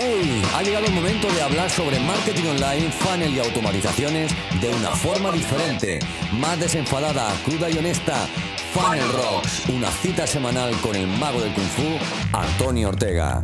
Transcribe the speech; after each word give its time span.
¡Hey! 0.00 0.42
Ha 0.54 0.62
llegado 0.62 0.86
el 0.86 0.92
momento 0.92 1.26
de 1.32 1.42
hablar 1.42 1.68
sobre 1.68 1.98
marketing 1.98 2.44
online, 2.50 2.88
funnel 2.92 3.34
y 3.34 3.40
automatizaciones 3.40 4.32
de 4.60 4.68
una 4.68 4.90
forma 4.90 5.32
diferente, 5.32 5.98
más 6.34 6.60
desenfadada, 6.60 7.28
cruda 7.44 7.68
y 7.68 7.78
honesta. 7.78 8.14
Funnel 8.72 9.08
Rocks, 9.12 9.68
una 9.68 9.90
cita 9.90 10.24
semanal 10.24 10.72
con 10.82 10.94
el 10.94 11.08
mago 11.08 11.40
del 11.40 11.52
Kung 11.52 11.66
Fu, 11.66 11.98
Antonio 12.32 12.90
Ortega. 12.90 13.42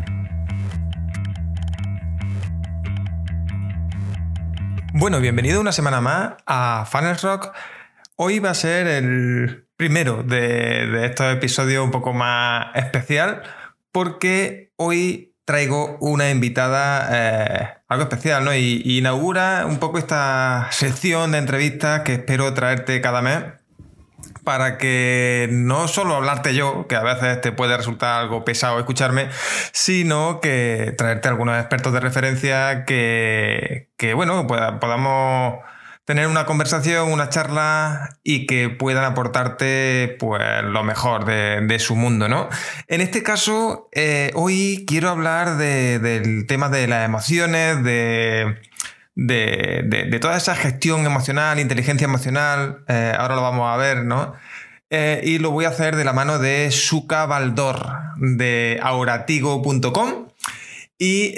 Bueno, 4.92 5.20
bienvenido 5.20 5.60
una 5.60 5.72
semana 5.72 6.00
más 6.00 6.34
a 6.46 6.86
Funnel 6.88 7.18
Rock. 7.18 7.52
Hoy 8.14 8.38
va 8.38 8.50
a 8.50 8.54
ser 8.54 8.86
el 8.86 9.66
primero 9.76 10.22
de, 10.22 10.86
de 10.86 11.06
estos 11.06 11.34
episodios 11.34 11.82
un 11.82 11.90
poco 11.90 12.12
más 12.12 12.68
especial 12.76 13.42
porque 13.90 14.70
hoy 14.76 15.33
traigo 15.44 15.96
una 16.00 16.30
invitada 16.30 17.08
eh, 17.12 17.68
algo 17.88 18.04
especial, 18.04 18.44
¿no? 18.44 18.54
Y, 18.54 18.82
inaugura 18.98 19.66
un 19.66 19.78
poco 19.78 19.98
esta 19.98 20.68
sección 20.70 21.32
de 21.32 21.38
entrevistas 21.38 22.00
que 22.02 22.14
espero 22.14 22.54
traerte 22.54 23.00
cada 23.00 23.22
mes 23.22 23.44
para 24.42 24.78
que 24.78 25.48
no 25.50 25.88
solo 25.88 26.16
hablarte 26.16 26.54
yo, 26.54 26.86
que 26.86 26.96
a 26.96 27.02
veces 27.02 27.40
te 27.40 27.52
puede 27.52 27.76
resultar 27.76 28.20
algo 28.20 28.44
pesado 28.44 28.78
escucharme, 28.78 29.28
sino 29.72 30.40
que 30.40 30.94
traerte 30.96 31.28
algunos 31.28 31.58
expertos 31.58 31.92
de 31.92 32.00
referencia 32.00 32.84
que, 32.84 33.90
que 33.96 34.14
bueno, 34.14 34.46
podamos 34.46 35.60
tener 36.04 36.26
una 36.26 36.44
conversación, 36.44 37.10
una 37.10 37.28
charla 37.28 38.18
y 38.22 38.46
que 38.46 38.68
puedan 38.68 39.04
aportarte 39.04 40.16
pues, 40.18 40.42
lo 40.62 40.84
mejor 40.84 41.24
de, 41.24 41.78
su 41.78 41.96
mundo, 41.96 42.28
¿no? 42.28 42.48
En 42.88 43.00
este 43.00 43.22
caso, 43.22 43.88
eh, 43.92 44.30
hoy 44.34 44.84
quiero 44.86 45.08
hablar 45.08 45.56
del 45.56 46.46
tema 46.46 46.68
de 46.68 46.86
las 46.86 47.04
emociones, 47.04 47.82
de, 47.82 48.56
de, 49.14 50.18
toda 50.20 50.36
esa 50.36 50.54
gestión 50.54 51.06
emocional, 51.06 51.58
inteligencia 51.58 52.04
emocional, 52.04 52.84
eh, 52.88 53.14
ahora 53.16 53.34
lo 53.36 53.42
vamos 53.42 53.72
a 53.72 53.76
ver, 53.76 54.04
¿no? 54.04 54.34
Eh, 54.90 55.22
y 55.24 55.38
lo 55.38 55.50
voy 55.50 55.64
a 55.64 55.70
hacer 55.70 55.96
de 55.96 56.04
la 56.04 56.12
mano 56.12 56.38
de 56.38 56.70
Suka 56.70 57.26
Baldor 57.26 57.84
de 58.16 58.78
auratigo.com. 58.82 60.28
Y 60.98 61.34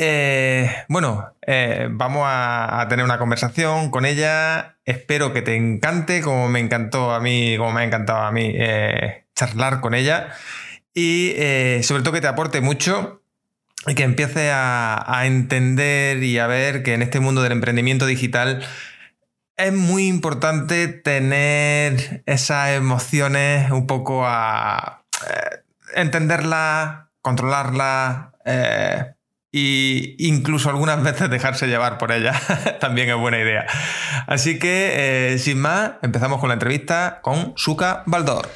bueno, 0.88 1.32
eh, 1.46 1.88
vamos 1.90 2.24
a, 2.26 2.86
tener 2.88 3.04
una 3.04 3.18
conversación 3.18 3.90
con 3.90 4.04
ella. 4.04 4.78
Espero 4.84 5.32
que 5.32 5.42
te 5.42 5.54
encante, 5.54 6.20
como 6.20 6.48
me 6.48 6.58
encantó 6.60 7.12
a 7.12 7.20
mí, 7.20 7.56
como 7.56 7.72
me 7.72 7.82
ha 7.82 7.84
encantado 7.84 8.18
a 8.20 8.32
mí 8.32 8.52
eh, 8.52 9.26
charlar 9.34 9.80
con 9.80 9.94
ella. 9.94 10.30
Y 10.92 11.32
eh, 11.36 11.80
sobre 11.84 12.02
todo 12.02 12.12
que 12.12 12.20
te 12.20 12.26
aporte 12.26 12.60
mucho 12.60 13.22
y 13.86 13.94
que 13.94 14.02
empiece 14.02 14.50
a, 14.52 15.22
entender 15.24 16.22
y 16.22 16.38
a 16.38 16.46
ver 16.48 16.82
que 16.82 16.94
en 16.94 17.02
este 17.02 17.20
mundo 17.20 17.42
del 17.42 17.52
emprendimiento 17.52 18.06
digital 18.06 18.66
es 19.56 19.72
muy 19.72 20.08
importante 20.08 20.88
tener 20.88 22.22
esas 22.26 22.70
emociones 22.70 23.70
un 23.70 23.86
poco 23.86 24.26
a 24.26 25.04
entenderlas, 25.94 27.06
controlarlas 27.22 28.32
y 29.52 30.16
incluso 30.18 30.68
algunas 30.68 31.02
veces 31.02 31.30
dejarse 31.30 31.66
llevar 31.66 31.98
por 31.98 32.12
ella 32.12 32.32
también 32.80 33.08
es 33.08 33.16
buena 33.16 33.38
idea. 33.38 33.66
Así 34.26 34.58
que, 34.58 35.32
eh, 35.32 35.38
sin 35.38 35.60
más, 35.60 35.92
empezamos 36.02 36.40
con 36.40 36.48
la 36.48 36.54
entrevista 36.54 37.20
con 37.22 37.52
Suka 37.56 38.02
Baldor. 38.06 38.48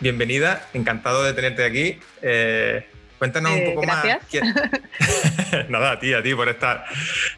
Bienvenida, 0.00 0.68
encantado 0.74 1.24
de 1.24 1.32
tenerte 1.32 1.64
aquí. 1.64 1.98
Eh, 2.22 2.86
cuéntanos 3.18 3.52
un 3.52 3.58
eh, 3.58 3.72
poco 3.74 3.86
más. 3.86 4.04
Nada, 5.68 5.92
a 5.92 5.98
ti, 5.98 6.14
a 6.14 6.22
ti 6.22 6.34
por 6.34 6.48
estar. 6.48 6.84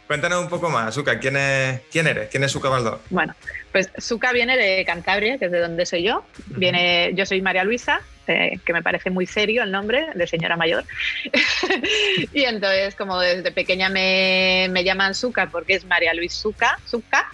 Cuéntanos 0.06 0.42
un 0.42 0.48
poco 0.50 0.68
más, 0.68 0.94
Suka, 0.94 1.18
¿quién, 1.18 1.36
es, 1.36 1.80
quién 1.90 2.06
eres? 2.06 2.28
¿Quién 2.28 2.44
es 2.44 2.52
Suka 2.52 2.68
Baldor? 2.68 3.00
Bueno, 3.08 3.34
pues 3.72 3.90
Suka 3.98 4.32
viene 4.32 4.56
de 4.56 4.84
Cantabria, 4.84 5.38
que 5.38 5.46
es 5.46 5.52
de 5.52 5.60
donde 5.60 5.86
soy 5.86 6.02
yo. 6.02 6.24
Viene, 6.46 7.12
yo 7.14 7.24
soy 7.24 7.40
María 7.40 7.64
Luisa, 7.64 8.00
eh, 8.26 8.58
que 8.64 8.72
me 8.72 8.82
parece 8.82 9.10
muy 9.10 9.26
serio 9.26 9.62
el 9.62 9.70
nombre 9.70 10.06
de 10.14 10.26
señora 10.26 10.56
mayor. 10.56 10.84
y 12.32 12.42
entonces, 12.42 12.94
como 12.94 13.18
desde 13.20 13.52
pequeña 13.52 13.88
me, 13.88 14.68
me 14.70 14.84
llaman 14.84 15.14
Suca 15.14 15.48
porque 15.50 15.74
es 15.74 15.84
María 15.84 16.14
Luis 16.14 16.32
Suca, 16.34 16.78
Suca, 16.84 17.28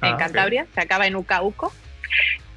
en 0.00 0.14
ah, 0.14 0.16
Cantabria, 0.16 0.66
se 0.74 0.80
acaba 0.80 1.06
en 1.06 1.16
Uca 1.16 1.42
Uco. 1.42 1.72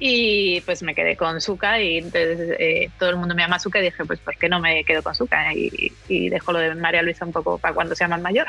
Y 0.00 0.60
pues 0.60 0.82
me 0.84 0.94
quedé 0.94 1.16
con 1.16 1.40
Suca 1.40 1.82
y 1.82 1.98
entonces 1.98 2.56
eh, 2.60 2.88
todo 3.00 3.10
el 3.10 3.16
mundo 3.16 3.34
me 3.34 3.42
llama 3.42 3.58
Suca 3.58 3.80
y 3.80 3.82
dije, 3.82 4.04
pues 4.04 4.20
¿por 4.20 4.36
qué 4.36 4.48
no 4.48 4.60
me 4.60 4.84
quedo 4.84 5.02
con 5.02 5.14
Suca? 5.14 5.52
Y, 5.52 5.92
y 6.08 6.28
dejo 6.28 6.52
lo 6.52 6.60
de 6.60 6.74
María 6.76 7.02
Luisa 7.02 7.24
un 7.24 7.32
poco 7.32 7.58
para 7.58 7.74
cuando 7.74 7.96
sea 7.96 8.06
más 8.06 8.20
mayor. 8.20 8.46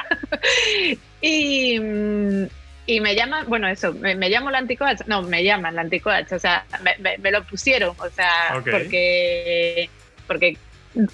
y, 1.22 1.80
mm, 1.80 2.48
y 2.90 3.02
me 3.02 3.16
llaman, 3.16 3.46
bueno, 3.48 3.68
eso, 3.68 3.94
me, 3.94 4.16
llamo 4.30 4.50
la 4.50 4.58
anticoach, 4.58 5.02
no, 5.06 5.22
me 5.22 5.44
llaman 5.44 5.76
la 5.76 5.82
anticoach, 5.82 6.32
o 6.32 6.40
sea, 6.40 6.66
me, 6.82 7.32
lo 7.32 7.44
pusieron, 7.44 7.96
o 8.00 8.10
sea, 8.10 8.60
porque, 8.64 9.92
porque 10.26 10.58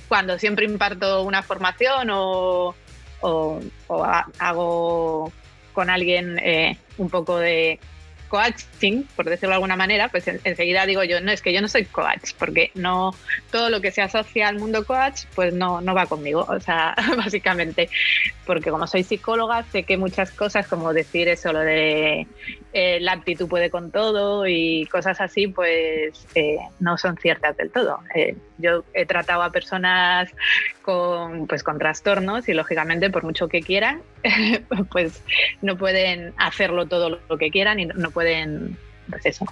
cuando 0.08 0.40
siempre 0.40 0.64
imparto 0.64 1.24
una 1.24 1.44
formación 1.44 2.10
o, 2.12 2.74
o, 3.20 3.60
hago 4.40 5.34
con 5.74 5.90
alguien 5.90 6.40
eh, 6.40 6.78
un 6.98 7.10
poco 7.10 7.40
de 7.40 7.78
coaching, 8.28 9.04
por 9.16 9.26
decirlo 9.26 9.50
de 9.50 9.56
alguna 9.56 9.76
manera, 9.76 10.10
pues 10.10 10.28
enseguida 10.28 10.86
digo 10.86 11.04
yo, 11.04 11.22
no, 11.22 11.32
es 11.32 11.42
que 11.42 11.54
yo 11.54 11.62
no 11.62 11.68
soy 11.68 11.86
coach, 11.86 12.34
porque 12.38 12.72
no 12.76 13.14
todo 13.52 13.70
lo 13.70 13.82
que 13.82 13.92
se 13.92 14.02
asocia 14.02 14.48
al 14.48 14.60
mundo 14.60 14.86
coach, 14.86 15.26
pues 15.36 15.54
no, 15.54 15.82
no 15.82 15.94
va 15.94 16.06
conmigo, 16.06 16.46
o 16.48 16.60
sea, 16.60 16.96
básicamente, 17.18 17.90
porque 18.46 18.72
como 18.72 18.88
soy 18.88 19.04
psicóloga, 19.04 19.64
sé 19.72 19.84
que 19.84 19.98
muchas 19.98 20.32
cosas, 20.32 20.68
como 20.68 20.94
decir 20.94 21.28
eso, 21.28 21.52
lo 21.54 21.60
de 21.60 22.28
eh, 22.78 23.00
la 23.00 23.14
actitud 23.14 23.48
puede 23.48 23.70
con 23.70 23.90
todo 23.90 24.46
y 24.46 24.86
cosas 24.88 25.22
así, 25.22 25.48
pues 25.48 26.28
eh, 26.36 26.58
no 26.82 26.98
son 26.98 27.16
ciertas 27.16 27.56
del 27.56 27.72
todo. 27.72 28.00
Eh, 28.14 28.36
yo 28.58 28.84
he 28.94 29.06
tratado 29.06 29.44
a 29.44 29.52
personas 29.54 30.30
con, 30.82 31.48
pues, 31.48 31.64
con 31.64 31.80
trastornos 31.80 32.50
y 32.50 32.54
lógicamente 32.54 33.10
por 33.10 33.24
mucho 33.24 33.48
que 33.48 33.62
quieran, 33.62 34.02
pues 34.92 35.24
no 35.62 35.78
pueden 35.78 36.34
hacerlo 36.36 36.86
todo 36.86 37.22
lo 37.30 37.38
que 37.38 37.50
quieran 37.50 37.80
y 37.80 37.86
no 37.86 38.12
pueden, 38.12 38.76
pues 39.10 39.26
eso. 39.26 39.46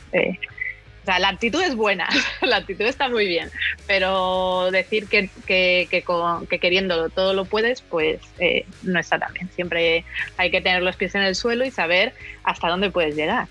O 1.04 1.06
sea, 1.06 1.20
la 1.20 1.30
actitud 1.30 1.62
es 1.62 1.76
buena, 1.76 2.08
la 2.42 2.58
actitud 2.58 2.86
está 2.86 3.10
muy 3.10 3.28
bien, 3.28 3.52
pero 3.88 4.70
decir 4.72 5.08
que, 5.08 5.30
que, 5.46 5.88
que, 5.90 6.60
queriéndolo 6.60 7.10
todo 7.10 7.34
lo 7.34 7.44
puedes, 7.44 7.82
pues 7.82 8.22
eh, 8.40 8.66
no 8.84 9.00
está 9.00 9.20
tan 9.20 9.34
bien. 9.34 9.50
Siempre 9.54 10.06
hay 10.38 10.50
que 10.50 10.62
tener 10.62 10.82
los 10.82 10.96
pies 10.96 11.14
en 11.16 11.24
el 11.24 11.36
suelo 11.36 11.66
y 11.66 11.72
saber 11.72 12.14
hasta 12.46 12.70
dónde 12.70 12.90
puedes 12.90 13.16
llegar. 13.16 13.48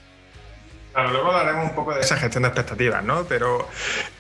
Claro, 0.95 1.11
luego 1.11 1.31
hablaremos 1.31 1.71
un 1.71 1.75
poco 1.75 1.95
de 1.95 2.01
esa 2.01 2.17
gestión 2.17 2.43
de 2.43 2.49
expectativas, 2.49 3.05
¿no? 3.05 3.25
Pero 3.25 3.69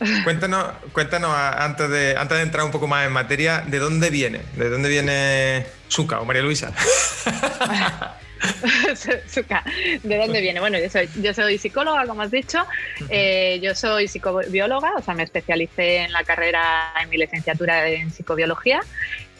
cuéntanos, 0.24 0.66
cuéntanos 0.92 1.34
antes 1.34 1.88
de, 1.88 2.16
antes 2.18 2.36
de 2.36 2.42
entrar 2.42 2.64
un 2.66 2.70
poco 2.70 2.86
más 2.86 3.06
en 3.06 3.12
materia, 3.12 3.62
¿de 3.66 3.78
dónde 3.78 4.10
viene? 4.10 4.42
¿De 4.56 4.68
dónde 4.68 4.90
viene 4.90 5.66
Suca 5.88 6.20
o 6.20 6.26
María 6.26 6.42
Luisa? 6.42 6.72
¿De 10.02 10.18
dónde 10.18 10.40
viene? 10.40 10.60
Bueno, 10.60 10.78
yo 10.78 10.88
soy, 10.90 11.08
yo 11.20 11.32
soy 11.34 11.58
psicóloga, 11.58 12.06
como 12.06 12.22
has 12.22 12.30
dicho. 12.30 12.64
Eh, 13.08 13.60
yo 13.62 13.74
soy 13.74 14.08
psicobióloga, 14.08 14.94
o 14.96 15.02
sea, 15.02 15.14
me 15.14 15.22
especialicé 15.22 15.98
en 15.98 16.12
la 16.12 16.24
carrera, 16.24 16.92
en 17.00 17.08
mi 17.08 17.16
licenciatura 17.16 17.88
en 17.88 18.10
psicobiología. 18.10 18.80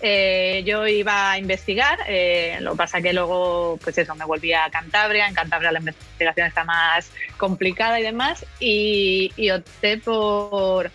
Eh, 0.04 0.64
yo 0.66 0.86
iba 0.88 1.30
a 1.30 1.38
investigar, 1.38 1.96
eh, 2.08 2.58
lo 2.60 2.72
que 2.72 2.76
pasa 2.76 3.00
que 3.00 3.12
luego, 3.12 3.78
pues 3.82 3.96
eso, 3.98 4.14
me 4.16 4.24
volví 4.24 4.52
a 4.52 4.68
Cantabria. 4.70 5.28
En 5.28 5.34
Cantabria 5.34 5.70
la 5.70 5.78
investigación 5.78 6.48
está 6.48 6.64
más 6.64 7.10
complicada 7.36 8.00
y 8.00 8.02
demás. 8.02 8.44
Y, 8.58 9.50
opté 9.50 9.98
por, 9.98 10.90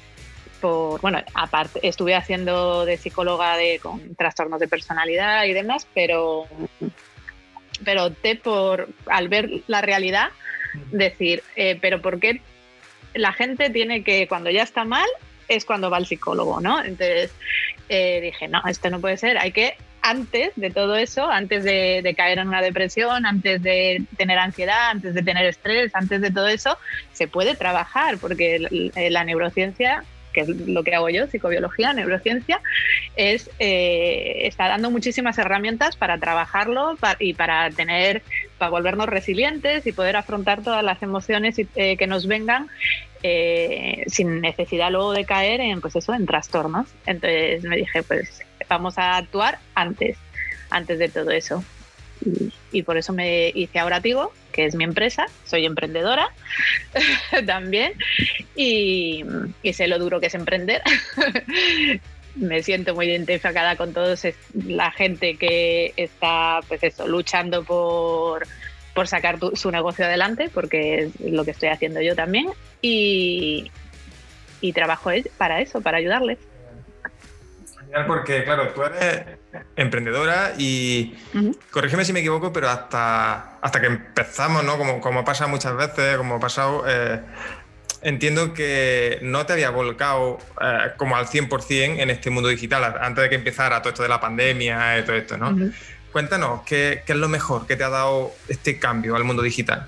por, 0.60 1.00
bueno, 1.00 1.22
aparte, 1.34 1.80
estuve 1.88 2.16
haciendo 2.16 2.86
de 2.86 2.98
psicóloga 2.98 3.56
de, 3.56 3.80
con 3.80 4.16
trastornos 4.16 4.60
de 4.60 4.68
personalidad 4.68 5.46
y 5.46 5.54
demás, 5.54 5.88
pero, 5.94 6.46
pero 7.84 8.06
opté 8.06 8.36
por, 8.36 8.90
al 9.08 9.30
ver 9.30 9.50
la 9.68 9.82
realidad, 9.82 10.30
decir, 10.92 11.44
eh, 11.56 11.78
pero 11.82 12.02
¿por 12.02 12.20
qué 12.20 12.42
la 13.14 13.34
gente 13.34 13.70
tiene 13.70 14.04
que, 14.04 14.28
cuando 14.28 14.50
ya 14.50 14.64
está 14.64 14.86
mal, 14.86 15.08
es 15.48 15.66
cuando 15.66 15.90
va 15.90 15.98
al 15.98 16.06
psicólogo, 16.06 16.60
¿no? 16.60 16.84
Entonces, 16.84 17.32
eh, 17.90 18.20
dije, 18.22 18.48
no, 18.48 18.62
esto 18.68 18.90
no 18.90 19.00
puede 19.00 19.18
ser, 19.18 19.38
hay 19.38 19.52
que 19.52 19.76
antes 20.02 20.52
de 20.56 20.70
todo 20.70 20.96
eso, 20.96 21.30
antes 21.30 21.64
de, 21.64 22.14
caer 22.16 22.40
en 22.40 22.48
una 22.48 22.62
depresión, 22.62 23.26
antes 23.26 23.62
de 23.62 24.04
tener 24.16 24.38
ansiedad, 24.38 24.90
antes 24.90 25.14
de 25.14 25.22
tener 25.22 25.46
estrés, 25.46 25.94
antes 25.96 26.22
de 26.22 26.32
todo 26.32 26.48
eso, 26.48 26.78
se 27.12 27.28
puede 27.28 27.56
trabajar, 27.56 28.18
porque 28.18 28.60
la 29.10 29.24
neurociencia 29.26 30.04
que 30.38 30.52
es 30.52 30.68
lo 30.68 30.84
que 30.84 30.94
hago 30.94 31.10
yo, 31.10 31.26
psicobiología, 31.26 31.94
neurociencia, 31.94 32.62
es 33.16 33.50
eh, 33.58 34.42
está 34.44 34.68
dando 34.68 34.92
muchísimas 34.92 35.40
herramientas 35.40 35.96
para 35.96 36.20
trabajarlo 36.20 36.96
y 37.20 37.34
para 37.34 37.72
tener, 37.72 38.22
para 38.60 38.70
volvernos 38.70 39.08
resilientes 39.08 39.88
y 39.88 39.94
poder 39.94 40.16
afrontar 40.16 40.62
todas 40.62 40.84
las 40.84 41.02
emociones 41.02 41.56
eh, 41.58 41.98
que 41.98 42.06
nos 42.06 42.28
vengan 42.28 42.70
eh, 43.24 44.04
sin 44.06 44.42
necesidad 44.42 44.92
luego 44.92 45.14
de 45.14 45.26
caer 45.26 45.60
en, 45.60 45.82
pues 45.82 45.96
eso, 45.96 46.14
en 46.14 46.28
trastornos. 46.28 46.88
Entonces 47.08 47.64
me 47.64 47.78
dije, 47.78 48.04
pues 48.04 48.44
vamos 48.70 49.00
a 49.00 49.18
actuar 49.18 49.58
antes, 49.74 50.18
antes 50.70 51.00
de 51.00 51.10
todo 51.10 51.32
eso. 51.32 51.64
Y, 52.72 52.84
por 52.84 52.98
eso 52.98 53.14
me 53.14 53.52
hice 53.54 53.80
ahora 53.80 54.02
Tigo, 54.02 54.34
que 54.52 54.66
es 54.66 54.76
mi 54.76 54.84
empresa, 54.84 55.26
soy 55.46 55.66
emprendedora 55.66 56.30
también, 57.46 57.94
y, 58.56 59.24
y 59.64 59.74
sé 59.74 59.88
lo 59.88 60.00
duro 60.00 60.20
que 60.20 60.28
es 60.28 60.36
emprender. 60.36 60.82
me 62.36 62.62
siento 62.62 62.94
muy 62.94 63.08
identificada 63.08 63.76
con 63.76 63.94
toda 63.94 64.16
la 64.68 64.92
gente 64.92 65.38
que 65.38 65.94
está 65.98 66.60
pues 66.68 66.84
eso, 66.84 67.08
luchando 67.08 67.64
por, 67.64 68.48
por 68.94 69.08
sacar 69.08 69.38
su 69.54 69.72
negocio 69.72 70.06
adelante, 70.06 70.50
porque 70.54 71.06
es 71.06 71.20
lo 71.20 71.46
que 71.46 71.52
estoy 71.52 71.70
haciendo 71.70 72.02
yo 72.02 72.16
también, 72.16 72.48
y 72.82 73.72
trabajo 74.74 75.12
para 75.38 75.62
eso, 75.62 75.82
para 75.82 75.98
ayudarles. 75.98 76.38
Porque, 78.06 78.44
claro, 78.44 78.70
tú 78.70 78.84
eres 78.84 79.26
emprendedora 79.76 80.54
y, 80.58 81.16
corrígeme 81.72 82.06
si 82.06 82.14
me 82.14 82.20
equivoco, 82.20 82.52
pero 82.52 82.70
hasta, 82.70 83.58
hasta 83.60 83.80
que 83.82 83.88
empezamos, 83.88 84.64
¿no? 84.64 84.78
Como, 84.78 85.02
como 85.02 85.24
pasa 85.24 85.48
muchas 85.48 85.76
veces, 85.76 86.18
como 86.18 86.36
ha 86.36 86.40
pasado, 86.40 86.84
eh, 86.88 87.22
entiendo 88.02 88.54
que 88.54 89.20
no 89.22 89.46
te 89.46 89.54
había 89.54 89.70
volcado 89.70 90.38
eh, 90.62 90.92
como 90.98 91.16
al 91.16 91.28
100% 91.28 92.00
en 92.00 92.10
este 92.10 92.30
mundo 92.30 92.50
digital, 92.50 92.98
antes 93.02 93.24
de 93.24 93.30
que 93.30 93.36
empezara 93.36 93.82
todo 93.82 93.90
esto 93.90 94.04
de 94.04 94.10
la 94.10 94.20
pandemia 94.20 95.00
y 95.00 95.04
todo 95.04 95.16
esto, 95.16 95.38
¿no? 95.38 95.56
Cuéntanos, 96.12 96.62
¿qué, 96.64 97.04
¿qué, 97.06 97.14
es 97.14 97.18
lo 97.20 97.30
mejor 97.30 97.68
que 97.68 97.76
te 97.76 97.84
ha 97.84 97.90
dado 97.90 98.34
este 98.48 98.80
cambio 98.80 99.16
al 99.16 99.24
mundo 99.24 99.42
digital? 99.42 99.88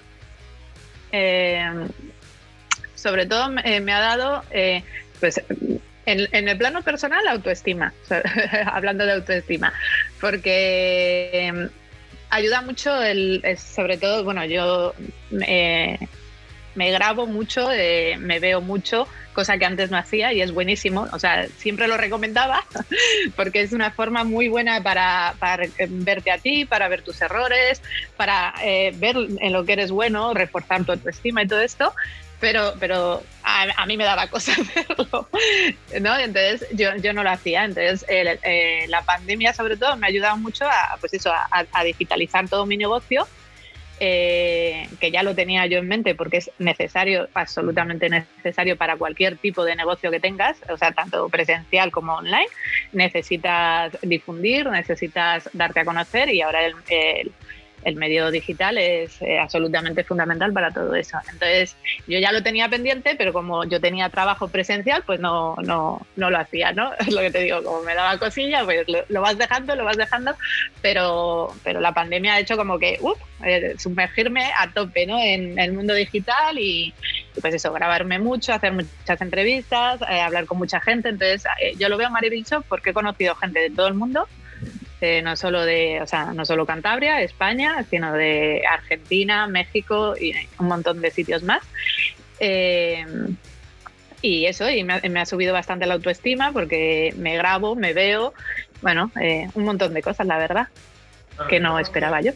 Eh, 1.11 1.87
sobre 2.95 3.25
todo 3.25 3.49
me, 3.49 3.79
me 3.81 3.93
ha 3.93 3.99
dado, 3.99 4.43
pues 5.19 5.41
en, 6.11 6.47
el 6.47 6.57
plano 6.57 6.81
personal, 6.81 7.27
autoestima, 7.27 7.93
hablando 8.65 9.05
de 9.05 9.13
autoestima, 9.13 9.73
porque 10.19 11.29
em, 11.33 11.69
ayuda 12.29 12.61
mucho, 12.61 13.01
el, 13.01 13.43
sobre 13.57 13.97
todo, 13.97 14.23
bueno, 14.23 14.45
yo 14.45 14.93
me, 15.29 15.97
grabo 16.75 17.27
mucho, 17.27 17.71
eh, 17.71 18.17
me 18.19 18.39
veo 18.39 18.61
mucho, 18.61 19.07
cosa 19.33 19.57
que 19.57 19.65
antes 19.65 19.91
no 19.91 19.97
hacía 19.97 20.33
y 20.33 20.41
es 20.41 20.51
buenísimo, 20.51 21.07
o 21.11 21.19
sea, 21.19 21.47
siempre 21.57 21.87
lo 21.87 21.97
recomendaba 21.97 22.65
porque 23.35 23.61
es 23.61 23.73
una 23.73 23.91
forma 23.91 24.23
muy 24.23 24.47
buena 24.47 24.81
para, 24.81 25.35
verte 25.87 26.31
a 26.31 26.37
ti, 26.37 26.65
para 26.65 26.87
ver 26.87 27.03
tus 27.03 27.21
errores, 27.21 27.81
para 28.17 28.53
eh, 28.63 28.93
ver 28.95 29.15
en 29.17 29.53
lo 29.53 29.65
que 29.65 29.73
eres 29.73 29.91
bueno, 29.91 30.33
reforzar 30.33 30.83
tu 30.85 30.91
autoestima 30.91 31.43
y 31.43 31.47
todo 31.47 31.61
esto 31.61 31.93
pero, 32.39 32.73
pero 32.79 33.21
a, 33.43 33.85
mí 33.85 33.97
me 33.97 34.03
daba 34.03 34.27
cosa 34.27 34.51
hacerlo, 34.61 35.27
¿no? 36.01 36.17
Entonces 36.17 36.65
yo, 36.73 36.95
yo 36.97 37.13
no 37.13 37.23
lo 37.23 37.29
hacía. 37.29 37.65
Entonces 37.65 38.05
eh, 38.09 38.85
la 38.87 39.01
pandemia 39.01 39.53
sobre 39.53 39.77
todo 39.77 39.95
me 39.97 40.07
ha 40.07 40.09
ayudado 40.09 40.37
mucho 40.37 40.65
a, 40.65 40.97
pues 40.99 41.13
eso, 41.13 41.31
a, 41.33 41.83
digitalizar 41.83 42.47
todo 42.47 42.65
mi 42.65 42.77
negocio, 42.77 43.27
eh, 44.01 44.87
que 45.01 45.11
ya 45.11 45.23
lo 45.23 45.35
tenía 45.35 45.65
yo 45.65 45.79
en 45.79 45.87
mente 45.87 46.15
porque 46.15 46.37
es 46.37 46.51
necesario, 46.57 47.27
absolutamente 47.33 48.09
necesario 48.09 48.77
para 48.77 48.95
cualquier 48.95 49.37
tipo 49.37 49.65
de 49.65 49.75
negocio 49.75 50.09
que 50.09 50.21
tengas, 50.21 50.57
o 50.69 50.77
sea, 50.77 50.93
tanto 50.93 51.27
presencial 51.29 51.91
como 51.91 52.13
online. 52.13 52.47
Necesitas 52.93 53.97
difundir, 54.01 54.67
necesitas 54.67 55.49
darte 55.53 55.81
a 55.81 55.85
conocer 55.85 56.29
y 56.29 56.41
ahora 56.41 56.65
el, 56.65 56.75
el 56.87 57.31
el 57.83 57.95
medio 57.95 58.31
digital 58.31 58.77
es 58.77 59.21
eh, 59.21 59.39
absolutamente 59.39 60.03
fundamental 60.03 60.51
para 60.53 60.71
todo 60.71 60.95
eso. 60.95 61.17
Entonces, 61.31 61.75
yo 62.07 62.19
ya 62.19 62.31
lo 62.31 62.43
tenía 62.43 62.69
pendiente, 62.69 63.15
pero 63.17 63.33
como 63.33 63.63
yo 63.65 63.79
tenía 63.79 64.09
trabajo 64.09 64.47
presencial, 64.47 65.03
pues 65.05 65.19
no, 65.19 65.55
no, 65.63 66.05
no 66.15 66.29
lo 66.29 66.37
hacía, 66.37 66.71
¿no? 66.71 66.91
Es 66.99 67.13
lo 67.13 67.21
que 67.21 67.31
te 67.31 67.43
digo, 67.43 67.63
como 67.63 67.81
me 67.81 67.95
daba 67.95 68.17
cosilla, 68.17 68.63
pues 68.63 68.85
lo, 69.07 69.21
vas 69.21 69.37
dejando, 69.37 69.75
lo 69.75 69.85
vas 69.85 69.97
dejando, 69.97 70.35
pero, 70.81 71.53
pero 71.63 71.79
la 71.79 71.93
pandemia 71.93 72.35
ha 72.35 72.39
hecho 72.39 72.57
como 72.57 72.77
que, 72.77 72.97
uff, 73.01 73.19
eh, 73.45 73.75
sumergirme 73.77 74.51
a 74.57 74.71
tope, 74.71 75.05
¿no? 75.05 75.19
En 75.19 75.57
el 75.57 75.73
mundo 75.73 75.93
digital 75.93 76.57
y, 76.59 76.93
pues 77.41 77.53
eso, 77.53 77.71
grabarme 77.71 78.19
mucho, 78.19 78.53
hacer 78.53 78.73
muchas 78.73 79.21
entrevistas, 79.21 80.01
eh, 80.09 80.21
hablar 80.21 80.45
con 80.45 80.57
mucha 80.57 80.81
gente. 80.81 81.09
Entonces, 81.09 81.43
yo 81.77 81.89
lo 81.89 81.97
veo 81.97 82.09
maravilloso 82.09 82.61
porque 82.67 82.89
he 82.89 82.93
conocido 82.93 83.35
gente 83.35 83.59
de 83.59 83.69
todo 83.69 83.87
el 83.87 83.93
mundo 83.93 84.27
no 85.23 85.35
solo 85.35 85.63
de, 85.65 86.01
o 86.01 86.07
sea, 86.07 86.33
no 86.33 86.45
solo 86.45 86.65
Cantabria, 86.65 87.21
España, 87.21 87.85
sino 87.89 88.13
de 88.13 88.63
Argentina, 88.69 89.47
México 89.47 90.15
y 90.19 90.33
un 90.57 90.67
montón 90.67 91.01
de 91.01 91.11
sitios 91.11 91.43
más. 91.43 91.61
Eh, 92.39 93.05
y 94.21 94.45
eso, 94.45 94.69
y 94.69 94.83
me 94.83 95.19
ha, 95.19 95.25
subido 95.25 95.53
bastante 95.53 95.85
la 95.85 95.93
autoestima 95.93 96.51
porque 96.51 97.13
me 97.17 97.37
grabo, 97.37 97.75
me 97.75 97.93
veo, 97.93 98.33
bueno, 98.81 99.11
eh, 99.21 99.49
un 99.53 99.63
montón 99.63 99.93
de 99.93 100.01
cosas, 100.01 100.27
la 100.27 100.37
verdad, 100.37 100.67
que 101.47 101.59
no 101.59 101.79
esperaba 101.79 102.19
yo. 102.19 102.33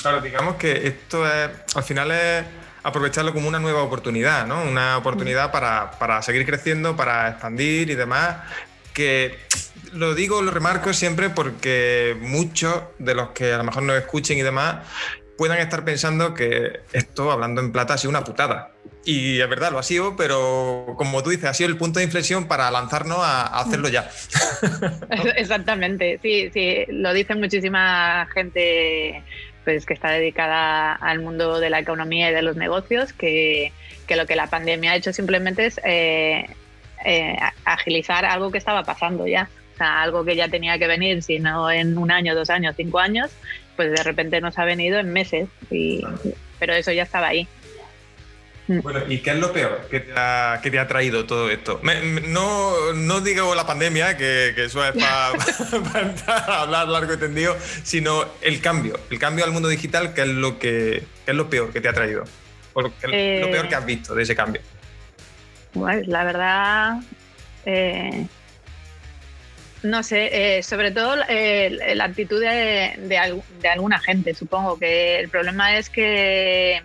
Claro, 0.00 0.20
digamos 0.20 0.56
que 0.56 0.88
esto 0.88 1.24
es, 1.26 1.50
al 1.74 1.82
final 1.84 2.10
es 2.10 2.44
aprovecharlo 2.82 3.32
como 3.32 3.46
una 3.46 3.60
nueva 3.60 3.82
oportunidad, 3.82 4.46
¿no? 4.46 4.62
Una 4.64 4.96
oportunidad 4.96 5.52
para, 5.52 5.92
para 5.92 6.20
seguir 6.22 6.44
creciendo, 6.46 6.96
para 6.96 7.28
expandir 7.28 7.90
y 7.90 7.94
demás, 7.94 8.38
que 9.00 9.34
lo 9.94 10.14
digo, 10.14 10.42
lo 10.42 10.50
remarco 10.50 10.92
siempre 10.92 11.30
porque 11.30 12.14
muchos 12.20 12.82
de 12.98 13.14
los 13.14 13.30
que 13.30 13.54
a 13.54 13.56
lo 13.56 13.64
mejor 13.64 13.82
nos 13.82 13.96
escuchen 13.96 14.36
y 14.36 14.42
demás 14.42 14.86
puedan 15.38 15.58
estar 15.58 15.86
pensando 15.86 16.34
que 16.34 16.80
esto, 16.92 17.32
hablando 17.32 17.62
en 17.62 17.72
plata, 17.72 17.94
ha 17.94 17.98
sido 17.98 18.10
una 18.10 18.24
putada. 18.24 18.72
Y 19.06 19.40
es 19.40 19.48
verdad, 19.48 19.72
lo 19.72 19.78
ha 19.78 19.82
sido, 19.82 20.14
pero 20.14 20.94
como 20.98 21.22
tú 21.22 21.30
dices, 21.30 21.46
ha 21.46 21.54
sido 21.54 21.70
el 21.70 21.78
punto 21.78 21.98
de 21.98 22.04
inflexión 22.04 22.46
para 22.46 22.70
lanzarnos 22.70 23.20
a, 23.20 23.46
hacerlo 23.58 23.88
ya. 23.88 24.10
Exactamente, 25.36 26.18
sí, 26.20 26.50
sí, 26.52 26.84
lo 26.88 27.14
dice 27.14 27.34
muchísima 27.34 28.28
gente 28.34 29.22
pues, 29.64 29.86
que 29.86 29.94
está 29.94 30.10
dedicada 30.10 30.92
al 30.92 31.20
mundo 31.20 31.58
de 31.58 31.70
la 31.70 31.78
economía 31.78 32.30
y 32.30 32.34
de 32.34 32.42
los 32.42 32.56
negocios, 32.56 33.14
que, 33.14 33.72
lo 34.10 34.26
que 34.26 34.36
la 34.36 34.48
pandemia 34.48 34.92
ha 34.92 34.96
hecho 34.96 35.14
simplemente 35.14 35.64
es 35.64 35.80
eh, 35.84 36.50
eh, 37.04 37.36
agilizar 37.64 38.24
algo 38.24 38.50
que 38.50 38.58
estaba 38.58 38.82
pasando 38.82 39.26
ya 39.26 39.48
algo 39.80 40.24
que 40.24 40.36
ya 40.36 40.48
tenía 40.48 40.78
que 40.78 40.86
venir, 40.86 41.22
si 41.22 41.38
no 41.38 41.70
en 41.70 41.96
un 41.96 42.10
año, 42.10 42.34
dos 42.34 42.50
años, 42.50 42.74
cinco 42.76 42.98
años, 42.98 43.30
pues 43.76 43.90
de 43.90 44.02
repente 44.02 44.40
nos 44.40 44.58
ha 44.58 44.64
venido 44.64 44.98
en 44.98 45.12
meses, 45.12 45.48
y, 45.70 46.02
pero 46.58 46.74
eso 46.74 46.92
ya 46.92 47.04
estaba 47.04 47.28
ahí. 47.28 47.48
Mm. 48.68 48.80
Bueno, 48.82 49.00
¿y 49.08 49.18
qué 49.18 49.30
es 49.30 49.36
lo 49.36 49.52
peor 49.52 49.88
que 49.90 50.00
te 50.00 50.12
ha, 50.14 50.60
que 50.62 50.70
te 50.70 50.78
ha 50.78 50.86
traído 50.86 51.26
todo 51.26 51.50
esto? 51.50 51.80
no, 52.28 52.92
no 52.92 53.20
digo 53.20 53.54
la 53.54 53.66
pandemia, 53.66 54.16
que, 54.16 54.54
eso 54.56 54.84
es 54.84 54.92
para 54.92 55.28
hablar 56.62 56.88
largo 56.88 57.14
y 57.14 57.16
tendido, 57.16 57.56
sino 57.82 58.24
el 58.42 58.60
cambio, 58.60 58.98
el 59.10 59.18
cambio 59.18 59.44
al 59.44 59.52
mundo 59.52 59.68
digital, 59.68 60.14
que 60.14 60.22
es 60.22 60.28
lo, 60.28 60.58
que, 60.58 61.02
es 61.26 61.34
lo 61.34 61.48
peor 61.48 61.72
que 61.72 61.80
te 61.80 61.88
ha 61.88 61.92
traído, 61.92 62.24
o 62.74 62.82
lo, 62.82 62.90
peor 62.90 63.68
que 63.68 63.74
has 63.74 63.86
visto 63.86 64.14
de 64.14 64.22
ese 64.22 64.36
cambio. 64.36 64.62
La 65.74 66.24
verdad, 66.24 66.96
eh, 67.64 68.26
no 69.82 70.02
sé, 70.02 70.58
eh, 70.58 70.62
sobre 70.62 70.90
todo 70.90 71.16
eh, 71.28 71.94
la 71.94 72.04
actitud 72.04 72.40
de, 72.40 72.94
de, 72.98 73.68
alguna 73.68 73.98
gente, 73.98 74.34
supongo 74.34 74.78
que 74.78 75.20
el 75.20 75.28
problema 75.28 75.76
es 75.78 75.88
que, 75.88 76.82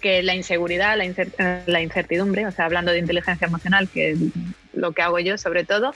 que 0.00 0.22
la 0.22 0.34
inseguridad, 0.34 0.96
la, 0.96 1.62
la 1.66 1.80
incertidumbre, 1.80 2.46
o 2.46 2.50
sea, 2.50 2.66
hablando 2.66 2.92
de 2.92 2.98
inteligencia 2.98 3.46
emocional, 3.46 3.88
que 3.88 4.16
lo 4.72 4.92
que 4.92 5.02
hago 5.02 5.18
yo 5.18 5.38
sobre 5.38 5.64
todo, 5.64 5.94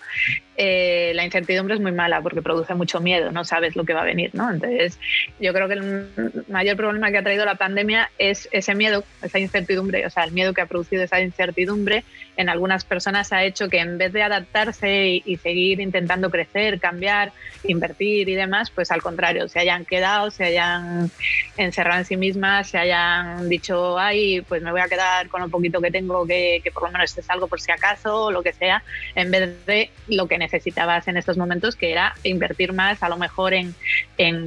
eh, 0.59 1.13
la 1.15 1.25
incertidumbre 1.25 1.75
es 1.75 1.81
muy 1.81 1.93
mala 1.93 2.23
porque 2.23 2.41
produce 2.41 2.75
mucho 2.75 3.01
miedo, 3.01 3.31
no 3.31 3.45
sabes 3.45 3.77
lo 3.77 3.85
que 3.85 3.93
va 3.93 4.03
a 4.03 4.05
venir, 4.05 4.31
¿no? 4.35 4.51
Entonces, 4.51 4.99
yo 5.39 5.53
creo 5.53 5.69
que 5.69 5.75
el 5.75 6.09
mayor 6.49 6.77
problema 6.77 7.11
que 7.11 7.19
ha 7.19 7.23
traído 7.23 7.45
la 7.45 7.57
pandemia 7.57 8.11
es 8.19 8.49
ese 8.53 8.75
miedo, 8.75 9.05
esa 9.23 9.39
incertidumbre, 9.39 10.07
o 10.07 10.11
sea, 10.11 10.25
el 10.25 10.33
miedo 10.33 10.55
que 10.55 10.63
ha 10.63 10.67
producido 10.67 11.03
esa 11.03 11.21
incertidumbre 11.21 12.05
en 12.37 12.49
algunas 12.49 12.85
personas 12.85 13.33
ha 13.33 13.45
hecho 13.45 13.69
que 13.69 13.79
en 13.79 13.99
vez 13.99 14.13
de 14.13 14.23
adaptarse 14.23 15.23
y, 15.25 15.37
seguir 15.37 15.81
intentando 15.81 16.31
crecer, 16.31 16.81
cambiar, 16.81 17.33
invertir 17.65 18.29
y 18.29 18.35
demás, 18.35 18.71
pues 18.71 18.91
al 18.91 19.03
contrario, 19.03 19.49
se 19.49 19.61
hayan 19.61 19.85
quedado, 19.85 20.31
se 20.31 20.45
hayan 20.45 21.11
encerrado 21.57 22.01
en 22.01 22.05
sí 22.07 22.17
mismas, 22.17 22.69
se 22.69 22.79
hayan 22.79 23.49
dicho, 23.49 23.99
ay, 23.99 24.41
pues 24.41 24.63
me 24.63 24.71
voy 24.71 24.81
a 24.81 24.89
quedar 24.89 25.29
con 25.29 25.43
lo 25.43 25.49
poquito 25.49 25.81
que 25.81 25.91
tengo, 25.91 26.27
que, 26.27 26.61
que 26.65 26.71
por 26.71 26.85
lo 26.85 26.91
menos 26.91 27.17
es 27.17 27.31
algo 27.31 27.47
por 27.47 27.61
si 27.61 27.71
acaso, 27.71 28.31
lo 28.31 28.43
que 28.43 28.53
sea, 28.53 28.66
en 29.15 29.31
vez 29.31 29.67
de 29.67 29.91
lo 30.09 30.27
que 30.29 30.39
necesitabas 30.39 31.09
en 31.09 31.17
estos 31.17 31.37
momentos, 31.37 31.77
que 31.77 31.93
era 31.93 32.15
invertir 32.23 32.73
más, 32.73 33.03
a 33.03 33.09
lo 33.09 33.17
mejor 33.17 33.55
en, 33.55 33.75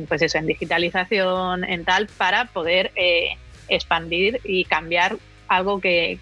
pues 0.08 0.22
eso, 0.22 0.38
en 0.38 0.46
digitalización, 0.46 1.64
en 1.64 1.86
tal, 1.86 2.08
para 2.08 2.46
poder 2.46 2.92
eh, 2.96 3.38
expandir 3.68 4.40
y 4.44 4.66
cambiar 4.66 5.18
algo 5.48 5.82
que, 5.82 6.20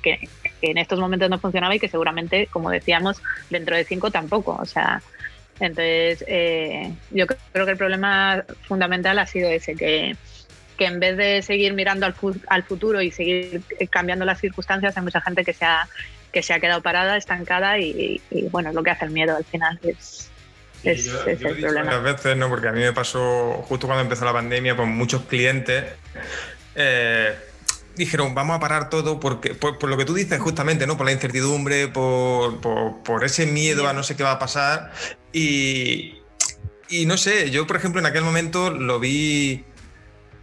en 0.61 0.77
estos 0.77 0.99
momentos 0.99 1.29
no 1.29 1.39
funcionaba 1.39 1.75
y 1.75 1.79
que 1.79 1.89
seguramente, 1.89 2.47
como 2.47 2.71
decíamos, 2.71 3.21
dentro 3.49 3.75
de 3.75 3.83
cinco 3.83 4.09
tampoco. 4.09 4.57
O 4.59 4.65
sea, 4.65 5.01
entonces 5.59 6.23
eh, 6.27 6.91
yo 7.11 7.27
creo 7.27 7.65
que 7.65 7.71
el 7.71 7.77
problema 7.77 8.43
fundamental 8.67 9.19
ha 9.19 9.27
sido 9.27 9.49
ese, 9.49 9.75
que, 9.75 10.15
que 10.77 10.85
en 10.85 10.99
vez 10.99 11.17
de 11.17 11.41
seguir 11.41 11.73
mirando 11.73 12.05
al, 12.05 12.15
al 12.47 12.63
futuro 12.63 13.01
y 13.01 13.11
seguir 13.11 13.61
cambiando 13.89 14.25
las 14.25 14.39
circunstancias, 14.39 14.95
hay 14.95 15.03
mucha 15.03 15.21
gente 15.21 15.43
que 15.43 15.53
se 15.53 15.65
ha 15.65 15.87
que 16.37 16.43
se 16.43 16.53
ha 16.53 16.59
quedado 16.59 16.83
parada, 16.83 17.17
estancada 17.17 17.79
y, 17.79 18.21
bueno, 18.51 18.69
es 18.69 18.75
lo 18.75 18.83
que 18.83 18.91
hace 18.91 19.05
el 19.05 19.11
miedo 19.11 19.35
al 19.35 19.43
final. 19.43 19.79
Es, 19.81 20.29
Es, 20.83 21.07
es 21.07 21.41
el 21.41 21.57
problema. 21.57 21.85
Muchas 21.85 22.03
veces, 22.03 22.37
¿no? 22.37 22.47
Porque 22.47 22.67
a 22.67 22.71
mí 22.71 22.79
me 22.79 22.93
pasó 22.93 23.63
justo 23.67 23.87
cuando 23.87 24.03
empezó 24.03 24.23
la 24.23 24.33
pandemia, 24.33 24.75
con 24.75 24.89
muchos 24.89 25.23
clientes. 25.23 25.83
Eh, 26.75 27.35
dijeron, 27.95 28.35
vamos 28.35 28.55
a 28.55 28.59
parar 28.59 28.91
todo 28.91 29.19
porque, 29.19 29.55
por, 29.55 29.83
lo 29.83 29.97
que 29.97 30.05
tú 30.05 30.13
dices 30.13 30.39
justamente, 30.39 30.85
¿no? 30.85 30.95
Por 30.95 31.07
la 31.07 31.11
incertidumbre, 31.11 31.87
por, 31.87 32.61
por, 33.01 33.23
ese 33.23 33.47
miedo 33.47 33.87
a 33.87 33.93
no 33.93 34.03
sé 34.03 34.15
qué 34.15 34.21
va 34.21 34.33
a 34.33 34.39
pasar. 34.39 34.91
Y, 35.33 36.19
y, 36.87 37.07
no 37.07 37.17
sé, 37.17 37.49
yo 37.49 37.65
por 37.65 37.77
ejemplo 37.77 37.99
en 37.99 38.05
aquel 38.05 38.21
momento 38.21 38.69
lo 38.69 38.99
vi 38.99 39.65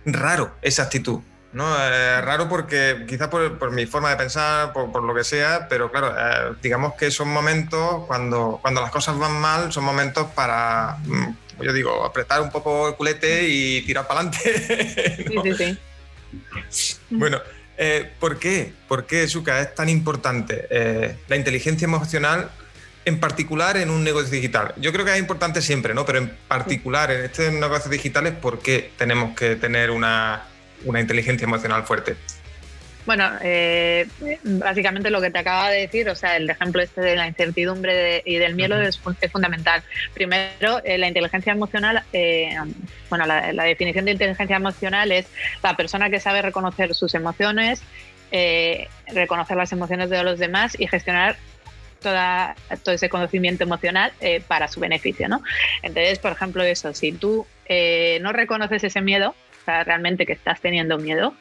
raro, 0.05 0.57
esa 0.61 0.83
actitud. 0.83 1.21
¿No? 1.55 1.75
Eh, 1.79 2.21
raro 2.21 2.49
porque 2.49 3.05
quizás 3.09 3.29
por, 3.29 3.71
mi 3.71 3.87
forma 3.87 4.11
de 4.11 4.17
pensar, 4.17 4.73
por, 4.73 5.03
lo 5.03 5.15
que 5.15 5.25
sea, 5.25 5.67
pero 5.69 5.91
claro, 5.91 6.15
eh, 6.17 6.57
digamos 6.61 6.95
que 6.95 7.11
son 7.11 7.29
momentos 7.29 8.05
cuando, 8.07 8.59
cuando 8.61 8.83
las 8.83 8.91
cosas 8.91 9.19
van 9.19 9.41
mal, 9.41 9.73
son 9.73 9.85
momentos 9.85 10.27
para, 10.35 10.99
mm, 11.05 11.63
yo 11.63 11.73
digo, 11.73 12.05
apretar 12.05 12.43
un 12.43 12.51
poco 12.51 12.89
el 12.89 12.97
culete 12.97 13.49
y 13.49 13.83
tirar 13.83 14.07
para 14.07 14.21
adelante. 14.21 14.39
Sí, 15.25 15.39
sí, 15.43 15.55
sí. 15.55 16.99
Bueno, 17.11 17.41
eh, 17.77 18.11
¿por 18.19 18.39
qué? 18.39 18.73
¿Por 18.89 19.07
qué, 19.07 19.27
Suka, 19.29 19.61
es 19.61 19.75
tan 19.75 19.89
importante 19.89 20.67
eh, 20.71 21.17
la 21.29 21.37
inteligencia 21.37 21.87
emocional, 21.87 22.51
en 23.05 23.21
particular 23.21 23.77
en 23.77 23.91
un 23.91 24.03
negocio 24.03 24.31
digital? 24.31 24.75
Yo 24.77 24.93
creo 24.93 25.05
que 25.05 25.13
es 25.13 25.19
importante 25.19 25.63
siempre, 25.63 25.95
¿no? 25.95 26.05
Pero 26.05 26.19
en 26.19 26.37
particular 26.49 27.11
en 27.11 27.25
este 27.25 27.51
negocio 27.51 27.91
digital 27.91 28.27
es 28.27 28.35
por 28.35 28.61
qué 28.61 28.93
tenemos 28.97 29.37
que 29.37 29.57
tener 29.57 29.91
una, 29.91 30.45
una 30.85 31.01
inteligencia 31.01 31.45
emocional 31.45 31.85
fuerte. 31.85 32.17
Bueno, 33.07 33.31
eh, 33.43 34.07
básicamente 34.43 35.11
lo 35.11 35.21
que 35.21 35.31
te 35.31 35.39
acaba 35.39 35.71
de 35.71 35.81
decir, 35.81 36.09
o 36.09 36.15
sea, 36.15 36.37
el 36.37 36.49
ejemplo 36.49 36.81
este 36.81 37.03
de 37.03 37.17
la 37.17 37.27
incertidumbre 37.27 38.23
y 38.25 38.37
del 38.37 38.55
miedo 38.55 38.81
es, 38.81 38.99
fundamental. 39.31 39.83
Primero, 40.15 40.83
eh, 40.85 40.97
la 40.97 41.09
inteligencia 41.09 41.53
emocional, 41.53 42.03
eh, 42.15 42.57
bueno, 43.11 43.27
la, 43.27 43.65
definición 43.65 44.07
de 44.07 44.13
inteligencia 44.13 44.57
emocional 44.57 45.13
es 45.13 45.27
la 45.63 45.77
persona 45.77 46.09
que 46.09 46.19
sabe 46.19 46.41
reconocer 46.41 46.95
sus 46.95 47.15
emociones, 47.15 47.83
reconocer 49.13 49.57
las 49.57 49.71
emociones 49.71 50.11
de 50.11 50.25
los 50.25 50.39
demás 50.39 50.77
y 50.79 50.87
gestionar 50.87 51.37
Toda, 52.01 52.55
todo 52.83 52.95
ese 52.95 53.09
conocimiento 53.09 53.65
emocional 53.65 54.13
para 54.47 54.69
su 54.69 54.79
beneficio, 54.79 55.27
¿no? 55.27 55.43
Entonces, 55.81 56.19
por 56.19 56.33
ejemplo, 56.33 56.63
eso, 56.63 56.93
si 56.93 57.13
tú 57.13 57.47
no 58.21 58.33
reconoces 58.35 58.85
ese 58.85 59.01
miedo, 59.01 59.35
o 59.65 59.67
sea, 59.67 59.83
realmente 59.83 60.27
que 60.27 60.35
estás 60.35 60.61
teniendo 60.61 60.99
miedo, 60.99 61.35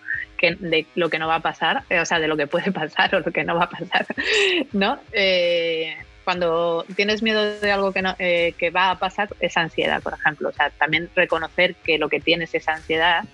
de 0.52 0.86
lo 0.96 1.10
que 1.10 1.20
no 1.20 1.28
va 1.28 1.36
a 1.36 1.42
pasar, 1.42 1.84
eh, 1.90 2.00
o 2.00 2.06
sea, 2.06 2.20
de 2.20 2.28
lo 2.28 2.38
que 2.38 2.48
puede 2.48 2.72
pasar 2.74 3.16
o 3.16 3.20
lo 3.20 3.32
que 3.32 3.44
no 3.44 3.56
va 3.56 3.66
a 3.66 3.70
pasar, 3.70 4.06
¿no? 4.74 5.00
Eh, 5.12 5.96
cuando 6.24 6.86
tienes 6.96 7.22
miedo 7.22 7.60
de 7.60 7.72
algo 7.72 7.92
que, 7.92 8.02
no, 8.02 8.16
eh, 8.18 8.54
que 8.58 8.70
va 8.70 8.92
a 8.92 9.00
pasar, 9.00 9.30
es 9.42 9.58
ansiedad, 9.58 10.02
por 10.02 10.14
ejemplo. 10.14 10.50
O 10.50 10.54
sea, 10.54 10.70
también 10.70 11.10
reconocer 11.16 11.76
que 11.76 11.98
lo 11.98 12.08
que 12.08 12.22
tienes 12.22 12.54
es 12.56 12.68
ansiedad 12.70 13.26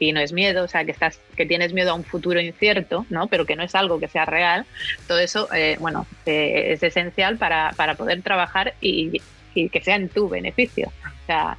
y 0.00 0.10
no 0.10 0.18
es 0.18 0.32
miedo, 0.32 0.64
o 0.64 0.68
sea, 0.68 0.84
que, 0.84 0.90
estás, 0.90 1.20
que 1.36 1.46
tienes 1.46 1.72
miedo 1.72 1.92
a 1.92 1.94
un 1.94 2.02
futuro 2.02 2.40
incierto, 2.40 3.06
¿no? 3.10 3.28
Pero 3.28 3.46
que 3.46 3.54
no 3.54 3.62
es 3.62 3.76
algo 3.76 4.00
que 4.00 4.08
sea 4.08 4.24
real. 4.24 4.66
Todo 5.06 5.20
eso, 5.20 5.48
bueno, 5.78 6.04
es 6.26 6.82
esencial 6.82 7.38
para, 7.38 7.72
para 7.76 7.94
poder 7.94 8.20
trabajar 8.22 8.74
y, 8.80 9.22
que 9.54 9.80
sea 9.80 9.94
en 9.94 10.08
tu 10.08 10.28
beneficio. 10.28 10.88
O 10.88 11.26
sea, 11.26 11.56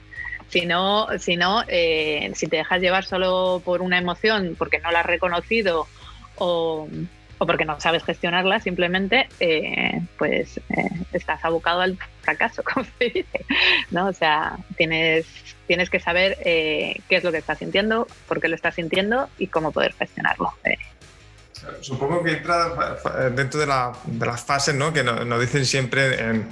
si 0.54 0.68
no, 0.68 1.08
si, 1.18 1.36
no 1.36 1.64
eh, 1.68 2.32
si 2.36 2.46
te 2.46 2.58
dejas 2.58 2.80
llevar 2.80 3.06
solo 3.06 3.60
por 3.66 3.82
una 3.82 3.98
emoción 3.98 4.56
porque 4.56 4.78
no 4.78 4.92
la 4.92 5.00
has 5.00 5.06
reconocido 5.08 5.88
o, 6.36 6.88
porque 7.40 7.66
no 7.66 7.80
sabes 7.82 8.04
gestionarla, 8.04 8.60
simplemente, 8.60 9.28
eh, 9.40 10.00
pues 10.16 10.60
eh, 10.60 10.90
estás 11.12 11.44
abocado 11.44 11.82
al 11.82 11.98
fracaso, 12.22 12.62
como 12.74 12.86
se 13.00 13.06
dice. 13.06 13.46
¿no? 13.90 14.06
O 14.06 14.14
sea, 14.14 14.56
tienes, 14.78 15.26
tienes 15.66 15.90
que 15.90 16.00
saber 16.00 16.38
qué 16.44 17.02
es 17.10 17.24
lo 17.24 17.32
que 17.32 17.40
estás 17.40 17.58
sintiendo, 17.58 18.06
por 18.28 18.40
qué 18.40 18.48
lo 18.48 18.56
estás 18.56 18.76
sintiendo 18.76 19.30
y 19.40 19.48
cómo 19.48 19.72
poder 19.72 19.94
gestionarlo. 19.94 20.54
Supongo 21.82 22.24
que 22.24 22.32
entra 22.32 22.98
dentro 23.32 23.60
de, 23.60 23.66
las 23.66 24.44
fases 24.44 24.76
¿no? 24.76 24.94
que 24.94 25.04
nos, 25.04 25.40
dicen 25.40 25.66
siempre, 25.66 26.46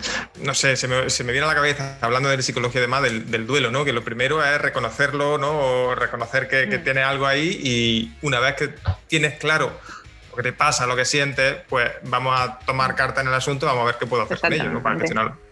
no 0.43 0.53
sé, 0.53 0.75
se 0.75 0.87
me, 0.87 1.31
viene 1.31 1.45
a 1.45 1.47
la 1.47 1.55
cabeza, 1.55 1.97
hablando 2.01 2.29
de 2.29 2.41
psicología 2.41 2.81
además, 2.81 3.03
del, 3.03 3.29
del 3.29 3.47
duelo, 3.47 3.71
¿no? 3.71 3.85
que 3.85 3.93
lo 3.93 4.03
primero 4.03 4.43
es 4.43 4.59
reconocerlo, 4.61 5.37
¿no? 5.37 5.51
o 5.59 5.95
reconocer 5.95 6.47
que, 6.47 6.69
que 6.69 6.79
mm. 6.79 6.83
tienes 6.83 7.05
algo 7.05 7.27
ahí 7.27 7.59
y 7.63 8.15
una 8.21 8.39
vez 8.39 8.55
que 8.55 8.73
tienes 9.07 9.37
claro 9.37 9.71
lo 10.31 10.37
que 10.37 10.43
te 10.43 10.53
pasa, 10.53 10.85
lo 10.87 10.95
que 10.95 11.05
sientes, 11.05 11.57
pues 11.67 11.91
vamos 12.03 12.39
a 12.39 12.59
tomar 12.59 12.95
carta 12.95 13.21
en 13.21 13.27
el 13.27 13.33
asunto, 13.33 13.65
vamos 13.65 13.83
a 13.83 13.85
ver 13.87 13.95
qué 13.99 14.05
puedo 14.05 14.23
hacer 14.23 14.39
con 14.39 14.53
ello 14.53 14.69
¿no? 14.69 14.81
para 14.81 14.97
gestionarlo. 14.97 15.50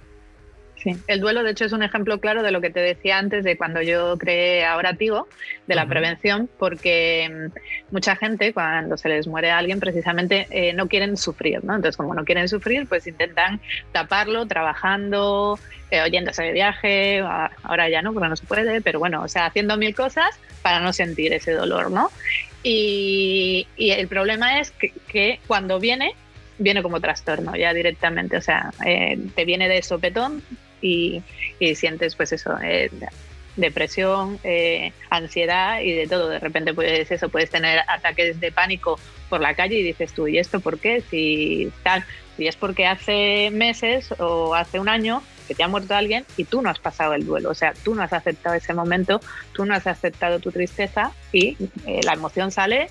Sí, 0.81 0.95
el 1.07 1.19
duelo 1.19 1.43
de 1.43 1.51
hecho 1.51 1.65
es 1.65 1.73
un 1.73 1.83
ejemplo 1.83 2.19
claro 2.19 2.41
de 2.41 2.51
lo 2.51 2.61
que 2.61 2.69
te 2.69 2.79
decía 2.79 3.17
antes 3.17 3.43
de 3.43 3.57
cuando 3.57 3.81
yo 3.81 4.17
creé 4.17 4.65
Ahora 4.65 4.93
Tigo, 4.93 5.27
de 5.67 5.75
la 5.75 5.85
prevención, 5.85 6.49
porque 6.57 7.29
mm, 7.29 7.93
mucha 7.93 8.15
gente 8.15 8.53
cuando 8.53 8.95
se 8.97 9.09
les 9.09 9.27
muere 9.27 9.51
a 9.51 9.57
alguien 9.57 9.79
precisamente 9.79 10.47
eh, 10.49 10.73
no 10.73 10.87
quieren 10.87 11.17
sufrir, 11.17 11.63
¿no? 11.63 11.75
Entonces 11.75 11.97
como 11.97 12.13
no 12.13 12.23
quieren 12.23 12.47
sufrir, 12.47 12.87
pues 12.87 13.07
intentan 13.07 13.59
taparlo 13.91 14.45
trabajando, 14.47 15.59
eh, 15.91 16.01
oyéndose 16.01 16.43
de 16.43 16.51
viaje, 16.53 17.19
ahora 17.63 17.89
ya 17.89 18.01
no, 18.01 18.13
porque 18.13 18.29
no 18.29 18.35
se 18.35 18.45
puede, 18.45 18.79
pero 18.81 18.99
bueno, 18.99 19.23
o 19.23 19.27
sea, 19.27 19.47
haciendo 19.47 19.75
mil 19.75 19.95
cosas 19.95 20.39
para 20.61 20.79
no 20.79 20.93
sentir 20.93 21.33
ese 21.33 21.51
dolor, 21.51 21.91
¿no? 21.91 22.09
Y, 22.63 23.67
el 23.77 24.07
problema 24.07 24.59
es 24.59 24.71
que, 24.71 25.39
cuando 25.47 25.79
viene, 25.79 26.13
viene 26.57 26.83
como 26.83 26.99
trastorno 26.99 27.55
ya 27.55 27.73
directamente, 27.73 28.37
o 28.37 28.41
sea, 28.41 28.71
eh, 28.85 29.17
te 29.35 29.45
viene 29.45 29.67
de 29.67 29.81
sopetón, 29.81 30.43
y, 30.81 31.23
sientes 31.75 32.15
pues 32.15 32.31
eso, 32.31 32.57
eh, 32.61 32.89
depresión, 33.55 34.39
eh, 34.43 34.93
ansiedad 35.09 35.81
y 35.81 35.93
de 35.93 36.07
todo. 36.07 36.29
De 36.29 36.39
repente 36.39 36.73
puedes 36.73 37.11
eso, 37.11 37.29
puedes 37.29 37.49
tener 37.49 37.79
ataques 37.87 38.39
de 38.39 38.51
pánico 38.51 38.99
por 39.29 39.41
la 39.41 39.53
calle 39.53 39.75
y 39.75 39.83
dices 39.83 40.13
tú, 40.13 40.27
¿y 40.27 40.37
esto 40.37 40.59
por 40.59 40.79
qué? 40.79 41.01
Si 41.01 41.71
tal, 41.83 42.03
si 42.37 42.47
es 42.47 42.55
porque 42.55 42.87
hace 42.87 43.49
meses 43.51 44.13
o 44.19 44.55
hace 44.55 44.79
un 44.79 44.89
año 44.89 45.21
que 45.47 45.55
te 45.55 45.63
ha 45.63 45.67
muerto 45.67 45.95
alguien 45.95 46.25
y 46.37 46.45
tú 46.45 46.61
no 46.61 46.69
has 46.69 46.79
pasado 46.79 47.13
el 47.13 47.25
duelo, 47.25 47.49
o 47.49 47.55
sea, 47.55 47.73
tú 47.83 47.95
no 47.95 48.03
has 48.03 48.13
aceptado 48.13 48.55
ese 48.55 48.73
momento, 48.73 49.19
tú 49.51 49.65
no 49.65 49.73
has 49.73 49.87
aceptado 49.87 50.39
tu 50.39 50.51
tristeza 50.51 51.11
y 51.31 51.57
eh, 51.85 52.01
la 52.03 52.13
emoción 52.13 52.51
sale 52.51 52.89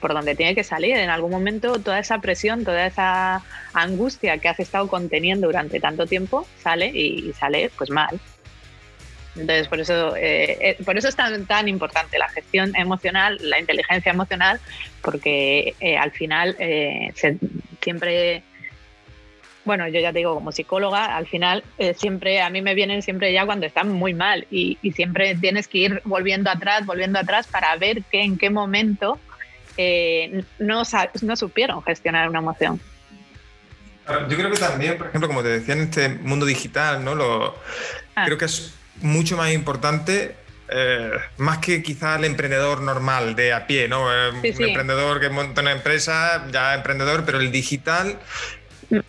por 0.00 0.14
donde 0.14 0.34
tiene 0.34 0.54
que 0.54 0.64
salir. 0.64 0.96
En 0.96 1.10
algún 1.10 1.30
momento 1.30 1.78
toda 1.78 1.98
esa 1.98 2.18
presión, 2.20 2.64
toda 2.64 2.86
esa 2.86 3.42
angustia 3.72 4.38
que 4.38 4.48
has 4.48 4.58
estado 4.58 4.88
conteniendo 4.88 5.46
durante 5.46 5.78
tanto 5.78 6.06
tiempo 6.06 6.46
sale 6.58 6.86
y, 6.86 7.32
sale 7.34 7.70
pues 7.76 7.90
mal. 7.90 8.18
Entonces, 9.36 9.68
por 9.68 9.78
eso, 9.78 10.16
eh, 10.16 10.58
eh, 10.60 10.76
por 10.84 10.98
eso 10.98 11.08
es 11.08 11.14
tan, 11.14 11.46
tan 11.46 11.68
importante 11.68 12.18
la 12.18 12.28
gestión 12.28 12.74
emocional, 12.74 13.38
la 13.40 13.60
inteligencia 13.60 14.10
emocional, 14.10 14.58
porque 15.02 15.74
eh, 15.78 15.96
al 15.96 16.10
final 16.10 16.56
siempre, 17.80 18.42
bueno, 19.64 19.86
yo 19.86 20.00
ya 20.00 20.12
te 20.12 20.18
digo, 20.18 20.34
como 20.34 20.50
psicóloga, 20.50 21.16
al 21.16 21.28
final 21.28 21.62
siempre, 21.94 22.42
a 22.42 22.50
mí 22.50 22.60
me 22.60 22.74
vienen 22.74 23.02
siempre 23.02 23.32
ya 23.32 23.46
cuando 23.46 23.66
están 23.66 23.92
muy 23.92 24.14
mal 24.14 24.48
y, 24.50 24.78
y, 24.82 24.92
siempre 24.92 25.36
tienes 25.36 25.68
que 25.68 25.78
ir 25.78 26.02
volviendo 26.04 26.50
atrás, 26.50 26.84
volviendo 26.84 27.20
atrás 27.20 27.46
para 27.46 27.76
ver 27.76 28.02
que 28.10 28.22
en 28.22 28.36
qué 28.36 28.50
momento 28.50 29.20
eh, 29.82 30.44
no, 30.58 30.82
no 31.22 31.36
supieron 31.36 31.82
gestionar 31.82 32.28
una 32.28 32.40
emoción. 32.40 32.78
Yo 34.28 34.36
creo 34.36 34.50
que 34.50 34.58
también, 34.58 34.98
por 34.98 35.06
ejemplo, 35.06 35.26
como 35.26 35.42
te 35.42 35.48
decía, 35.48 35.72
en 35.72 35.82
este 35.82 36.10
mundo 36.10 36.44
digital, 36.44 37.02
¿no? 37.02 37.14
Lo, 37.14 37.56
ah. 38.14 38.24
Creo 38.26 38.36
que 38.36 38.44
es 38.44 38.74
mucho 39.00 39.38
más 39.38 39.52
importante, 39.52 40.34
eh, 40.68 41.12
más 41.38 41.58
que 41.58 41.82
quizá 41.82 42.16
el 42.16 42.24
emprendedor 42.26 42.82
normal 42.82 43.34
de 43.36 43.54
a 43.54 43.66
pie, 43.66 43.88
¿no? 43.88 44.12
Eh, 44.12 44.30
un 44.30 44.44
emprendedor 44.44 45.18
que 45.18 45.30
monta 45.30 45.62
una 45.62 45.72
empresa, 45.72 46.46
ya 46.52 46.74
emprendedor, 46.74 47.24
pero 47.24 47.38
el 47.38 47.50
digital 47.50 48.18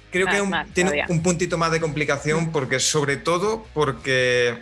creo 0.10 0.28
que 0.28 0.42
tiene 0.74 1.04
un 1.10 1.22
puntito 1.22 1.58
más 1.58 1.72
de 1.72 1.82
complicación 1.82 2.52
porque 2.52 2.80
sobre 2.80 3.18
todo 3.18 3.66
porque 3.74 4.60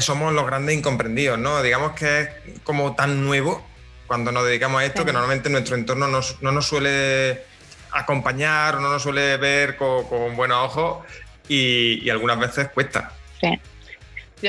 somos 0.00 0.32
los 0.32 0.46
grandes 0.46 0.76
incomprendidos, 0.76 1.38
¿no? 1.38 1.62
Digamos 1.62 1.92
que 1.92 2.20
es 2.20 2.28
como 2.64 2.96
tan 2.96 3.24
nuevo 3.24 3.68
cuando 4.08 4.32
nos 4.32 4.44
dedicamos 4.44 4.80
a 4.80 4.84
esto, 4.84 5.04
que 5.04 5.12
normalmente 5.12 5.48
nuestro 5.48 5.76
entorno 5.76 6.08
no 6.08 6.52
nos 6.52 6.66
suele 6.66 7.44
acompañar 7.92 8.80
no 8.80 8.90
nos 8.90 9.02
suele 9.02 9.36
ver 9.36 9.76
con, 9.76 10.36
buenos 10.36 10.58
ojos 10.64 11.06
y, 11.48 12.08
algunas 12.10 12.38
veces 12.38 12.68
cuesta. 12.68 13.12
Sí. 13.40 13.58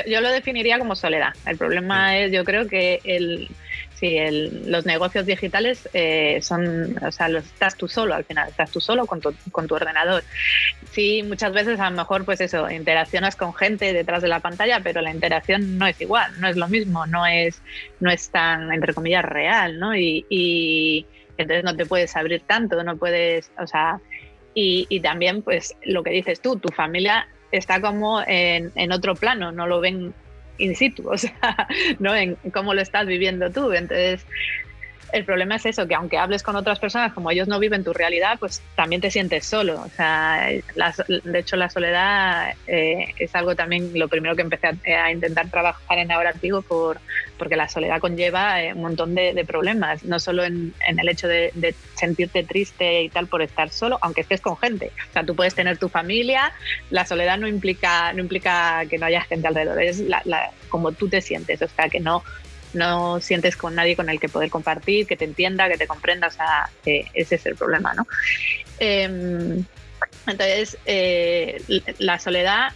Yo, 0.06 0.22
lo 0.22 0.30
definiría 0.30 0.78
como 0.78 0.96
soledad. 0.96 1.34
El 1.46 1.58
problema 1.58 2.18
es, 2.18 2.32
yo 2.32 2.44
creo 2.44 2.68
que 2.68 3.00
el, 3.04 3.50
Sí, 4.00 4.18
los 4.66 4.86
negocios 4.86 5.26
digitales 5.26 5.90
eh, 5.92 6.40
son, 6.42 6.98
o 7.04 7.12
sea, 7.12 7.28
los, 7.28 7.44
estás 7.44 7.76
tú 7.76 7.90
solo 7.90 8.16
al 8.16 8.24
final, 8.24 8.48
estás 8.48 8.72
tú 8.72 8.80
solo 8.80 9.06
con 9.06 9.20
tu, 9.20 9.36
con 9.52 9.68
tu 9.68 9.76
ordenador. 9.76 10.24
Sí, 10.92 11.22
muchas 11.24 11.52
veces 11.52 11.82
a 11.82 11.90
lo 11.90 11.98
mejor, 11.98 12.24
pues 12.24 12.40
eso, 12.40 12.72
interaccionas 12.72 13.36
con 13.36 13.54
gente 13.54 13.92
detrás 13.92 14.22
de 14.22 14.30
la 14.30 14.40
pantalla, 14.40 14.80
pero 14.82 15.02
la 15.02 15.12
interacción 15.12 15.78
no 15.78 15.86
es 15.86 16.00
igual, 16.00 16.32
no 16.40 16.48
es 16.48 16.56
lo 16.56 16.70
mismo, 16.70 17.08
no 17.08 17.26
es, 17.26 17.62
no 18.00 18.10
es 18.10 18.30
tan, 18.30 18.72
entre 18.72 18.94
comillas, 18.94 19.26
real, 19.26 19.78
¿no? 19.80 19.94
Y, 19.94 21.06
entonces 21.38 21.66
no 21.66 21.76
te 21.76 21.86
puedes 21.86 22.16
abrir 22.16 22.42
tanto, 22.48 22.82
no 22.84 22.96
puedes, 22.96 23.52
o 23.58 23.68
sea, 23.68 24.00
y, 24.54 25.00
también, 25.02 25.42
pues 25.42 25.76
lo 25.84 26.04
que 26.04 26.12
dices 26.12 26.40
tú, 26.40 26.58
tu 26.58 26.70
familia 26.70 27.28
está 27.52 27.82
como 27.82 28.22
en 28.26 28.92
otro 28.94 29.16
plano, 29.16 29.52
no 29.52 29.68
lo 29.68 29.82
ven 29.82 30.14
in 30.60 30.76
situ, 30.76 31.10
o 31.12 31.18
sea, 31.18 31.68
¿no? 32.00 32.16
En 32.16 32.38
cómo 32.54 32.74
lo 32.74 32.82
estás 32.82 33.08
viviendo 33.08 33.52
tú. 33.52 33.72
Entonces, 33.74 34.28
el 35.14 35.26
problema 35.26 35.56
es 35.56 35.66
eso, 35.66 35.88
que 35.88 35.96
aunque 35.96 36.18
hables 36.18 36.44
con 36.44 36.56
otras 36.56 36.80
personas, 36.80 37.14
como 37.14 37.32
ellos 37.32 37.48
no 37.48 37.60
viven 37.60 37.84
tu 37.84 37.94
realidad, 37.94 38.38
pues 38.40 38.62
también 38.76 39.02
te 39.02 39.12
sientes 39.12 39.46
solo. 39.46 39.82
O 39.82 39.90
sea, 39.90 40.50
de 40.50 41.40
hecho 41.40 41.56
la 41.56 41.70
soledad 41.70 42.54
eh, 42.68 43.14
es 43.18 43.34
algo 43.36 43.56
también, 43.56 43.92
lo 43.96 44.08
primero 44.08 44.36
que 44.36 44.42
empecé 44.42 44.68
a, 44.68 45.12
intentar 45.12 45.50
trabajar 45.50 45.98
en 45.98 46.12
ahora 46.12 46.30
activo 46.30 46.62
por, 46.62 47.00
porque 47.38 47.56
la 47.56 47.68
soledad 47.68 48.00
conlleva 48.00 48.62
eh, 48.62 48.74
un 48.74 48.82
montón 48.82 49.16
de, 49.16 49.46
problemas, 49.48 50.04
no 50.04 50.20
solo 50.20 50.44
en, 50.44 50.74
el 50.86 51.10
hecho 51.10 51.28
de, 51.28 51.76
sentirte 51.96 52.44
triste 52.44 53.04
y 53.04 53.10
tal 53.10 53.28
por 53.28 53.42
estar 53.42 53.70
solo, 53.70 53.98
aunque 54.02 54.22
estés 54.22 54.42
con 54.42 54.58
gente. 54.58 54.92
O 55.10 55.14
sea, 55.14 55.24
tú 55.24 55.36
puedes 55.36 55.56
tener 55.56 55.78
tu 55.78 55.90
familia, 55.90 56.52
la 56.90 57.06
soledad 57.06 57.38
no 57.38 57.48
implica, 57.48 58.14
no 58.14 58.22
implica 58.22 58.86
que 58.90 58.98
no 58.98 59.06
haya 59.06 59.22
gente 59.22 59.48
alrededor, 59.48 59.82
es 59.82 60.04
como 60.70 60.92
tú 60.92 61.10
te 61.10 61.22
sientes, 61.22 61.62
o 61.62 61.68
sea, 61.68 61.90
que 61.90 62.00
no 62.00 62.24
no 62.74 63.20
sientes 63.22 63.56
con 63.56 63.76
nadie 63.76 63.96
con 63.96 64.10
el 64.10 64.20
que 64.20 64.30
poder 64.30 64.50
compartir, 64.50 65.08
que 65.08 65.18
te 65.18 65.26
entienda, 65.26 65.68
que 65.70 65.78
te 65.78 65.88
comprenda, 65.88 66.28
o 66.28 66.32
sea, 66.32 66.70
ese 66.86 67.36
es 67.36 67.46
el 67.46 67.56
problema, 67.56 67.94
¿no? 67.94 68.08
Em, 68.80 69.64
entonces, 70.28 70.78
eh, 70.86 71.62
la 71.98 72.20
soledad, 72.20 72.74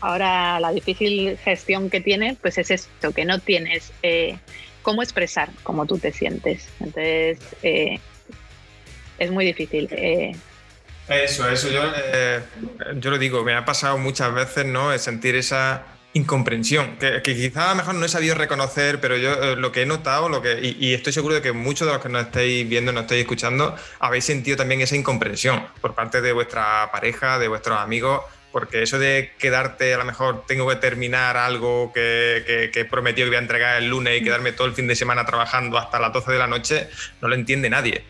ahora 0.00 0.60
la 0.60 0.72
difícil 0.72 1.38
gestión 1.38 1.90
que 1.90 2.00
tiene, 2.00 2.36
pues 2.40 2.58
es 2.58 2.70
esto, 2.70 3.12
que 3.12 3.24
no 3.24 3.38
tienes 3.38 3.92
eh, 4.02 4.38
cómo 4.82 5.02
expresar 5.02 5.50
cómo 5.62 5.86
tú 5.86 5.98
te 5.98 6.12
sientes. 6.12 6.68
Entonces, 6.80 7.38
eh, 7.62 7.98
es 9.18 9.30
muy 9.30 9.44
difícil. 9.44 9.88
Eso, 11.08 11.48
eso, 11.48 11.70
yo, 11.70 11.82
yo 12.96 13.10
lo 13.10 13.18
digo, 13.18 13.44
me 13.44 13.54
ha 13.54 13.64
pasado 13.64 13.96
muchas 13.96 14.34
veces, 14.34 14.66
¿no? 14.66 14.96
sentir 14.98 15.36
esa 15.36 15.95
incomprensión, 16.16 16.96
que, 16.98 17.20
quizá 17.22 17.66
a 17.66 17.70
lo 17.70 17.76
mejor 17.76 17.94
no 17.94 18.06
he 18.06 18.08
sabido 18.08 18.34
reconocer, 18.34 19.00
pero 19.00 19.16
yo 19.16 19.32
eh, 19.34 19.56
lo 19.56 19.70
que 19.70 19.82
he 19.82 19.86
notado, 19.86 20.28
lo 20.28 20.40
que, 20.40 20.76
y, 20.78 20.94
estoy 20.94 21.12
seguro 21.12 21.34
de 21.34 21.42
que 21.42 21.52
muchos 21.52 21.86
de 21.86 21.92
los 21.92 22.02
que 22.02 22.08
nos 22.08 22.22
estáis 22.22 22.66
viendo, 22.68 22.90
nos 22.92 23.02
estáis 23.02 23.20
escuchando, 23.20 23.76
habéis 24.00 24.24
sentido 24.24 24.56
también 24.56 24.80
esa 24.80 24.96
incomprensión 24.96 25.66
por 25.80 25.94
parte 25.94 26.22
de 26.22 26.32
vuestra 26.32 26.90
pareja, 26.90 27.38
de 27.38 27.48
vuestros 27.48 27.78
amigos, 27.78 28.22
porque 28.56 28.82
eso 28.82 28.98
de 28.98 29.32
quedarte, 29.38 29.92
a 29.92 29.98
lo 29.98 30.06
mejor 30.06 30.46
tengo 30.46 30.66
que 30.66 30.76
terminar 30.76 31.36
algo 31.36 31.92
que, 31.92 32.70
que, 32.72 32.80
he 32.80 32.84
prometido 32.86 33.26
que 33.26 33.32
voy 33.32 33.36
a 33.36 33.40
entregar 33.40 33.76
el 33.76 33.90
lunes 33.90 34.18
y 34.18 34.24
quedarme 34.24 34.52
todo 34.52 34.66
el 34.66 34.72
fin 34.72 34.86
de 34.86 34.96
semana 34.96 35.26
trabajando 35.26 35.76
hasta 35.76 36.00
las 36.00 36.10
12 36.14 36.32
de 36.32 36.38
la 36.38 36.46
noche, 36.46 36.88
no 37.20 37.28
lo 37.28 37.34
entiende 37.34 37.68
nadie. 37.68 38.02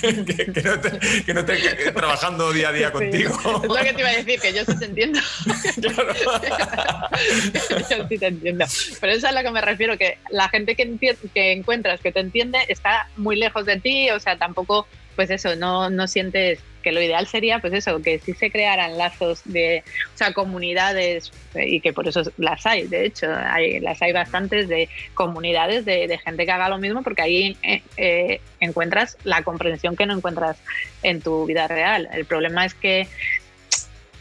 que, 1.26 1.34
no 1.34 1.40
esté 1.40 1.90
trabajando 1.90 2.52
día 2.52 2.68
a 2.68 2.72
día 2.72 2.92
contigo. 2.92 3.36
Es 3.36 3.68
lo 3.68 3.74
que 3.74 3.92
te 3.92 4.00
iba 4.00 4.10
a 4.10 4.16
decir, 4.16 4.38
que 4.38 4.52
yo 4.52 4.64
sí 4.64 4.78
te 4.78 4.84
entiendo. 4.84 5.18
yo 7.90 8.08
sí 8.08 8.16
te 8.16 8.26
entiendo. 8.28 8.66
Pero 9.00 9.12
eso 9.12 9.26
es 9.26 9.32
a 9.32 9.32
lo 9.32 9.42
que 9.42 9.50
me 9.50 9.60
refiero, 9.60 9.98
que 9.98 10.18
la 10.30 10.48
gente 10.50 10.76
que, 10.76 11.16
que 11.34 11.50
encuentras 11.50 12.00
que 12.00 12.12
te 12.12 12.20
entiende 12.20 12.60
está 12.68 13.08
muy 13.16 13.34
lejos 13.34 13.66
de 13.66 13.80
ti, 13.80 14.08
o 14.12 14.20
sea, 14.20 14.38
tampoco 14.38 14.86
pues 15.16 15.30
eso, 15.30 15.56
no, 15.56 15.90
no 15.90 16.06
sientes 16.06 16.60
que 16.84 16.92
lo 16.92 17.02
ideal 17.02 17.26
sería, 17.26 17.58
pues 17.58 17.72
eso, 17.72 18.00
que 18.00 18.20
si 18.20 18.34
se 18.34 18.50
crearan 18.50 18.96
lazos 18.96 19.42
de, 19.44 19.82
o 20.14 20.16
sea, 20.16 20.32
comunidades, 20.32 21.32
y 21.54 21.80
que 21.80 21.92
por 21.92 22.06
eso 22.06 22.22
las 22.36 22.64
hay, 22.66 22.86
de 22.86 23.06
hecho, 23.06 23.26
hay, 23.34 23.80
las 23.80 24.00
hay 24.02 24.12
bastantes 24.12 24.68
de 24.68 24.88
comunidades 25.14 25.84
de, 25.84 26.20
gente 26.24 26.44
que 26.44 26.52
haga 26.52 26.68
lo 26.68 26.78
mismo, 26.78 27.02
porque 27.02 27.22
ahí 27.22 27.56
eh, 27.62 27.82
eh, 27.96 28.40
encuentras 28.60 29.16
la 29.24 29.42
comprensión 29.42 29.96
que 29.96 30.06
no 30.06 30.14
encuentras 30.14 30.58
en 31.02 31.20
tu 31.20 31.46
vida 31.46 31.66
real. 31.66 32.08
El 32.12 32.26
problema 32.26 32.64
es 32.64 32.74
que 32.74 33.08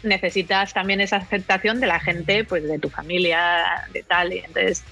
necesitas 0.01 0.73
también 0.73 1.01
esa 1.01 1.17
aceptación 1.17 1.79
de 1.79 1.87
la 1.87 1.99
gente, 1.99 2.43
pues 2.45 2.63
de 2.63 2.79
tu 2.79 2.89
familia, 2.89 3.85
de 3.91 4.03
tal, 4.03 4.33
y 4.33 4.39
entonces 4.39 4.83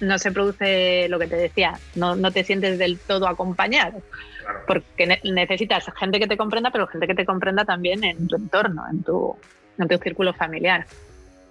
no 0.00 0.18
se 0.18 0.32
produce 0.32 1.08
lo 1.08 1.18
que 1.18 1.28
te 1.28 1.36
decía, 1.36 1.78
no, 1.94 2.16
no 2.16 2.32
te 2.32 2.44
sientes 2.44 2.78
del 2.78 2.98
todo 2.98 3.28
acompañado. 3.28 4.02
Porque 4.66 5.20
necesitas 5.24 5.84
gente 5.98 6.18
que 6.18 6.26
te 6.26 6.36
comprenda, 6.36 6.70
pero 6.70 6.86
gente 6.86 7.06
que 7.06 7.14
te 7.14 7.24
comprenda 7.24 7.64
también 7.64 8.04
en 8.04 8.28
tu 8.28 8.36
entorno, 8.36 8.84
en 8.90 9.02
tu, 9.02 9.36
en 9.78 9.88
tu 9.88 9.98
círculo 9.98 10.32
familiar. 10.34 10.86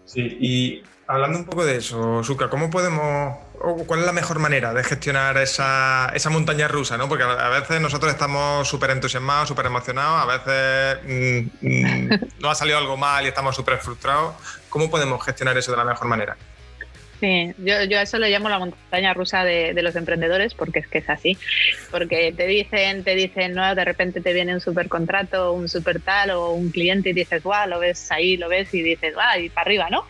Sí, 0.06 0.38
y 0.39 0.84
hablando 1.08 1.39
un 1.39 1.45
poco 1.45 1.65
de 1.65 1.77
eso, 1.77 2.23
Suka, 2.23 2.49
¿cómo 2.49 2.69
podemos, 2.69 3.38
o 3.60 3.77
cuál 3.86 4.01
es 4.01 4.06
la 4.06 4.12
mejor 4.12 4.39
manera 4.39 4.73
de 4.73 4.84
gestionar 4.84 5.38
esa, 5.38 6.12
esa 6.13 6.29
montaña 6.29 6.67
rusa? 6.67 6.97
¿no? 6.97 7.08
Porque 7.08 7.23
a 7.23 7.49
veces 7.49 7.82
nosotros 7.82 8.12
estamos 8.12 8.67
súper 8.67 8.91
entusiasmados, 8.91 9.47
súper 9.47 9.67
emocionados, 9.67 10.21
a 10.21 10.38
veces 10.38 11.49
mm, 11.62 11.67
mm, 11.67 12.10
no 12.39 12.49
ha 12.49 12.56
salido 12.56 12.77
algo 12.77 12.97
mal 12.97 13.23
y 13.25 13.27
estamos 13.27 13.56
súper 13.56 13.77
frustrados. 13.77 14.36
¿Cómo 14.69 14.89
podemos 14.89 15.23
gestionar 15.23 15.58
eso 15.58 15.71
de 15.71 15.77
la 15.77 15.86
mejor 15.86 16.08
manera? 16.08 16.36
Sí, 17.24 17.54
yo, 17.60 17.82
yo, 17.86 18.00
a 18.00 18.02
eso 18.02 18.18
le 18.18 18.30
llamo 18.30 18.50
la 18.50 18.60
montaña 18.60 19.14
rusa 19.14 19.46
de, 19.46 19.82
los 19.82 19.96
emprendedores 19.96 20.54
porque 20.54 20.80
es 20.80 20.88
que 20.88 20.98
es 20.98 21.10
así. 21.10 21.38
Porque 21.90 22.34
te 22.36 22.48
dicen, 22.48 23.06
te 23.06 23.16
dicen, 23.16 23.54
no, 23.54 23.74
de 23.76 23.86
repente 23.86 24.20
te 24.20 24.34
viene 24.34 24.54
un 24.54 24.60
super 24.60 24.90
contrato, 24.90 25.54
un 25.54 25.70
super 25.70 26.02
tal 26.02 26.32
o 26.32 26.52
un 26.52 26.70
cliente 26.70 27.12
y 27.12 27.14
dices, 27.14 27.42
guau, 27.42 27.70
lo 27.70 27.80
ves 27.80 28.12
ahí, 28.12 28.36
lo 28.36 28.50
ves 28.50 28.74
y 28.74 28.82
dices, 28.82 29.14
guau, 29.14 29.40
y 29.40 29.48
para 29.48 29.62
arriba, 29.62 29.90
¿no? 29.90 30.06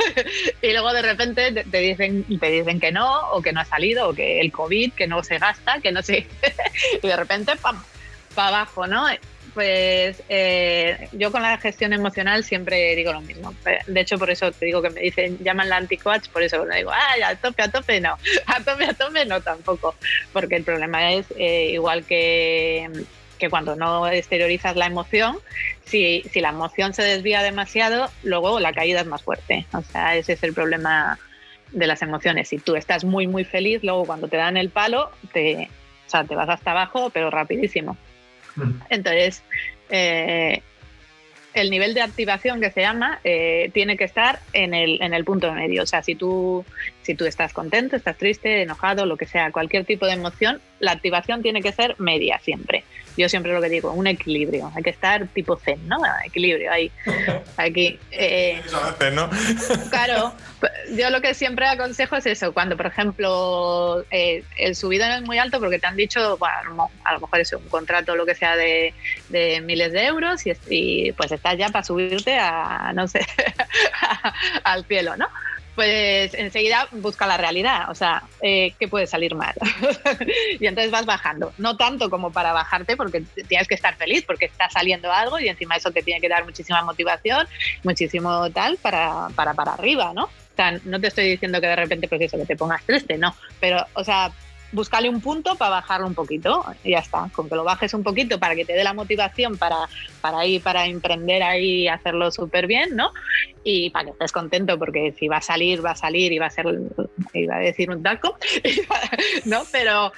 y 0.62 0.72
luego 0.72 0.94
de 0.94 1.02
repente 1.02 1.52
te, 1.52 1.78
dicen, 1.80 2.24
te 2.40 2.50
dicen 2.50 2.80
que 2.80 2.92
no, 2.92 3.28
o 3.32 3.42
que 3.42 3.52
no 3.52 3.60
ha 3.60 3.66
salido, 3.66 4.08
o 4.08 4.14
que 4.14 4.40
el 4.40 4.50
COVID, 4.50 4.94
que 4.94 5.06
no 5.06 5.22
se 5.22 5.36
gasta, 5.36 5.82
que 5.82 5.92
no 5.92 6.00
se. 6.00 6.26
y 7.02 7.06
de 7.06 7.16
repente, 7.16 7.56
pam, 7.56 7.78
para 8.34 8.48
abajo, 8.48 8.86
¿no? 8.86 9.06
Pues 9.54 10.20
eh, 10.28 11.08
yo 11.12 11.30
con 11.30 11.42
la 11.42 11.56
gestión 11.58 11.92
emocional 11.92 12.42
siempre 12.42 12.96
digo 12.96 13.12
lo 13.12 13.20
mismo. 13.20 13.54
De 13.86 14.00
hecho, 14.00 14.18
por 14.18 14.28
eso 14.28 14.50
te 14.50 14.66
digo 14.66 14.82
que 14.82 14.90
me 14.90 15.00
dicen, 15.00 15.38
llaman 15.38 15.68
la 15.68 15.76
anti-coach, 15.76 16.28
por 16.28 16.42
eso 16.42 16.64
le 16.64 16.78
digo, 16.78 16.90
ay, 16.92 17.22
a 17.22 17.36
tope, 17.36 17.62
a 17.62 17.70
tope, 17.70 18.00
no. 18.00 18.18
A 18.46 18.60
tope, 18.60 18.84
a 18.84 18.92
tope, 18.92 19.24
no 19.24 19.40
tampoco. 19.40 19.94
Porque 20.32 20.56
el 20.56 20.64
problema 20.64 21.12
es 21.12 21.26
eh, 21.38 21.70
igual 21.72 22.04
que, 22.04 22.90
que 23.38 23.48
cuando 23.48 23.76
no 23.76 24.08
exteriorizas 24.08 24.74
la 24.74 24.86
emoción, 24.86 25.38
si, 25.84 26.24
si 26.32 26.40
la 26.40 26.48
emoción 26.48 26.92
se 26.92 27.02
desvía 27.02 27.42
demasiado, 27.42 28.10
luego 28.24 28.58
la 28.58 28.72
caída 28.72 29.00
es 29.00 29.06
más 29.06 29.22
fuerte. 29.22 29.66
O 29.72 29.82
sea, 29.82 30.16
ese 30.16 30.32
es 30.32 30.42
el 30.42 30.52
problema 30.52 31.18
de 31.70 31.86
las 31.86 32.02
emociones. 32.02 32.48
Si 32.48 32.58
tú 32.58 32.74
estás 32.74 33.04
muy, 33.04 33.28
muy 33.28 33.44
feliz, 33.44 33.84
luego 33.84 34.04
cuando 34.04 34.26
te 34.26 34.36
dan 34.36 34.56
el 34.56 34.70
palo, 34.70 35.10
te, 35.32 35.70
o 36.06 36.10
sea, 36.10 36.24
te 36.24 36.34
vas 36.34 36.48
hasta 36.48 36.72
abajo, 36.72 37.10
pero 37.10 37.30
rapidísimo. 37.30 37.96
Entonces, 38.90 39.42
eh, 39.90 40.62
el 41.54 41.70
nivel 41.70 41.94
de 41.94 42.02
activación 42.02 42.60
que 42.60 42.70
se 42.70 42.80
llama 42.80 43.20
eh, 43.24 43.70
tiene 43.72 43.96
que 43.96 44.04
estar 44.04 44.40
en 44.52 44.74
el, 44.74 45.00
en 45.02 45.14
el 45.14 45.24
punto 45.24 45.52
medio. 45.52 45.82
O 45.84 45.86
sea, 45.86 46.02
si 46.02 46.14
tú, 46.14 46.64
si 47.02 47.14
tú 47.14 47.24
estás 47.26 47.52
contento, 47.52 47.96
estás 47.96 48.18
triste, 48.18 48.62
enojado, 48.62 49.06
lo 49.06 49.16
que 49.16 49.26
sea, 49.26 49.52
cualquier 49.52 49.84
tipo 49.84 50.06
de 50.06 50.12
emoción, 50.12 50.60
la 50.80 50.92
activación 50.92 51.42
tiene 51.42 51.62
que 51.62 51.72
ser 51.72 51.94
media 51.98 52.38
siempre 52.40 52.84
yo 53.16 53.28
siempre 53.28 53.52
lo 53.52 53.60
que 53.60 53.68
digo, 53.68 53.92
un 53.92 54.06
equilibrio. 54.06 54.70
Hay 54.74 54.82
que 54.82 54.90
estar 54.90 55.28
tipo 55.28 55.56
zen, 55.56 55.86
¿no? 55.88 55.98
Equilibrio 56.24 56.70
ahí. 56.70 56.90
Aquí. 57.56 57.98
Eh, 58.10 58.60
claro. 59.90 60.32
Yo 60.96 61.10
lo 61.10 61.20
que 61.20 61.34
siempre 61.34 61.66
aconsejo 61.66 62.16
es 62.16 62.26
eso. 62.26 62.52
Cuando, 62.52 62.76
por 62.76 62.86
ejemplo, 62.86 64.04
eh, 64.10 64.42
el 64.56 64.74
subido 64.74 65.06
no 65.06 65.14
es 65.14 65.22
muy 65.22 65.38
alto 65.38 65.60
porque 65.60 65.78
te 65.78 65.86
han 65.86 65.96
dicho, 65.96 66.36
bueno, 66.38 66.90
a 67.04 67.12
lo 67.14 67.20
mejor 67.20 67.40
es 67.40 67.52
un 67.52 67.68
contrato 67.68 68.12
o 68.12 68.16
lo 68.16 68.26
que 68.26 68.34
sea 68.34 68.56
de, 68.56 68.94
miles 69.62 69.92
de 69.92 70.06
euros 70.06 70.42
y, 70.68 71.12
pues 71.12 71.32
estás 71.32 71.56
ya 71.56 71.68
para 71.68 71.84
subirte 71.84 72.38
a, 72.38 72.92
no 72.94 73.06
sé, 73.06 73.26
al 74.64 74.84
cielo, 74.86 75.16
¿no? 75.16 75.28
Pues 75.74 76.34
enseguida 76.34 76.88
busca 76.92 77.26
la 77.26 77.36
realidad, 77.36 77.90
o 77.90 77.94
sea, 77.94 78.22
eh, 78.40 78.74
¿qué 78.78 78.88
puede 78.88 79.06
salir 79.06 79.34
mal? 79.34 79.54
y 80.60 80.66
entonces 80.66 80.90
vas 80.90 81.06
bajando, 81.06 81.52
no 81.58 81.76
tanto 81.76 82.10
como 82.10 82.32
para 82.32 82.52
bajarte 82.52 82.96
porque 82.96 83.22
tienes 83.48 83.66
que 83.66 83.74
estar 83.74 83.96
feliz 83.96 84.24
porque 84.26 84.46
está 84.46 84.70
saliendo 84.70 85.12
algo 85.12 85.38
y 85.40 85.48
encima 85.48 85.76
eso 85.76 85.90
te 85.90 86.02
tiene 86.02 86.20
que 86.20 86.28
dar 86.28 86.44
muchísima 86.44 86.82
motivación, 86.82 87.46
muchísimo 87.82 88.50
tal 88.50 88.76
para, 88.78 89.28
para, 89.34 89.54
para 89.54 89.72
arriba, 89.72 90.12
¿no? 90.14 90.24
O 90.24 90.56
sea, 90.56 90.78
no 90.84 91.00
te 91.00 91.08
estoy 91.08 91.30
diciendo 91.30 91.60
que 91.60 91.66
de 91.66 91.76
repente 91.76 92.06
pues 92.06 92.20
eso, 92.20 92.36
que 92.36 92.46
te 92.46 92.56
pongas 92.56 92.84
triste, 92.84 93.18
no, 93.18 93.34
pero, 93.60 93.84
o 93.94 94.04
sea, 94.04 94.30
buscarle 94.74 95.08
un 95.08 95.20
punto 95.20 95.54
para 95.54 95.70
bajarlo 95.70 96.06
un 96.06 96.14
poquito 96.14 96.64
y 96.82 96.90
ya 96.90 96.98
está. 96.98 97.30
Con 97.32 97.48
que 97.48 97.54
lo 97.54 97.64
bajes 97.64 97.94
un 97.94 98.02
poquito 98.02 98.38
para 98.38 98.54
que 98.54 98.64
te 98.64 98.74
dé 98.74 98.84
la 98.84 98.92
motivación 98.92 99.56
para, 99.56 99.88
para 100.20 100.44
ir, 100.44 100.62
para 100.62 100.86
emprender 100.86 101.42
ahí 101.42 101.82
y 101.82 101.88
hacerlo 101.88 102.30
súper 102.30 102.66
bien, 102.66 102.96
¿no? 102.96 103.12
Y 103.62 103.90
para 103.90 104.06
que 104.06 104.10
estés 104.10 104.32
contento, 104.32 104.78
porque 104.78 105.14
si 105.18 105.28
va 105.28 105.38
a 105.38 105.42
salir, 105.42 105.84
va 105.84 105.92
a 105.92 105.96
salir 105.96 106.32
y 106.32 106.38
va 106.38 106.46
a 106.46 106.50
ser, 106.50 106.66
iba 107.32 107.56
a 107.56 107.60
decir 107.60 107.90
un 107.90 108.02
taco, 108.02 108.36
¿no? 109.44 109.62
Pero, 109.70 110.12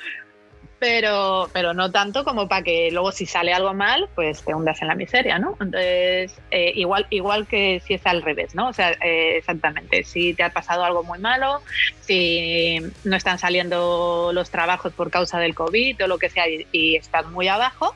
pero, 0.79 1.49
pero 1.53 1.73
no 1.73 1.91
tanto 1.91 2.25
como 2.25 2.49
para 2.49 2.63
que 2.63 2.91
luego 2.91 3.11
si 3.13 3.27
sale 3.27 3.53
algo 3.53 3.73
mal, 3.73 4.09
pues 4.15 4.43
te 4.43 4.55
hundas 4.55 4.81
en 4.83 4.89
la 4.89 4.95
miseria, 4.95 5.39
¿no? 5.39 5.57
Entonces, 5.61 6.35
eh, 6.51 6.73
igual, 6.75 7.07
igual 7.11 7.47
que 7.47 7.81
si 7.87 7.95
es 7.95 8.07
al 8.07 8.23
revés, 8.23 8.55
¿no? 8.55 8.69
O 8.69 8.73
sea, 8.73 8.93
eh, 9.03 9.37
exactamente, 9.39 10.05
si 10.05 10.35
te 10.35 10.43
ha 10.43 10.51
pasado 10.51 10.85
algo 10.85 11.03
muy 11.03 11.19
malo, 11.19 11.63
si 12.01 12.79
no 13.05 13.17
están 13.17 13.39
saliendo 13.39 14.31
los 14.33 14.51
trabajos 14.51 14.93
por 14.93 15.11
causa 15.11 15.39
del 15.39 15.55
COVID 15.55 16.05
o 16.05 16.07
lo 16.07 16.19
que 16.19 16.31
sea 16.31 16.45
y, 16.49 16.97
estás 16.97 17.27
muy 17.27 17.49
abajo, 17.49 17.95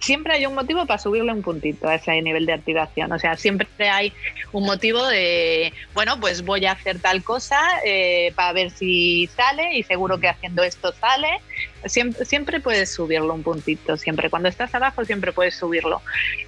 siempre 0.00 0.34
hay 0.34 0.46
un 0.46 0.54
motivo 0.54 0.86
para 0.86 0.98
subirle 0.98 1.32
un 1.32 1.42
puntito 1.42 1.88
a 1.88 1.96
ese 1.96 2.20
nivel 2.22 2.46
de 2.46 2.52
activación. 2.52 3.10
O 3.12 3.18
sea, 3.18 3.36
siempre 3.36 3.68
hay 3.90 4.12
un 4.52 4.64
motivo 4.64 5.06
de, 5.06 5.72
bueno, 5.94 6.18
pues 6.20 6.44
voy 6.44 6.66
a 6.66 6.72
hacer 6.72 7.00
tal 7.00 7.22
cosa 7.22 7.60
eh, 7.84 8.32
para 8.34 8.52
ver 8.52 8.70
si 8.70 9.28
sale 9.28 9.76
y 9.76 9.82
seguro 9.82 10.18
que 10.18 10.28
haciendo 10.28 10.62
esto 10.62 10.92
sale. 10.92 11.40
Siempre, 11.86 12.24
siempre 12.24 12.60
puedes 12.60 12.92
subirlo 12.92 13.32
un 13.34 13.42
puntito, 13.42 13.96
siempre. 13.96 14.30
Cuando 14.30 14.48
estás 14.48 14.74
abajo 14.74 15.04
siempre 15.04 15.32
puedes 15.32 15.54
subirlo 15.54 16.02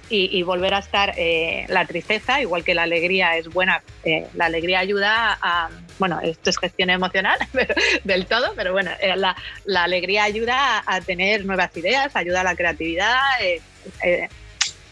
y, 0.09 0.43
volver 0.43 0.73
a 0.73 0.79
estar 0.79 1.13
eh, 1.17 1.65
la 1.69 1.85
tristeza, 1.85 2.41
igual 2.41 2.63
que 2.63 2.75
la 2.75 2.83
alegría 2.83 3.37
es 3.37 3.47
buena, 3.47 3.81
eh, 4.03 4.27
la 4.33 4.45
alegría 4.45 4.79
ayuda 4.79 5.37
a, 5.41 5.69
bueno, 5.99 6.19
esto 6.21 6.49
es 6.49 6.57
gestión 6.57 6.89
emocional 6.89 7.37
del 8.03 8.25
todo, 8.25 8.53
pero 8.55 8.73
bueno, 8.73 8.91
la, 9.15 9.35
la 9.65 9.83
alegría 9.83 10.25
ayuda 10.25 10.83
a, 10.85 11.01
tener 11.01 11.45
nuevas 11.45 11.75
ideas, 11.77 12.15
ayuda 12.15 12.41
a 12.41 12.43
la 12.43 12.55
creatividad, 12.55 13.19
eh, 13.41 14.29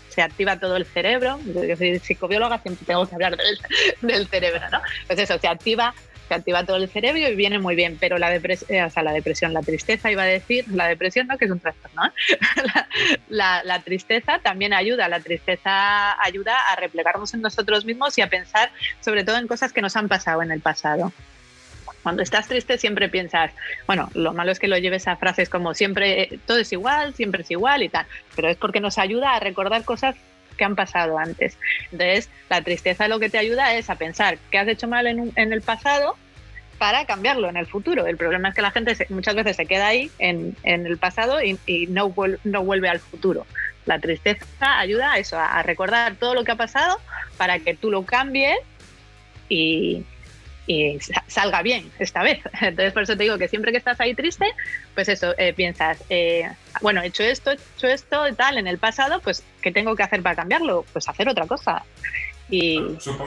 se 0.10 0.22
activa 0.22 0.60
todo 0.60 0.76
el 0.76 0.86
cerebro. 0.86 1.40
Yo 1.46 1.76
soy 1.78 2.00
psicobióloga, 2.00 2.60
siempre 2.60 2.86
tengo 2.86 3.08
que 3.08 3.16
hablar 3.16 3.38
del, 4.02 4.28
cerebro, 4.28 4.70
¿no? 4.72 4.82
Pues 5.08 5.20
eso, 5.20 5.38
se 5.38 5.48
activa, 5.48 5.94
se 6.30 6.36
activa 6.36 6.64
todo 6.64 6.78
el 6.78 6.88
cerebro 6.88 7.28
y 7.28 7.36
viene 7.36 7.58
muy 7.58 7.76
bien, 7.76 7.98
pero 8.00 8.20
la 8.20 8.30
depresión, 8.30 8.72
eh, 8.72 8.84
o 8.84 8.90
sea, 8.90 9.02
la 9.02 9.12
depresión, 9.12 9.52
la 9.52 9.62
tristeza 9.62 10.12
iba 10.12 10.22
a 10.22 10.28
decir, 10.28 10.66
la 10.70 10.88
depresión 10.88 11.28
no, 11.28 11.38
que 11.38 11.46
es 11.46 11.52
un 11.52 11.60
trastorno, 11.60 12.06
¿eh? 12.06 12.38
la, 13.30 13.64
la, 13.64 13.82
tristeza 13.82 14.40
también 14.40 14.74
ayuda, 14.74 15.10
la 15.10 15.20
tristeza 15.20 16.22
ayuda 16.22 16.56
a 16.72 16.76
replegarnos 16.76 17.34
en 17.34 17.42
nosotros 17.42 17.84
mismos 17.84 18.16
y 18.20 18.22
a 18.22 18.30
pensar 18.30 18.72
sobre 19.02 19.24
todo 19.24 19.38
en 19.38 19.48
cosas 19.48 19.74
que 19.74 19.82
nos 19.82 19.96
han 19.96 20.08
pasado 20.08 20.44
en 20.44 20.52
el 20.52 20.62
pasado. 20.62 21.12
Cuando 22.04 22.22
estás 22.22 22.48
triste 22.48 22.78
siempre 22.78 23.10
piensas, 23.10 23.52
bueno, 23.88 24.10
lo 24.14 24.34
malo 24.34 24.52
es 24.52 24.60
que 24.60 24.68
lo 24.68 24.78
lleves 24.78 25.08
a 25.08 25.16
frases 25.16 25.50
como 25.50 25.74
siempre 25.74 26.22
eh, 26.22 26.40
todo 26.46 26.60
es 26.60 26.72
igual, 26.72 27.16
siempre 27.16 27.42
es 27.42 27.52
igual 27.52 27.82
y 27.82 27.90
tal, 27.90 28.06
pero 28.36 28.50
es 28.50 28.58
porque 28.58 28.80
nos 28.80 29.00
ayuda 29.00 29.36
a 29.36 29.40
recordar 29.40 29.84
cosas 29.84 30.16
que 30.60 30.66
han 30.66 30.76
pasado 30.76 31.18
antes. 31.18 31.58
Entonces, 31.86 32.30
la 32.50 32.62
tristeza 32.62 33.08
lo 33.08 33.20
que 33.20 33.32
te 33.32 33.40
ayuda 33.40 33.74
es 33.74 33.90
a 33.90 33.96
pensar 33.96 34.38
qué 34.52 34.60
has 34.60 34.68
hecho 34.68 34.88
mal 34.88 35.08
en, 35.08 35.34
el 35.36 35.62
pasado 35.62 36.16
para 36.78 37.06
cambiarlo 37.06 37.50
en 37.50 37.58
el 37.58 37.66
futuro. 37.66 38.06
El 38.06 38.18
problema 38.18 38.50
es 38.50 38.56
que 38.56 38.62
la 38.62 38.72
gente 38.72 38.96
muchas 39.10 39.34
veces 39.36 39.56
se 39.56 39.66
queda 39.66 39.88
ahí 39.88 40.12
en, 40.20 40.56
el 40.64 40.98
pasado 40.98 41.42
y, 41.42 41.58
no 41.88 42.10
vuelve 42.10 42.90
al 42.90 43.00
futuro. 43.00 43.48
La 43.86 44.00
tristeza 44.00 44.80
ayuda 44.80 45.14
a 45.14 45.18
eso, 45.18 45.40
a 45.40 45.64
recordar 45.64 46.16
todo 46.16 46.36
lo 46.36 46.44
que 46.44 46.52
ha 46.52 46.56
pasado 46.56 47.00
para 47.38 47.60
que 47.60 47.74
tú 47.74 47.90
lo 47.90 48.06
cambies 48.06 48.60
y, 49.48 50.04
y 50.70 51.00
salga 51.26 51.64
bien 51.64 51.92
esta 51.98 52.22
vez. 52.22 52.42
Entonces, 52.62 52.94
por 52.94 53.02
eso 53.02 53.18
te 53.18 53.24
digo 53.24 53.40
que 53.40 53.48
siempre 53.48 53.72
que 53.72 53.80
estás 53.80 54.00
ahí 54.00 54.14
triste, 54.14 54.46
pues 54.94 55.10
eso, 55.10 55.34
eh, 55.40 55.52
piensas, 55.52 56.04
eh, 56.10 56.48
bueno, 56.82 57.02
he 57.02 57.08
hecho 57.08 57.24
esto, 57.24 57.52
he 57.52 57.56
hecho 57.56 57.88
esto 57.88 58.28
y 58.28 58.34
tal 58.34 58.60
en 58.60 58.68
el 58.68 58.78
pasado, 58.78 59.20
pues 59.20 59.44
¿qué 59.64 59.72
tengo 59.72 59.96
que 59.96 60.04
hacer 60.04 60.22
para 60.22 60.36
cambiarlo? 60.36 60.86
Pues 60.94 61.10
hacer 61.10 61.28
otra 61.28 61.48
cosa. 61.48 61.84
Y, 62.52 62.80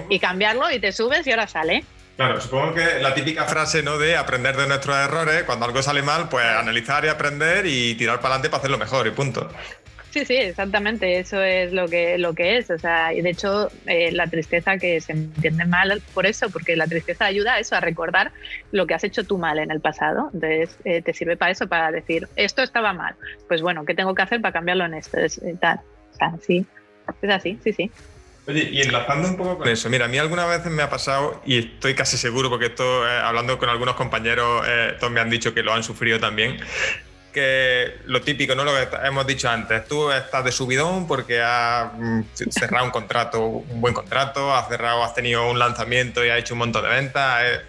y 0.09 0.19
cambiarlo 0.21 0.71
y 0.71 0.79
te 0.79 0.93
subes 0.93 1.27
y 1.27 1.33
ahora 1.33 1.49
sale. 1.49 1.85
Claro, 2.17 2.41
supongo 2.41 2.75
que 2.75 3.01
la 3.01 3.13
típica 3.13 3.45
frase 3.45 3.83
¿no? 3.83 3.99
de 3.99 4.17
aprender 4.17 4.57
de 4.57 4.69
nuestros 4.69 4.97
errores, 4.97 5.43
cuando 5.43 5.65
algo 5.65 5.83
sale 5.83 6.03
mal, 6.03 6.29
pues 6.29 6.47
analizar 6.47 7.05
y 7.05 7.09
aprender 7.09 7.67
y 7.67 7.97
tirar 7.97 8.21
para 8.21 8.35
adelante 8.35 8.51
para 8.51 8.61
hacerlo 8.61 8.79
mejor 8.79 9.07
y 9.09 9.11
punto. 9.11 9.49
Sí, 10.13 10.27
sí, 10.27 10.37
exactamente, 10.37 11.19
eso 11.19 11.41
es 11.41 11.73
lo 11.73 11.89
que, 11.89 12.19
lo 12.19 12.35
que 12.35 12.59
es. 12.59 12.71
O 12.71 12.79
sea, 12.79 13.15
y 13.15 13.23
de 13.23 13.31
hecho, 13.31 13.71
eh, 13.87 14.13
la 14.13 14.27
tristeza 14.27 14.77
que 14.77 15.01
se 15.01 15.13
entiende 15.13 15.65
mal 15.65 16.03
por 16.13 16.27
eso, 16.27 16.51
porque 16.51 16.77
la 16.77 16.87
tristeza 16.87 17.25
ayuda 17.25 17.55
a 17.55 17.61
eso, 17.61 17.77
a 17.77 17.81
recordar 17.81 18.31
lo 18.73 18.87
que 18.87 18.93
has 18.93 19.05
hecho 19.05 19.25
tú 19.25 19.39
mal 19.39 19.59
en 19.59 19.71
el 19.71 19.81
pasado. 19.81 20.29
Entonces, 20.35 20.77
eh, 20.85 21.01
te 21.01 21.15
sirve 21.15 21.39
para 21.39 21.53
eso, 21.53 21.67
para 21.67 21.91
decir, 21.91 22.29
esto 22.37 22.63
estaba 22.63 22.93
mal. 22.93 23.15
Pues 23.49 23.63
bueno, 23.63 23.87
¿qué 23.87 23.95
tengo 23.95 24.15
que 24.15 24.21
hacer 24.21 24.43
para 24.43 24.53
cambiarlo 24.53 24.85
en 24.85 24.93
esto? 24.93 25.19
Es, 25.19 25.39
eh, 25.39 25.57
tal. 25.59 25.81
O 26.21 26.45
es 27.23 27.31
así, 27.31 27.59
sí, 27.65 27.73
sí. 27.73 27.91
Oye, 28.47 28.69
y 28.71 28.83
enlazando 28.83 29.29
un 29.29 29.37
poco 29.39 29.59
con 29.59 29.69
eso, 29.69 29.89
mira, 29.89 30.05
a 30.05 30.09
mí 30.09 30.19
algunas 30.19 30.47
veces 30.47 30.71
me 30.71 30.83
ha 30.83 30.91
pasado, 30.91 31.41
y 31.47 31.59
estoy 31.59 31.95
casi 31.95 32.19
seguro, 32.19 32.51
porque 32.51 32.67
esto, 32.67 33.05
hablando 33.05 33.57
con 33.57 33.71
algunos 33.71 33.95
compañeros, 33.95 34.67
todos 34.99 35.13
me 35.13 35.21
han 35.21 35.31
dicho 35.31 35.55
que 35.55 35.63
lo 35.63 35.73
han 35.73 35.85
sufrido 35.85 36.19
también, 36.21 36.59
que 37.33 37.99
lo 38.07 38.23
típico, 38.23 38.55
¿no? 38.55 38.65
Lo 38.65 38.73
que 38.73 38.97
hemos 39.05 39.27
dicho 39.27 39.49
antes, 39.49 39.87
tú 39.89 40.11
estás 40.11 40.45
de 40.45 40.53
subidón 40.53 41.07
porque 41.07 41.41
has 41.41 41.93
mm, 41.95 42.21
cerrado 42.51 42.85
un 42.85 42.91
contrato, 42.91 43.41
un 43.45 43.81
buen 43.81 43.95
contrato, 43.95 44.55
has 44.55 44.69
cerrado, 44.69 45.03
has 45.03 45.15
tenido 45.15 45.51
un 45.51 45.59
lanzamiento 45.59 46.25
y 46.25 46.29
has 46.29 46.39
hecho 46.39 46.55
un 46.55 46.59
montón 46.59 46.83
de 46.85 46.91
ventas, 46.91 47.43
es 47.45 47.61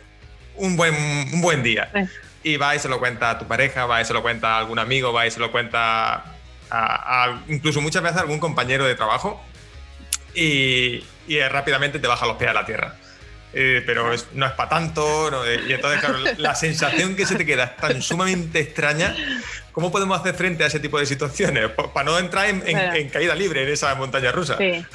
un 0.56 0.76
buen, 0.76 0.94
un 0.94 1.42
buen 1.42 1.64
día. 1.64 1.90
Y 2.44 2.58
va 2.58 2.76
y 2.76 2.80
se 2.80 2.90
lo 2.90 3.00
cuenta 3.00 3.32
a 3.32 3.40
tu 3.40 3.48
pareja, 3.48 3.86
va 3.86 4.02
y 4.02 4.06
se 4.06 4.14
lo 4.14 4.22
cuenta 4.22 4.56
a 4.56 4.60
algún 4.60 4.80
amigo, 4.80 5.14
va 5.14 5.26
y 5.26 5.32
se 5.32 5.40
lo 5.40 5.52
cuenta 5.52 6.26
a, 6.70 7.40
incluso 7.48 7.82
muchas 7.82 8.04
veces 8.04 8.18
a 8.18 8.22
algún 8.22 8.40
compañero 8.40 8.86
de 8.86 8.96
trabajo 8.96 9.42
y, 10.34 11.04
y 11.28 11.40
rápidamente 11.50 12.00
te 12.00 12.08
baja 12.08 12.26
los 12.26 12.38
pies 12.38 12.50
a 12.50 12.54
la 12.54 12.66
tierra. 12.66 12.96
Eh, 13.54 13.84
pero 13.86 14.12
no 14.34 14.46
es 14.46 14.52
para 14.54 14.70
tanto. 14.70 15.46
Eh, 15.46 15.62
y 15.68 15.74
entonces, 15.74 16.00
claro, 16.00 16.18
la 16.38 16.56
sensación 16.56 17.16
que 17.16 17.26
se 17.26 17.36
te 17.36 17.46
queda 17.46 17.66
es 17.66 17.78
tan 17.78 18.02
sumamente 18.02 18.60
extraña. 18.60 19.16
¿Cómo 19.74 19.92
podemos 19.92 20.20
hacer 20.20 20.36
frente 20.36 20.64
a 20.64 20.68
ese 20.68 20.80
tipo 20.80 21.00
de 21.00 21.08
situaciones? 21.08 21.72
Para 21.72 22.04
no 22.06 22.20
entrar 22.20 22.48
en, 22.48 23.10
caída 23.10 23.34
libre 23.34 23.64
en 23.64 23.70
esa 23.70 23.94
montaña 23.96 24.32
rusa. 24.32 24.56
Sí. 24.58 24.86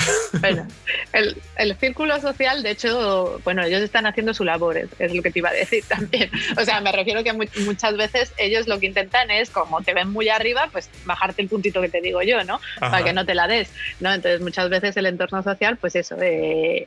Bueno, 0.40 0.68
el, 1.12 1.36
el, 1.56 1.76
círculo 1.78 2.20
social, 2.20 2.62
de 2.62 2.70
hecho, 2.70 3.40
bueno, 3.42 3.64
ellos 3.64 3.80
están 3.80 4.06
haciendo 4.06 4.34
su 4.34 4.44
labor, 4.44 4.76
es, 4.76 5.14
lo 5.14 5.22
que 5.22 5.32
te 5.32 5.40
iba 5.40 5.48
a 5.48 5.52
decir 5.52 5.82
también. 5.88 6.30
O 6.56 6.64
sea, 6.64 6.80
me 6.80 6.92
refiero 6.92 7.24
que 7.24 7.32
muchas 7.32 7.96
veces 7.96 8.32
ellos 8.36 8.68
lo 8.68 8.78
que 8.78 8.86
intentan 8.86 9.32
es, 9.32 9.50
como 9.50 9.82
te 9.82 9.94
ven 9.94 10.10
muy 10.10 10.28
arriba, 10.28 10.68
pues 10.70 10.90
bajarte 11.04 11.42
el 11.42 11.48
puntito 11.48 11.80
que 11.80 11.88
te 11.88 12.00
digo 12.00 12.22
yo, 12.22 12.44
¿no? 12.44 12.60
Para 12.78 13.02
que 13.02 13.12
no 13.12 13.26
te 13.26 13.34
la 13.34 13.48
des, 13.48 13.70
¿no? 13.98 14.12
Entonces, 14.12 14.40
muchas 14.40 14.68
veces 14.68 14.96
el 14.96 15.06
entorno 15.06 15.42
social, 15.42 15.76
pues 15.76 15.96
eso, 15.96 16.16
eh, 16.20 16.86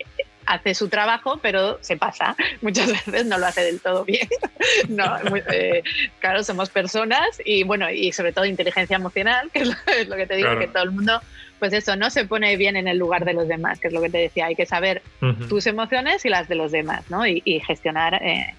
hace 0.52 0.76
su 0.76 0.90
trabajo, 0.90 1.40
pero 1.42 1.80
se 1.82 1.98
pasa. 1.98 2.36
Muchas 2.62 2.88
veces 2.88 3.26
no 3.26 3.38
lo 3.38 3.46
hace 3.46 3.62
del 3.62 3.80
todo 3.80 4.04
bien. 4.04 4.28
no, 4.90 5.06
eh, 5.52 5.84
claro, 6.20 6.44
somos 6.44 6.70
personas 6.70 7.42
y 7.46 7.64
bueno, 7.64 7.90
y 7.90 8.12
sobre 8.12 8.34
todo 8.34 8.46
inteligencia 8.46 8.98
emocional, 8.98 9.50
que 9.52 9.60
es 9.60 10.08
lo, 10.08 10.16
que 10.16 10.28
te 10.28 10.36
digo, 10.36 10.58
que 10.60 10.68
todo 10.68 10.84
el 10.84 10.92
mundo, 10.92 11.22
pues 11.60 11.74
eso, 11.74 11.96
no 11.96 12.10
se 12.10 12.26
pone 12.26 12.58
bien 12.58 12.76
en 12.76 12.88
el 12.88 12.98
lugar 12.98 13.24
de 13.24 13.34
los 13.34 13.48
demás, 13.48 13.80
que 13.80 13.88
es 13.88 13.94
lo 13.94 14.02
que 14.02 14.10
te 14.10 14.18
decía, 14.18 14.48
hay 14.48 14.56
que 14.56 14.66
saber 14.66 15.02
tus 15.48 15.68
emociones 15.68 16.26
y 16.26 16.30
las 16.30 16.48
de 16.48 16.56
los 16.56 16.72
demás, 16.72 17.04
¿no? 17.10 17.26
Y, 17.26 17.62
gestionar 17.66 18.16
eh, 18.16 18.54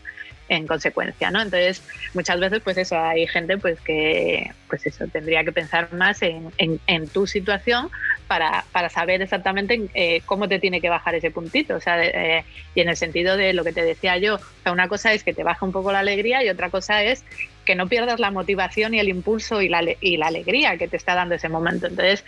en 0.48 0.66
consecuencia, 0.66 1.30
¿no? 1.30 1.40
Entonces, 1.40 1.82
muchas 2.14 2.38
veces, 2.38 2.60
pues 2.62 2.76
eso, 2.76 2.98
hay 2.98 3.26
gente 3.26 3.58
pues 3.58 3.80
que, 3.80 4.50
pues 4.68 4.86
eso, 4.86 5.06
tendría 5.08 5.44
que 5.44 5.52
pensar 5.52 5.92
más 5.92 6.22
en, 6.22 6.50
en, 6.58 7.08
tu 7.08 7.26
situación 7.26 7.90
para, 8.32 8.64
para 8.72 8.88
saber 8.88 9.20
exactamente 9.20 9.90
eh, 9.92 10.22
cómo 10.24 10.48
te 10.48 10.58
tiene 10.58 10.80
que 10.80 10.88
bajar 10.88 11.14
ese 11.14 11.30
puntito, 11.30 11.74
o 11.74 11.80
sea, 11.80 12.02
eh, 12.02 12.46
y 12.74 12.80
en 12.80 12.88
el 12.88 12.96
sentido 12.96 13.36
de 13.36 13.52
lo 13.52 13.62
que 13.62 13.74
te 13.74 13.84
decía 13.84 14.16
yo, 14.16 14.36
o 14.36 14.62
sea, 14.62 14.72
una 14.72 14.88
cosa 14.88 15.12
es 15.12 15.22
que 15.22 15.34
te 15.34 15.42
baja 15.42 15.66
un 15.66 15.70
poco 15.70 15.92
la 15.92 15.98
alegría 15.98 16.42
y 16.42 16.48
otra 16.48 16.70
cosa 16.70 17.04
es 17.04 17.26
que 17.66 17.74
no 17.74 17.88
pierdas 17.88 18.20
la 18.20 18.30
motivación 18.30 18.94
y 18.94 19.00
el 19.00 19.10
impulso 19.10 19.60
y 19.60 19.68
la, 19.68 19.84
y 20.00 20.16
la 20.16 20.28
alegría 20.28 20.78
que 20.78 20.88
te 20.88 20.96
está 20.96 21.14
dando 21.14 21.34
ese 21.34 21.50
momento. 21.50 21.88
Entonces, 21.88 22.24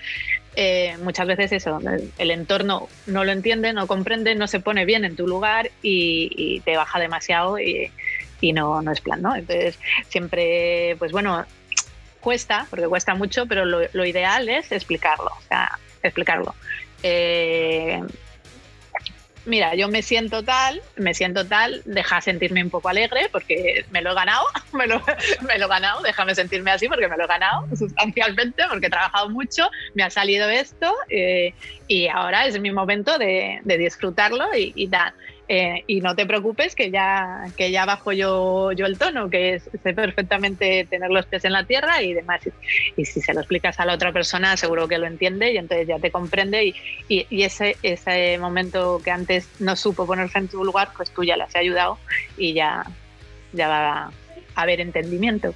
eh, 0.57 0.95
muchas 1.03 1.27
veces 1.27 1.53
eso, 1.53 1.81
el 2.19 2.31
entorno 2.31 2.87
no 3.07 3.25
lo 3.25 3.33
entiende, 3.33 3.73
no 3.73 3.87
comprende, 3.87 4.35
no 4.35 4.47
se 4.47 4.61
pone 4.61 4.85
bien 4.85 5.07
en 5.07 5.17
tu 5.17 5.27
lugar 5.27 5.71
y, 5.81 6.61
te 6.67 6.77
baja 6.77 7.01
demasiado 7.01 7.59
y, 7.59 7.91
y 8.43 8.53
no, 8.53 8.83
no 8.83 8.93
es 8.93 9.01
plan, 9.01 9.23
¿no? 9.23 9.35
Entonces, 9.35 9.79
siempre, 10.11 10.97
pues 10.99 11.13
bueno, 11.13 11.47
cuesta, 12.21 12.67
porque 12.69 12.89
cuesta 12.89 13.15
mucho, 13.15 13.47
pero 13.47 13.65
lo 13.65 14.05
ideal 14.05 14.51
es 14.51 14.71
explicarlo, 14.71 15.31
o 15.31 15.43
sea, 15.49 15.79
explicarlo. 16.09 16.55
Eh, 17.03 18.03
mira, 19.47 19.75
yo 19.75 19.89
me 19.89 20.03
siento 20.03 20.43
tal, 20.43 20.83
me 20.97 21.15
siento 21.15 21.47
tal, 21.47 21.83
deja 21.85 22.21
sentirme 22.21 22.63
un 22.63 22.71
poco 22.71 22.89
alegre 22.89 23.29
porque 23.31 23.85
me 23.91 24.01
lo 24.01 24.13
he 24.13 24.15
ganado, 24.15 24.45
me 24.73 24.87
lo, 24.87 25.03
he 25.07 25.59
ganado, 25.59 26.03
déjame 26.03 26.35
sentirme 26.35 26.71
así 26.71 26.89
porque 26.89 27.09
me 27.09 27.17
lo 27.17 27.25
he 27.25 27.29
ganado 27.29 27.67
sustancialmente, 27.77 28.63
porque 28.69 28.87
he 28.87 28.91
trabajado 28.91 29.29
mucho, 29.31 29.69
me 29.95 30.03
ha 30.03 30.11
salido 30.11 30.49
esto 30.49 30.95
eh, 31.09 31.55
y 31.89 32.09
ahora 32.09 32.47
es 32.47 32.59
mi 32.61 32.71
momento 32.71 33.19
de, 33.19 33.61
de 33.65 33.79
disfrutarlo 33.79 34.55
y, 34.57 34.73
y 34.75 34.89
tal. 34.89 35.13
Eh, 35.47 35.85
y 35.87 36.01
no 36.01 36.15
te 36.15 36.25
preocupes 36.25 36.75
que 36.75 36.91
ya, 36.91 37.45
que 37.57 37.71
ya 37.71 37.85
bajo 37.85 38.13
yo, 38.13 38.73
yo 38.73 38.87
el 38.87 38.97
tono, 38.97 39.29
que 39.29 39.61
sé 39.61 39.93
perfectamente 39.93 40.87
tener 40.89 41.11
los 41.11 41.27
pies 41.27 41.45
en 41.45 41.53
la 41.53 41.65
tierra 41.65 42.03
y 42.03 42.15
demás. 42.15 42.41
Y, 42.97 43.05
si 43.05 43.21
se 43.21 43.35
lo 43.35 43.41
explicas 43.41 43.79
a 43.79 43.85
la 43.85 43.95
otra 43.95 44.11
persona, 44.13 44.57
seguro 44.57 44.89
que 44.89 44.97
lo 44.97 45.07
entiende 45.07 45.53
y 45.53 45.59
entonces 45.59 45.87
ya 45.87 45.99
te 45.99 46.11
comprende 46.11 46.65
y, 46.65 46.75
y, 47.09 47.43
ese, 47.43 47.77
ese 47.83 48.39
momento 48.39 49.03
que 49.05 49.11
antes 49.11 49.49
no 49.59 49.77
supo 49.77 50.07
ponerse 50.07 50.39
en 50.39 50.49
tu 50.49 50.65
lugar, 50.65 50.91
pues 50.97 51.11
tú 51.11 51.25
ya 51.25 51.37
le 51.37 51.45
has 51.45 51.57
ayudado 51.57 51.99
y 52.39 52.55
ya, 52.55 52.85
ya 53.53 53.69
va 53.69 54.05
a 54.05 54.11
haber 54.55 54.81
entendimiento. 54.81 55.55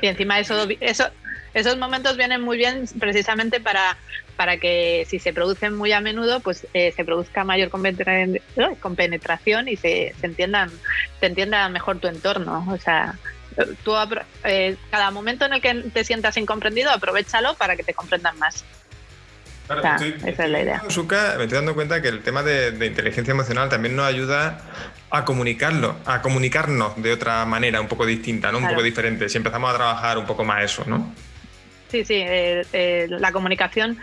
Y 0.00 0.08
encima 0.08 0.40
eso, 0.40 0.66
eso, 0.80 1.08
esos 1.54 1.78
momentos 1.78 2.16
vienen 2.16 2.42
muy 2.42 2.56
bien 2.56 2.86
precisamente 2.98 3.60
para, 3.60 3.96
para 4.38 4.56
que 4.58 5.04
si 5.10 5.18
se 5.18 5.32
producen 5.32 5.74
muy 5.74 5.90
a 5.90 6.00
menudo, 6.00 6.38
pues 6.38 6.64
eh, 6.72 6.92
se 6.94 7.04
produzca 7.04 7.42
mayor 7.42 7.70
compenetración 7.70 9.66
y 9.66 9.74
se, 9.74 10.14
se, 10.20 10.26
entiendan, 10.26 10.70
se 11.18 11.26
entienda 11.26 11.68
mejor 11.68 11.98
tu 11.98 12.06
entorno. 12.06 12.64
O 12.70 12.78
sea, 12.78 13.18
tú 13.82 13.94
eh, 14.44 14.76
cada 14.92 15.10
momento 15.10 15.44
en 15.44 15.54
el 15.54 15.60
que 15.60 15.74
te 15.92 16.04
sientas 16.04 16.36
incomprendido, 16.36 16.92
aprovechalo 16.92 17.54
para 17.54 17.74
que 17.74 17.82
te 17.82 17.94
comprendan 17.94 18.38
más. 18.38 18.64
esa 20.24 20.44
es 20.44 20.50
la 20.50 20.62
idea. 20.62 20.82
me 20.84 21.42
estoy 21.42 21.48
dando 21.48 21.74
cuenta 21.74 22.00
que 22.00 22.06
el 22.06 22.22
tema 22.22 22.44
de, 22.44 22.68
inteligencia 22.86 23.32
emocional 23.32 23.68
también 23.68 23.96
nos 23.96 24.06
ayuda 24.06 24.60
a 25.10 25.24
comunicarlo, 25.24 25.96
a 26.06 26.22
comunicarnos 26.22 27.02
de 27.02 27.12
otra 27.12 27.44
manera, 27.44 27.80
un 27.80 27.88
poco 27.88 28.06
distinta, 28.06 28.52
¿no? 28.52 28.58
Un 28.58 28.68
poco 28.68 28.84
diferente. 28.84 29.28
Si 29.28 29.36
empezamos 29.36 29.74
a 29.74 29.76
trabajar 29.76 30.16
un 30.16 30.26
poco 30.26 30.44
más 30.44 30.62
eso, 30.62 30.84
¿no? 30.86 31.12
Sí, 31.88 32.04
sí, 32.04 32.16
eh, 32.16 32.66
eh, 32.72 33.06
la 33.08 33.32
comunicación. 33.32 33.98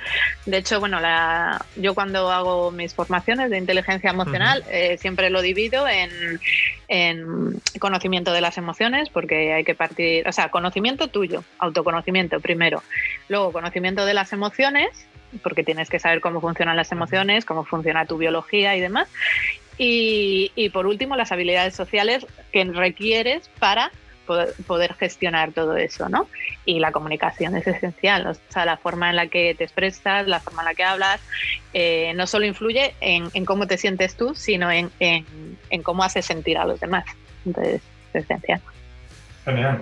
De 0.46 0.58
hecho, 0.58 0.80
bueno, 0.80 1.00
la, 1.00 1.64
yo 1.76 1.94
cuando 1.94 2.32
hago 2.32 2.72
mis 2.72 2.96
formaciones 2.96 3.52
de 3.52 3.60
inteligencia 3.60 4.10
emocional 4.10 4.64
eh, 4.70 4.98
siempre 4.98 5.30
lo 5.30 5.42
divido 5.42 5.86
en, 5.88 6.40
conocimiento 7.80 8.34
de 8.34 8.42
las 8.42 8.58
emociones, 8.58 9.10
porque 9.10 9.54
hay 9.54 9.64
que 9.64 9.76
partir, 9.76 10.28
o 10.28 10.32
sea, 10.32 10.50
conocimiento 10.50 11.08
tuyo, 11.08 11.44
autoconocimiento 11.60 12.40
primero, 12.40 12.82
luego 13.30 13.52
conocimiento 13.52 14.06
de 14.06 14.16
las 14.16 14.34
emociones, 14.34 14.90
porque 15.44 15.64
tienes 15.64 15.90
que 15.90 16.00
saber 16.00 16.22
cómo 16.22 16.42
funcionan 16.42 16.76
las 16.76 16.92
emociones, 16.92 17.46
cómo 17.46 17.66
funciona 17.66 18.08
tu 18.08 18.18
biología 18.18 18.76
y 18.76 18.82
demás, 18.82 19.08
y, 19.78 20.52
y 20.56 20.70
por 20.70 20.88
último 20.88 21.16
las 21.16 21.32
habilidades 21.32 21.76
sociales 21.76 22.26
que 22.52 22.64
requieres 22.64 23.50
para 23.60 23.92
poder, 24.26 24.94
gestionar 24.96 25.52
todo 25.52 25.78
eso, 25.78 26.10
¿no? 26.10 26.28
Y 26.66 26.80
la 26.80 26.92
comunicación 26.92 27.56
es 27.56 27.68
esencial, 27.68 28.28
o 28.28 28.34
sea, 28.50 28.66
la 28.66 28.78
forma 28.78 29.10
en 29.10 29.16
la 29.16 29.28
que 29.28 29.56
te 29.56 29.64
expresas, 29.64 30.28
la 30.28 30.40
forma 30.40 30.62
en 30.62 30.66
la 30.66 30.74
que 30.74 30.84
hablas, 30.84 31.22
eh, 31.74 32.14
no 32.16 32.28
solo 32.28 32.46
influye 32.46 32.96
en, 33.02 33.46
cómo 33.46 33.68
te 33.68 33.78
sientes 33.78 34.16
tú, 34.16 34.36
sino 34.36 34.70
en, 34.72 34.92
cómo 35.84 36.04
haces 36.04 36.26
sentir 36.26 36.58
a 36.58 36.66
los 36.66 36.80
demás. 36.80 37.06
Entonces, 37.46 37.82
es 38.14 38.24
esencial. 38.24 38.62
Genial. 39.46 39.82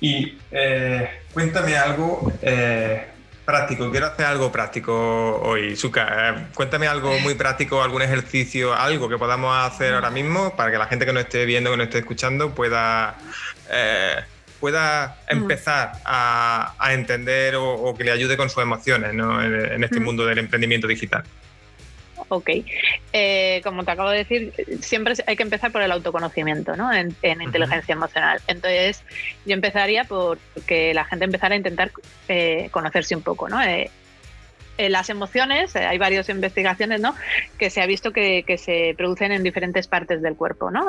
Y 0.00 0.38
eh, 0.50 1.08
cuéntame 1.32 1.76
algo, 1.76 2.32
eh, 2.42 3.06
práctico, 3.44 3.90
quiero 3.90 4.06
hacer 4.06 4.26
algo 4.26 4.50
práctico 4.52 5.40
hoy. 5.42 5.76
Suka, 5.76 6.30
eh, 6.30 6.46
cuéntame 6.54 6.86
algo 6.86 7.18
muy 7.20 7.34
práctico, 7.34 7.82
algún 7.82 8.02
ejercicio, 8.02 8.74
algo 8.74 9.08
que 9.08 9.18
podamos 9.18 9.56
hacer 9.56 9.94
ahora 9.94 10.10
mismo 10.10 10.54
para 10.56 10.70
que 10.70 10.78
la 10.78 10.86
gente 10.86 11.06
que 11.06 11.12
nos 11.12 11.24
esté 11.24 11.44
viendo, 11.44 11.70
que 11.70 11.76
nos 11.76 11.86
esté 11.86 11.98
escuchando, 11.98 12.54
pueda, 12.54 13.16
eh, 13.70 14.16
pueda 14.60 15.18
empezar 15.28 15.92
a, 16.04 16.74
entender 16.92 17.56
o, 17.56 17.94
que 17.96 18.04
le 18.04 18.12
ayude 18.12 18.36
con 18.36 18.48
sus 18.48 18.62
emociones 18.62 19.12
en, 19.12 19.84
este 19.84 20.00
mundo 20.00 20.24
del 20.26 20.38
emprendimiento 20.38 20.86
digital. 20.86 21.24
Ok. 22.34 22.48
Eh, 23.12 23.60
como 23.62 23.84
te 23.84 23.90
acabo 23.90 24.08
de 24.08 24.24
decir, 24.24 24.54
siempre 24.80 25.12
hay 25.26 25.36
que 25.36 25.42
empezar 25.42 25.70
por 25.70 25.82
el 25.82 25.92
autoconocimiento, 25.92 26.76
¿no? 26.76 26.90
En, 26.90 27.14
inteligencia 27.22 27.92
emocional. 27.92 28.40
Entonces, 28.46 29.04
yo 29.44 29.52
empezaría 29.52 30.04
por 30.04 30.38
que 30.66 30.94
la 30.94 31.04
gente 31.04 31.26
empezara 31.26 31.52
a 31.52 31.58
intentar 31.58 31.90
eh, 32.28 32.70
conocerse 32.70 33.14
un 33.14 33.20
poco, 33.20 33.50
¿no? 33.50 33.60
Eh, 33.62 33.90
las 34.78 35.10
emociones, 35.10 35.76
hay 35.76 35.98
varias 35.98 36.30
investigaciones, 36.30 37.02
¿no? 37.02 37.14
Que 37.58 37.68
se 37.68 37.82
ha 37.82 37.86
visto 37.86 38.12
que, 38.12 38.44
que, 38.46 38.56
se 38.56 38.94
producen 38.96 39.30
en 39.30 39.42
diferentes 39.42 39.86
partes 39.86 40.22
del 40.22 40.34
cuerpo, 40.34 40.70
¿no? 40.70 40.86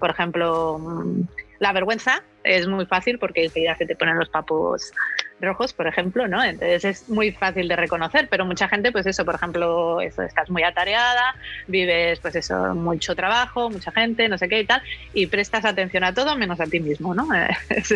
por 0.00 0.10
ejemplo, 0.10 0.78
mm, 0.78 1.20
la 1.60 1.72
vergüenza 1.72 2.24
es 2.44 2.66
muy 2.66 2.86
fácil 2.86 3.18
porque 3.18 3.44
enseguida 3.44 3.76
se 3.76 3.86
te 3.86 3.96
ponen 3.96 4.18
los 4.18 4.28
papos 4.28 4.92
rojos, 5.40 5.72
por 5.72 5.86
ejemplo, 5.86 6.26
¿no? 6.28 6.42
Entonces 6.42 6.84
es 6.84 7.08
muy 7.08 7.32
fácil 7.32 7.68
de 7.68 7.76
reconocer, 7.76 8.28
pero 8.28 8.44
mucha 8.44 8.68
gente, 8.68 8.92
pues 8.92 9.06
eso, 9.06 9.24
por 9.24 9.36
ejemplo, 9.36 10.00
eso, 10.00 10.22
estás 10.22 10.50
muy 10.50 10.62
atareada, 10.62 11.36
vives, 11.66 12.18
pues 12.20 12.36
eso, 12.36 12.74
mucho 12.74 13.14
trabajo, 13.14 13.70
mucha 13.70 13.92
gente, 13.92 14.28
no 14.28 14.38
sé 14.38 14.48
qué 14.48 14.60
y 14.60 14.64
tal, 14.64 14.82
y 15.14 15.26
prestas 15.26 15.64
atención 15.64 16.04
a 16.04 16.14
todo 16.14 16.36
menos 16.36 16.60
a 16.60 16.66
ti 16.66 16.80
mismo, 16.80 17.14
¿no? 17.14 17.28
es, 17.70 17.94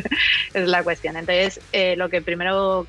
la 0.54 0.82
cuestión. 0.82 1.16
Entonces, 1.16 1.60
eh, 1.72 1.96
lo 1.96 2.08
que 2.08 2.22
primero, 2.22 2.86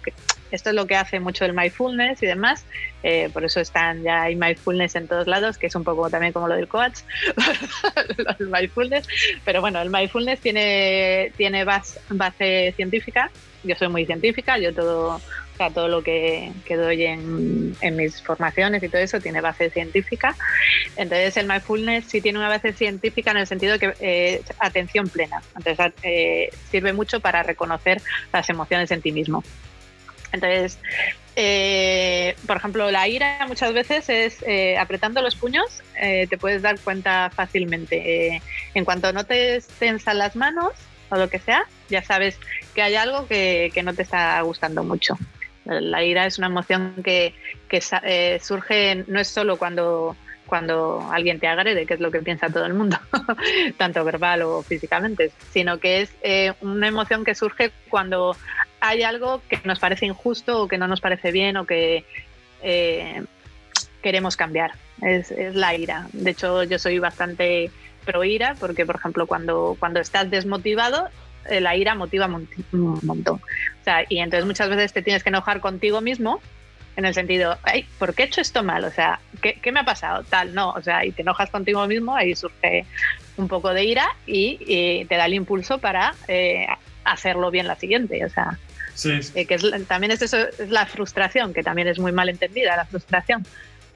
esto 0.52 0.70
es 0.70 0.76
lo 0.76 0.86
que 0.86 0.96
hace 0.96 1.20
mucho 1.20 1.46
el 1.46 1.54
mindfulness 1.54 2.22
y 2.22 2.28
demás, 2.28 2.66
eh, 3.02 3.30
por 3.34 3.44
eso 3.44 3.60
están 3.60 4.04
ya 4.04 4.24
hay 4.24 4.36
mindfulness 4.36 4.96
en 4.96 5.08
todos 5.08 5.28
lados, 5.28 5.58
que 5.58 5.68
es 5.68 5.76
un 5.76 5.84
poco 5.84 6.10
también 6.10 6.32
como 6.32 6.48
lo 6.48 6.56
del 6.56 6.68
coach, 6.68 7.00
el 8.40 8.48
mindfulness, 8.48 9.08
pero 9.44 9.62
bueno, 9.62 9.82
el 9.82 9.90
mindfulness 9.90 10.40
tiene, 10.40 11.32
tiene 11.36 11.53
base, 11.64 12.00
base 12.10 12.74
científica 12.76 13.30
yo 13.64 13.76
soy 13.76 13.88
muy 13.88 14.06
científica, 14.06 14.58
yo 14.58 14.74
todo, 14.74 15.22
todo 15.74 15.88
lo 15.88 16.04
que, 16.04 16.52
doy 16.70 17.04
en, 17.04 17.96
mis 17.96 18.22
formaciones 18.22 18.84
y 18.84 18.90
todo 18.90 19.02
eso 19.02 19.20
tiene 19.20 19.42
base 19.42 19.70
científica. 19.70 20.36
Entonces 20.96 21.38
el 21.38 21.48
mindfulness 21.48 22.06
sí 22.06 22.22
tiene 22.22 22.40
una 22.40 22.50
base 22.50 22.74
científica 22.74 23.32
en 23.32 23.38
el 23.38 23.48
sentido 23.48 23.80
que 23.80 23.94
eh, 24.00 24.42
atención 24.60 25.08
plena. 25.08 25.42
Entonces 25.56 25.94
eh, 26.04 26.50
sirve 26.70 26.94
mucho 26.94 27.20
para 27.20 27.44
reconocer 27.44 28.02
las 28.32 28.50
emociones 28.50 28.92
en 28.92 29.02
ti 29.02 29.12
mismo. 29.12 29.44
Entonces, 30.32 30.80
eh, 31.36 32.36
por 32.48 32.58
ejemplo, 32.58 32.90
la 32.90 33.08
ira 33.08 33.46
muchas 33.48 33.72
veces 33.72 34.10
es 34.10 34.44
apretando 34.80 35.22
los 35.22 35.36
puños, 35.36 35.84
te 35.94 36.38
puedes 36.40 36.64
dar 36.64 36.80
cuenta 36.80 37.32
fácilmente. 37.34 38.42
en 38.74 38.84
cuanto 38.86 39.14
no 39.14 39.26
te 39.26 39.62
tensan 39.78 40.18
las 40.18 40.36
manos, 40.36 40.74
o 41.14 41.18
lo 41.18 41.30
que 41.30 41.40
sea, 41.40 41.66
ya 41.90 42.04
sabes 42.04 42.40
que 42.74 42.82
hay 42.82 42.96
algo 42.96 43.28
que, 43.28 43.72
no 43.84 43.94
te 43.94 44.02
está 44.02 44.42
gustando 44.42 44.84
mucho. 44.84 45.18
La 45.66 46.04
ira 46.04 46.26
es 46.26 46.38
una 46.38 46.48
emoción 46.48 46.96
que, 47.04 47.34
eh, 47.72 48.40
surge, 48.42 49.04
no 49.08 49.20
es 49.20 49.28
solo 49.28 49.58
cuando, 49.58 50.16
cuando 50.48 51.08
alguien 51.12 51.40
te 51.40 51.48
agrede, 51.48 51.86
que 51.86 51.94
es 51.94 52.00
lo 52.00 52.12
que 52.12 52.20
piensa 52.20 52.50
todo 52.50 52.66
el 52.66 52.74
mundo, 52.74 52.98
tanto 53.78 54.04
verbal 54.04 54.42
o 54.42 54.64
físicamente, 54.64 55.32
sino 55.52 55.80
que 55.80 56.02
es 56.02 56.14
eh, 56.24 56.54
una 56.62 56.88
emoción 56.88 57.24
que 57.24 57.36
surge 57.36 57.72
cuando 57.90 58.36
hay 58.82 59.04
algo 59.04 59.42
que 59.48 59.62
nos 59.64 59.80
parece 59.80 60.06
injusto 60.08 60.64
o 60.64 60.68
que 60.68 60.78
no 60.78 60.88
nos 60.88 61.00
parece 61.00 61.32
bien 61.32 61.58
o 61.58 61.66
que 61.66 62.04
eh, 62.62 63.24
queremos 64.02 64.36
cambiar. 64.36 64.72
Es, 65.02 65.32
es, 65.32 65.54
la 65.54 65.76
ira. 65.76 66.08
De 66.12 66.32
hecho, 66.32 66.64
yo 66.64 66.80
soy 66.80 66.98
bastante 67.00 67.72
pro 68.04 68.24
ira, 68.24 68.56
porque 68.60 68.86
por 68.86 68.96
ejemplo 68.96 69.28
cuando, 69.28 69.76
cuando 69.80 70.00
estás 70.00 70.30
desmotivado, 70.30 71.10
eh, 71.50 71.60
la 71.60 71.76
ira 71.76 71.96
motiva 71.96 72.28
un 72.28 73.00
montón. 73.02 73.36
O 73.36 73.84
sea, 73.84 74.06
y 74.08 74.20
entonces 74.20 74.46
muchas 74.46 74.70
veces 74.70 74.94
te 74.94 75.02
tienes 75.02 75.24
que 75.24 75.30
enojar 75.30 75.60
contigo 75.60 76.02
mismo 76.02 76.42
en 76.96 77.06
el 77.06 77.14
sentido, 77.14 77.58
Ay, 77.64 77.88
¿por 77.98 78.14
qué 78.14 78.24
he 78.24 78.26
hecho 78.28 78.42
esto 78.42 78.64
mal? 78.64 78.84
O 78.86 78.92
sea, 78.92 79.20
¿qué, 79.42 79.56
¿qué, 79.62 79.72
me 79.72 79.80
ha 79.80 79.86
pasado? 79.86 80.24
Tal, 80.24 80.54
no, 80.54 80.72
o 80.72 80.82
sea, 80.82 81.06
y 81.06 81.12
te 81.12 81.24
enojas 81.24 81.50
contigo 81.50 81.86
mismo, 81.88 82.16
ahí 82.16 82.36
surge 82.36 82.86
un 83.38 83.48
poco 83.48 83.74
de 83.74 83.84
ira 83.84 84.08
y, 84.26 85.06
te 85.06 85.16
da 85.16 85.26
el 85.26 85.34
impulso 85.34 85.80
para 85.80 86.14
eh, 86.28 86.68
hacerlo 87.04 87.52
bien 87.52 87.68
la 87.68 87.76
siguiente, 87.76 88.24
o 88.24 88.30
sea, 88.30 88.60
sí. 88.94 89.20
Eh, 89.34 89.46
que 89.46 89.58
también 89.88 90.12
es 90.12 90.22
eso, 90.22 90.38
es 90.38 90.70
la 90.70 90.86
frustración, 90.86 91.54
que 91.54 91.64
también 91.64 91.88
es 91.88 92.00
muy 92.00 92.12
mal 92.12 92.30
entendida, 92.30 92.76
la 92.76 92.86
frustración 92.86 93.46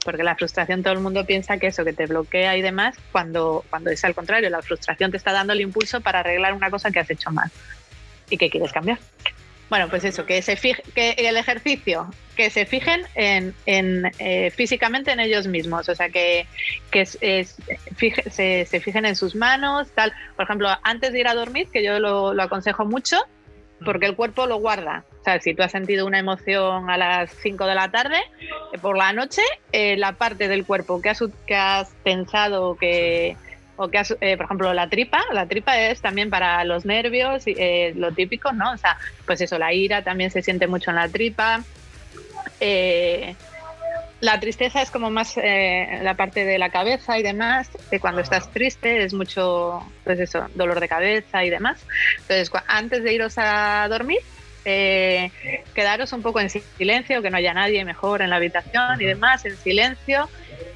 porque 0.08 0.22
la 0.22 0.36
frustración 0.36 0.82
todo 0.82 0.94
el 0.94 1.00
mundo 1.00 1.26
piensa 1.26 1.58
que 1.58 1.66
eso, 1.66 1.84
que 1.84 1.92
te 1.92 2.06
bloquea 2.06 2.56
y 2.56 2.62
demás, 2.62 2.96
cuando, 3.12 3.62
cuando 3.68 3.90
es 3.90 4.02
al 4.06 4.14
contrario, 4.14 4.48
la 4.48 4.62
frustración 4.62 5.10
te 5.10 5.18
está 5.18 5.32
dando 5.32 5.52
el 5.52 5.60
impulso 5.60 6.00
para 6.00 6.20
arreglar 6.20 6.54
una 6.54 6.70
cosa 6.70 6.90
que 6.90 6.98
has 6.98 7.10
hecho 7.10 7.30
mal 7.30 7.50
y 8.30 8.38
que 8.38 8.48
quieres 8.48 8.72
cambiar. 8.72 8.98
Bueno, 9.68 9.90
pues 9.90 10.04
eso, 10.04 10.24
que, 10.24 10.40
se 10.40 10.56
fije, 10.56 10.82
que 10.94 11.10
el 11.10 11.36
ejercicio, 11.36 12.08
que 12.36 12.48
se 12.48 12.64
fijen 12.64 13.02
en, 13.16 13.52
eh, 14.18 14.50
físicamente 14.50 15.12
en 15.12 15.20
ellos 15.20 15.46
mismos, 15.46 15.90
o 15.90 15.94
sea, 15.94 16.08
que, 16.08 16.46
que 16.90 17.04
se, 17.04 17.44
se, 18.64 18.80
fijen 18.80 19.04
en 19.04 19.14
sus 19.14 19.34
manos, 19.34 19.88
tal. 19.94 20.14
Por 20.36 20.46
ejemplo, 20.46 20.70
antes 20.84 21.12
de 21.12 21.20
ir 21.20 21.28
a 21.28 21.34
dormir, 21.34 21.68
que 21.70 21.84
yo 21.84 22.00
lo 22.00 22.42
aconsejo 22.42 22.86
mucho, 22.86 23.18
porque 23.84 24.06
el 24.06 24.16
cuerpo 24.16 24.46
lo 24.46 24.56
guarda. 24.56 25.04
Sea, 25.28 25.40
si 25.40 25.52
tú 25.52 25.62
has 25.62 25.72
sentido 25.72 26.06
una 26.06 26.18
emoción 26.18 26.88
a 26.88 26.96
las 26.96 27.30
5 27.42 27.66
de 27.66 27.74
la 27.74 27.90
tarde, 27.90 28.16
eh, 28.72 28.78
por 28.78 28.96
la 28.96 29.12
noche, 29.12 29.42
eh, 29.72 29.94
la 29.98 30.12
parte 30.12 30.48
del 30.48 30.64
cuerpo 30.64 31.02
que 31.02 31.10
has, 31.10 31.22
que 31.46 31.54
has 31.54 31.90
pensado 32.02 32.76
que, 32.76 33.36
o 33.76 33.88
que 33.88 33.98
has, 33.98 34.16
eh, 34.22 34.38
por 34.38 34.46
ejemplo, 34.46 34.72
la 34.72 34.88
tripa, 34.88 35.20
la 35.34 35.46
tripa 35.46 35.78
es 35.78 36.00
también 36.00 36.30
para 36.30 36.64
los 36.64 36.86
nervios, 36.86 37.44
lo 37.94 38.12
típico, 38.12 38.52
¿no? 38.52 38.72
O 38.72 38.78
sea, 38.78 38.96
pues 39.26 39.42
eso, 39.42 39.58
la 39.58 39.74
ira 39.74 40.02
también 40.02 40.30
se 40.30 40.40
siente 40.40 40.66
mucho 40.66 40.92
en 40.92 40.96
la 40.96 41.08
tripa. 41.10 41.62
La 44.20 44.40
tristeza 44.40 44.82
es 44.82 44.90
como 44.90 45.10
más 45.10 45.36
eh, 45.36 46.00
la 46.02 46.14
parte 46.14 46.44
de 46.44 46.58
la 46.58 46.70
cabeza 46.70 47.18
y 47.18 47.22
demás, 47.22 47.70
de 47.88 48.00
cuando 48.00 48.20
estás 48.20 48.50
triste 48.50 49.04
es 49.04 49.14
mucho, 49.14 49.80
pues 50.02 50.18
eso, 50.18 50.46
dolor 50.54 50.80
de 50.80 50.88
cabeza 50.88 51.44
y 51.44 51.50
demás. 51.50 51.86
Entonces, 52.22 52.50
antes 52.66 53.04
de 53.04 53.12
iros 53.12 53.34
a 53.36 53.86
dormir, 53.88 54.18
eh, 54.70 55.32
quedaros 55.74 56.12
un 56.12 56.20
poco 56.20 56.40
en 56.40 56.50
silencio, 56.50 57.22
que 57.22 57.30
no 57.30 57.38
haya 57.38 57.54
nadie 57.54 57.82
mejor 57.86 58.20
en 58.20 58.28
la 58.28 58.36
habitación 58.36 59.00
y 59.00 59.06
demás, 59.06 59.46
en 59.46 59.56
silencio, 59.56 60.28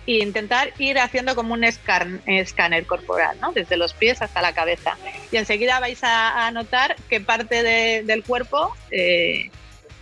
e 0.06 0.12
intentar 0.12 0.72
ir 0.78 0.98
haciendo 0.98 1.34
como 1.34 1.52
un 1.52 1.62
escáner 1.62 2.86
corporal, 2.86 3.36
¿no? 3.42 3.52
desde 3.52 3.76
los 3.76 3.92
pies 3.92 4.22
hasta 4.22 4.40
la 4.40 4.54
cabeza. 4.54 4.96
Y 5.30 5.36
enseguida 5.36 5.78
vais 5.78 5.98
a, 6.02 6.50
notar 6.52 6.96
qué 7.10 7.20
parte 7.20 7.62
del 8.02 8.24
cuerpo 8.24 8.74
eh, 8.90 9.50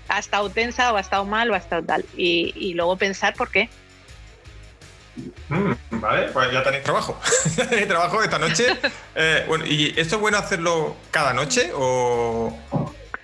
ha 0.09 0.21
estado 0.21 0.49
tensa 0.51 0.93
o 0.93 0.97
ha 0.97 1.01
estado 1.01 1.25
mal 1.25 1.51
o 1.51 1.55
ha 1.55 1.59
estado 1.59 1.83
tal. 1.83 2.05
Y, 2.17 2.75
luego 2.75 2.97
pensar 2.97 3.35
por 3.35 3.51
qué. 3.51 3.69
Mm, 5.49 5.73
Vale, 5.91 6.29
pues 6.29 6.53
ya 6.53 6.63
tenéis 6.63 6.85
trabajo. 6.85 7.21
ya 7.57 7.69
tenéis 7.69 7.89
trabajo 7.89 8.23
esta 8.23 8.39
noche. 8.39 8.67
Eh, 9.17 9.45
bueno, 9.49 9.67
¿y 9.67 9.93
esto 9.99 10.17
es 10.17 10.21
bueno 10.23 10.39
hacerlo 10.39 10.97
cada 11.11 11.35
noche 11.35 11.73
o, 11.75 12.57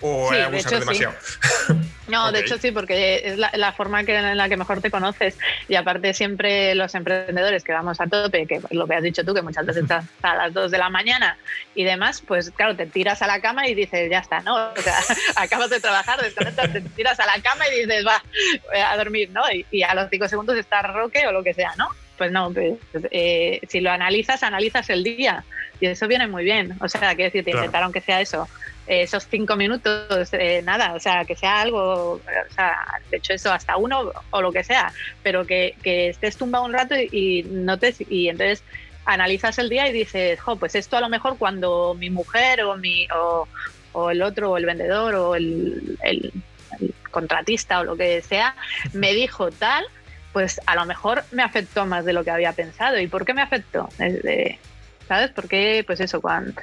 o 0.01 0.29
Sí, 0.31 0.37
de 0.37 0.57
hecho, 0.59 0.79
demasiado? 0.79 1.15
No, 2.07 2.31
de 2.31 2.39
hecho 2.39 2.57
sí, 2.57 2.71
porque 2.71 3.21
es 3.25 3.37
la, 3.37 3.51
la 3.55 3.73
forma 3.73 4.05
que, 4.05 4.15
en 4.15 4.37
la 4.37 4.47
que 4.47 4.55
mejor 4.55 4.79
te 4.79 4.89
conoces. 4.89 5.37
Y 5.67 5.75
aparte 5.75 6.13
siempre 6.13 6.73
los 6.73 6.95
emprendedores 6.95 7.65
que 7.65 7.73
vamos 7.73 7.99
a 7.99 8.07
tope, 8.07 8.47
que 8.47 8.61
lo 8.71 8.87
que 8.87 8.95
has 8.95 9.03
dicho 9.03 9.25
tú, 9.25 9.33
que 9.33 9.41
muchas 9.41 9.65
veces 9.65 9.83
estás 9.83 10.05
a 10.21 10.35
las 10.35 10.53
2 10.53 10.71
de 10.71 10.77
la 10.77 10.89
mañana 10.89 11.37
y 11.75 11.83
demás, 11.83 12.23
pues 12.25 12.51
claro, 12.51 12.77
te 12.77 12.85
tiras 12.85 13.21
a 13.21 13.27
la 13.27 13.41
cama 13.41 13.67
y 13.67 13.75
dices, 13.75 14.09
ya 14.09 14.19
está, 14.19 14.39
¿no? 14.39 14.55
O 14.55 14.81
sea, 14.81 14.97
acabas 15.35 15.69
de 15.69 15.81
trabajar, 15.81 16.21
desconectas, 16.21 16.71
te 16.71 16.79
tiras 16.81 17.19
a 17.19 17.25
la 17.25 17.41
cama 17.41 17.65
y 17.67 17.81
dices, 17.81 18.07
va, 18.07 18.23
voy 18.71 18.79
a 18.79 18.95
dormir, 18.95 19.29
¿no? 19.31 19.41
Y, 19.51 19.65
y 19.69 19.83
a 19.83 19.93
los 19.93 20.09
5 20.09 20.29
segundos 20.29 20.55
está 20.57 20.81
roque 20.83 21.27
o 21.27 21.33
lo 21.33 21.43
que 21.43 21.53
sea, 21.53 21.73
¿no? 21.77 21.89
Pues 22.17 22.31
no, 22.31 22.51
pues, 22.53 22.75
eh, 23.11 23.59
si 23.67 23.81
lo 23.81 23.91
analizas, 23.91 24.43
analizas 24.43 24.89
el 24.89 25.03
día. 25.03 25.43
Y 25.81 25.87
eso 25.87 26.07
viene 26.07 26.25
muy 26.27 26.43
bien. 26.45 26.73
O 26.79 26.87
sea, 26.87 27.13
quiero 27.15 27.25
decir, 27.25 27.43
te 27.43 27.51
Claro. 27.51 27.65
intentar 27.65 27.83
aunque 27.83 28.01
sea 28.01 28.21
eso, 28.21 28.47
eh, 28.47 28.76
esos 28.87 29.27
cinco 29.27 29.55
minutos, 29.55 30.29
eh, 30.33 30.61
nada, 30.63 30.93
o 30.95 30.99
sea, 30.99 31.25
que 31.25 31.35
sea 31.35 31.61
algo, 31.61 32.13
o 32.13 32.21
sea, 32.55 32.75
de 33.11 33.17
hecho 33.17 33.33
eso, 33.33 33.51
hasta 33.51 33.77
uno 33.77 34.11
o 34.31 34.41
lo 34.41 34.51
que 34.51 34.63
sea, 34.63 34.93
pero 35.23 35.45
que, 35.45 35.75
que 35.83 36.09
estés 36.09 36.37
tumbado 36.37 36.65
un 36.65 36.73
rato 36.73 36.95
y, 36.95 37.09
y 37.11 37.43
notes, 37.43 37.97
y 38.09 38.29
entonces 38.29 38.63
analizas 39.05 39.57
el 39.59 39.69
día 39.69 39.87
y 39.87 39.93
dices, 39.93 40.39
jo, 40.39 40.55
pues 40.57 40.75
esto 40.75 40.97
a 40.97 41.01
lo 41.01 41.09
mejor 41.09 41.37
cuando 41.37 41.95
mi 41.95 42.09
mujer 42.09 42.63
o, 42.63 42.77
mi, 42.77 43.07
o, 43.15 43.47
o 43.93 44.11
el 44.11 44.21
otro, 44.21 44.51
o 44.51 44.57
el 44.57 44.65
vendedor, 44.65 45.15
o 45.15 45.35
el, 45.35 45.97
el- 46.03 46.31
el 46.79 46.93
contratista 47.11 47.79
o 47.79 47.83
lo 47.85 47.95
que 47.97 48.21
sea, 48.21 48.55
me 48.93 49.13
dijo 49.13 49.49
tal, 49.51 49.85
pues 50.33 50.59
a 50.65 50.75
lo 50.75 50.85
mejor 50.85 51.23
me 51.31 51.41
afectó 51.41 51.85
más 51.85 52.05
de 52.05 52.13
lo 52.13 52.23
que 52.23 52.31
había 52.31 52.51
pensado. 52.53 52.99
¿Y 52.99 53.07
por 53.07 53.25
qué 53.25 53.33
me 53.33 53.41
afectó? 53.41 53.89
Es 53.97 54.21
de- 54.21 54.59
¿Sabes? 55.07 55.31
Porque, 55.31 55.83
pues 55.87 56.01
eso, 56.01 56.19
cuando, 56.19 56.53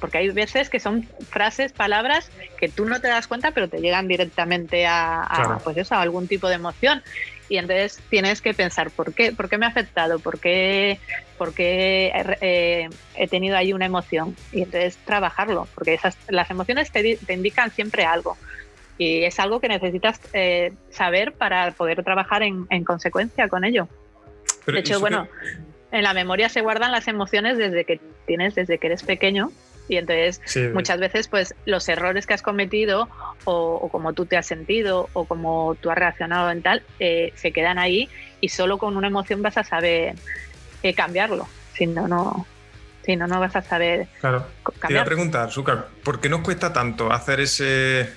porque 0.00 0.18
hay 0.18 0.28
veces 0.30 0.70
que 0.70 0.78
son 0.78 1.02
frases, 1.30 1.72
palabras 1.72 2.30
que 2.60 2.68
tú 2.68 2.84
no 2.84 3.00
te 3.00 3.08
das 3.08 3.26
cuenta, 3.26 3.50
pero 3.50 3.68
te 3.68 3.80
llegan 3.80 4.06
directamente 4.06 4.86
a, 4.86 5.22
a, 5.24 5.26
Claro. 5.34 5.60
pues 5.64 5.76
eso, 5.78 5.96
a 5.96 6.02
algún 6.02 6.28
tipo 6.28 6.48
de 6.48 6.54
emoción. 6.54 7.02
Y 7.48 7.56
entonces 7.56 7.98
tienes 8.08 8.40
que 8.40 8.54
pensar, 8.54 8.90
¿por 8.92 9.14
qué, 9.14 9.32
¿Por 9.32 9.48
qué 9.48 9.58
me 9.58 9.66
ha 9.66 9.70
afectado? 9.70 10.20
¿Por 10.20 10.38
qué, 10.38 11.00
por 11.38 11.54
qué 11.54 12.12
eh, 12.40 12.88
he 13.16 13.26
tenido 13.26 13.56
ahí 13.56 13.72
una 13.72 13.86
emoción? 13.86 14.36
Y 14.52 14.62
entonces 14.62 14.96
trabajarlo, 15.04 15.66
porque 15.74 15.94
esas, 15.94 16.16
las 16.28 16.48
emociones 16.52 16.92
te, 16.92 17.16
te 17.16 17.32
indican 17.32 17.72
siempre 17.72 18.04
algo. 18.04 18.36
Y 18.96 19.24
es 19.24 19.40
algo 19.40 19.60
que 19.60 19.68
necesitas 19.68 20.20
eh, 20.34 20.72
saber 20.90 21.32
para 21.32 21.72
poder 21.72 22.04
trabajar 22.04 22.42
en, 22.44 22.66
en 22.70 22.84
consecuencia 22.84 23.48
con 23.48 23.64
ello. 23.64 23.88
Pero 24.64 24.76
De 24.76 24.80
hecho, 24.80 25.00
bueno, 25.00 25.26
que- 25.26 25.67
en 25.92 26.02
la 26.02 26.12
memoria 26.14 26.48
se 26.48 26.60
guardan 26.60 26.92
las 26.92 27.08
emociones 27.08 27.56
desde 27.58 27.84
que 27.84 28.00
tienes, 28.26 28.54
desde 28.54 28.78
que 28.78 28.86
eres 28.88 29.02
pequeño. 29.02 29.50
Y 29.90 29.96
entonces 29.96 30.42
sí, 30.44 30.68
muchas 30.74 31.00
veces 31.00 31.28
pues 31.28 31.54
los 31.64 31.88
errores 31.88 32.26
que 32.26 32.34
has 32.34 32.42
cometido 32.42 33.08
o, 33.44 33.74
o 33.80 33.88
como 33.88 34.12
tú 34.12 34.26
te 34.26 34.36
has 34.36 34.46
sentido 34.46 35.08
o 35.14 35.24
como 35.24 35.76
tú 35.80 35.90
has 35.90 35.96
reaccionado 35.96 36.50
en 36.50 36.60
tal 36.60 36.82
eh, 37.00 37.32
se 37.36 37.52
quedan 37.52 37.78
ahí 37.78 38.10
y 38.42 38.50
solo 38.50 38.76
con 38.76 38.98
una 38.98 39.06
emoción 39.06 39.40
vas 39.40 39.56
a 39.56 39.64
saber 39.64 40.14
eh, 40.82 40.92
cambiarlo 40.92 41.48
si 41.74 41.86
no 41.86 42.06
no 42.06 42.46
si 43.02 43.16
no 43.16 43.26
no 43.26 43.40
vas 43.40 43.56
a 43.56 43.62
saber 43.62 44.08
Claro. 44.20 44.44
co- 44.62 44.72
Te 44.72 44.76
iba 44.76 44.84
a 44.84 45.04
cambiar 45.04 45.06
preguntar, 45.06 45.50
Zúcar, 45.50 45.88
¿por 46.04 46.20
qué 46.20 46.28
nos 46.28 46.42
cuesta 46.42 46.70
tanto 46.70 47.10
hacer 47.10 47.40
ese, 47.40 48.10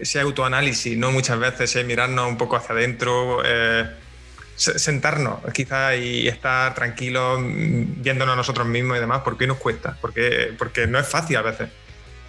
ese 0.00 0.20
autoanálisis, 0.20 0.96
no 0.96 1.10
muchas 1.10 1.40
veces, 1.40 1.74
eh, 1.74 1.82
mirarnos 1.82 2.28
un 2.28 2.38
poco 2.38 2.54
hacia 2.54 2.76
adentro, 2.76 3.42
eh, 3.44 3.84
sentarnos 4.60 5.40
quizás 5.54 5.96
y 5.96 6.28
estar 6.28 6.74
tranquilos, 6.74 7.40
mm, 7.40 8.02
viéndonos 8.02 8.34
a 8.34 8.36
nosotros 8.36 8.66
mismos 8.66 8.96
y 8.98 9.00
demás? 9.00 9.22
¿Por 9.22 9.36
qué 9.38 9.46
nos 9.46 9.58
cuesta? 9.58 9.96
Porque, 10.00 10.52
porque 10.58 10.86
no 10.86 10.98
es 10.98 11.08
fácil 11.08 11.36
a 11.38 11.42
veces. 11.42 11.68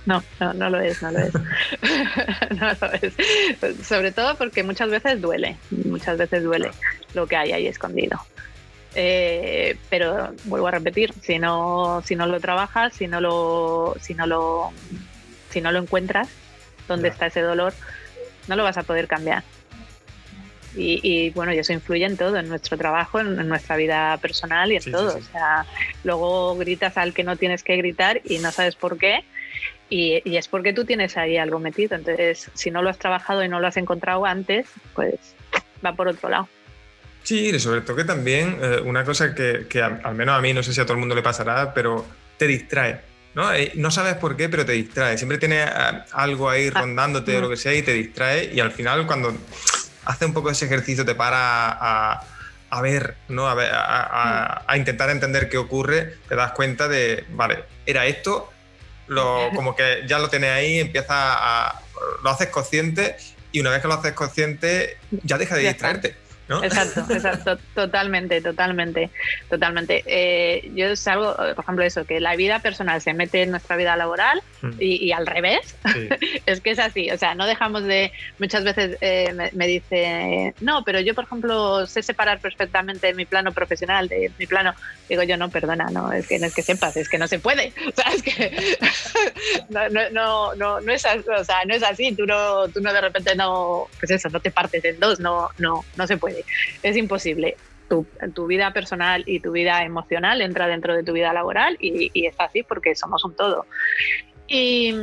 no 0.06 0.24
no 0.40 0.54
no 0.54 0.70
lo 0.70 0.80
es 0.80 1.02
no 1.04 1.12
lo 1.12 1.20
es 1.20 1.34
no 2.60 2.68
lo 2.82 2.92
es 2.94 3.14
sobre 3.86 4.12
todo 4.12 4.36
porque 4.36 4.64
muchas 4.64 4.90
veces 4.90 5.22
duele 5.22 5.58
muchas 5.86 6.18
veces 6.18 6.44
duele 6.44 6.72
lo 7.14 7.28
que 7.28 7.36
hay 7.36 7.52
ahí 7.52 7.68
escondido 7.68 8.18
Eh, 8.94 9.78
pero 9.90 10.34
vuelvo 10.46 10.68
a 10.68 10.72
repetir 10.72 11.14
si 11.22 11.40
no 11.40 12.02
si 12.04 12.16
no 12.16 12.26
lo 12.26 12.40
trabajas 12.42 12.94
si 12.94 13.08
no 13.08 13.22
lo 13.22 13.96
si 14.02 14.14
no 14.16 14.26
lo 14.28 14.74
si 15.50 15.62
no 15.62 15.72
lo 15.72 15.80
encuentras 15.80 16.28
dónde 16.90 17.08
está 17.08 17.28
ese 17.28 17.42
dolor 17.42 17.74
no 18.50 18.56
lo 18.58 18.64
vas 18.64 18.78
a 18.78 18.84
poder 18.84 19.08
cambiar 19.08 19.44
y, 20.76 21.00
y, 21.04 21.30
bueno 21.32 21.54
y 21.54 21.60
eso 21.60 21.74
influye 21.74 22.06
en 22.06 22.18
todo 22.18 22.38
en 22.38 22.48
nuestro 22.48 22.78
trabajo 22.78 23.20
en, 23.20 23.40
en 23.40 23.48
nuestra 23.48 23.76
vida 23.76 24.18
personal 24.18 24.72
y 24.72 24.76
en 24.76 24.82
Sí, 24.82 24.86
sí, 24.86 24.92
todo 24.92 25.12
sí. 25.12 25.18
o 25.28 25.32
sea 25.32 25.66
luego 26.04 26.56
gritas 26.58 26.98
al 26.98 27.14
que 27.14 27.24
no 27.24 27.36
tienes 27.36 27.64
que 27.64 27.76
gritar 27.78 28.22
y 28.24 28.40
no 28.40 28.52
sabes 28.52 28.76
por 28.76 28.98
qué 28.98 29.24
y, 29.90 30.22
y 30.24 30.38
es 30.38 30.48
porque 30.48 30.72
tú 30.74 30.86
tienes 30.86 31.18
ahí 31.18 31.38
algo 31.38 31.60
metido 31.60 31.96
entonces 31.96 32.50
si 32.54 32.72
no 32.72 32.82
lo 32.82 32.90
has 32.90 32.98
trabajado 32.98 33.44
y 33.44 33.50
no 33.50 33.60
lo 33.60 33.68
has 33.68 33.78
encontrado 33.78 34.26
antes 34.26 34.68
pues 34.96 35.16
va 35.86 35.94
por 35.94 36.08
otro 36.08 36.30
lado 36.30 36.48
Sí, 37.24 37.50
y 37.50 37.60
sobre 37.60 37.82
todo 37.82 37.96
que 37.98 38.04
también 38.04 38.58
eh, 38.62 38.80
una 38.84 39.06
cosa 39.06 39.36
que, 39.36 39.68
que 39.70 39.80
a- 39.82 40.00
al 40.04 40.16
menos 40.16 40.36
a 40.36 40.42
mí, 40.42 40.54
no 40.56 40.64
sé 40.64 40.74
si 40.74 40.82
a 40.82 40.86
todo 40.86 40.94
el 40.94 41.00
mundo 41.00 41.14
le 41.14 41.22
pasará, 41.22 41.72
pero 41.72 42.04
te 42.36 42.48
distrae. 42.48 43.00
¿no? 43.36 43.54
Eh, 43.54 43.72
no 43.76 43.92
sabes 43.92 44.16
por 44.16 44.36
qué, 44.36 44.50
pero 44.50 44.66
te 44.66 44.72
distrae. 44.72 45.20
Siempre 45.20 45.38
tienes 45.38 45.70
eh, 45.70 46.00
algo 46.14 46.50
ahí 46.50 46.70
Ah, 46.74 46.82
rondándote 46.82 47.38
o 47.38 47.42
lo 47.42 47.50
que 47.50 47.58
sea 47.58 47.76
y 47.76 47.84
te 47.84 47.94
distrae. 47.94 48.50
Y 48.52 48.60
al 48.60 48.72
final, 48.72 49.06
cuando 49.06 49.36
haces 50.06 50.28
un 50.28 50.34
poco 50.34 50.50
ese 50.50 50.66
ejercicio, 50.66 51.06
te 51.06 51.16
para 51.16 51.70
a, 51.72 52.24
a 52.70 52.82
ver, 52.82 53.16
¿no? 53.28 53.48
A, 53.48 53.54
ver, 53.56 53.72
a, 53.74 54.64
a- 54.68 54.78
intentar 54.78 55.10
entender 55.10 55.50
qué 55.50 55.58
ocurre, 55.58 56.16
te 56.28 56.36
das 56.36 56.52
cuenta 56.54 56.88
de, 56.88 57.26
vale, 57.32 57.64
era 57.86 58.06
esto, 58.06 58.52
lo, 59.08 59.50
como 59.56 59.76
que 59.76 60.04
ya 60.08 60.20
lo 60.20 60.30
tienes 60.30 60.52
ahí, 60.52 60.80
empieza 60.80 61.14
a. 61.16 61.82
lo 62.24 62.30
haces 62.30 62.48
consciente 62.48 63.18
y 63.52 63.60
una 63.60 63.70
vez 63.72 63.82
que 63.82 63.88
lo 63.90 63.96
haces 63.96 64.14
consciente, 64.14 64.98
ya 65.24 65.38
deja 65.38 65.56
de 65.56 65.64
distraerte. 65.68 66.16
¿no? 66.48 66.64
Exacto, 66.64 67.06
exacto, 67.10 67.58
totalmente, 67.76 68.42
totalmente, 68.42 69.10
totalmente. 69.50 70.04
Eh, 70.06 70.72
yo 70.76 70.88
es 70.88 71.08
algo, 71.08 71.32
eh, 71.44 71.56
por 71.56 71.64
ejemplo, 71.64 71.84
eso, 71.84 72.06
que 72.06 72.20
la 72.20 72.36
vida 72.36 72.60
personal 72.60 73.02
se 73.02 73.14
mete 73.14 73.44
en 73.44 73.52
nuestra 73.52 73.76
vida 73.78 73.96
laboral 73.96 74.42
y, 74.80 75.08
y 75.08 75.12
al 75.12 75.26
revés, 75.26 75.76
sí. 75.94 76.10
es 76.46 76.62
que 76.62 76.72
es 76.72 76.80
así, 76.80 77.10
o 77.12 77.18
sea, 77.18 77.36
no 77.36 77.46
dejamos 77.46 77.84
de, 77.84 78.12
muchas 78.40 78.64
veces 78.64 78.98
eh, 79.02 79.34
me, 79.34 79.50
me 79.54 79.68
dice, 79.68 80.54
no, 80.60 80.84
pero 80.84 81.00
yo, 81.00 81.16
por 81.16 81.26
ejemplo, 81.26 81.86
sé 81.88 82.04
separar 82.04 82.40
perfectamente 82.40 83.14
mi 83.14 83.26
plano 83.26 83.52
profesional 83.52 84.08
de 84.08 84.32
mi 84.38 84.48
plano, 84.48 84.74
digo 85.10 85.24
yo, 85.24 85.38
no, 85.38 85.50
perdona, 85.50 85.88
no, 85.92 86.12
es 86.12 86.28
que 86.28 86.40
no 86.40 86.48
es 86.48 86.54
que 86.54 86.62
sepas, 86.62 86.96
es 86.98 87.10
que 87.10 87.18
no 87.18 87.28
se 87.28 87.40
puede, 87.40 87.74
o 87.88 87.92
sea, 87.96 88.14
es 88.14 88.22
que 88.22 88.78
no, 89.70 89.90
no, 89.90 90.56
no, 90.56 90.82
no, 90.82 90.92
es, 90.92 91.06
o 91.06 91.44
sea, 91.44 91.66
no 91.66 91.74
es 91.74 91.84
así, 91.84 92.16
tú 92.16 92.26
no, 92.26 92.68
tú 92.70 92.82
no 92.82 92.94
de 92.94 93.02
repente 93.02 93.36
no, 93.36 93.88
pues 94.00 94.12
eso, 94.12 94.30
no 94.30 94.40
te 94.40 94.52
partes 94.52 94.84
en 94.86 95.00
dos, 95.00 95.20
no, 95.20 95.50
no, 95.58 95.84
no 95.96 96.08
se 96.08 96.18
puede, 96.18 96.46
es 96.84 96.98
imposible. 96.98 97.58
Tu, 97.90 98.08
tu 98.34 98.48
vida 98.48 98.72
personal 98.72 99.22
y 99.26 99.42
tu 99.42 99.52
vida 99.52 99.84
emocional 99.84 100.40
entra 100.40 100.66
dentro 100.66 100.96
de 100.96 101.04
tu 101.04 101.12
vida 101.12 101.34
laboral 101.34 101.76
y, 101.78 102.10
y 102.14 102.26
es 102.26 102.36
así 102.40 102.64
porque 102.64 102.96
somos 102.96 103.26
un 103.26 103.36
todo. 103.36 103.66
Y, 104.54 104.94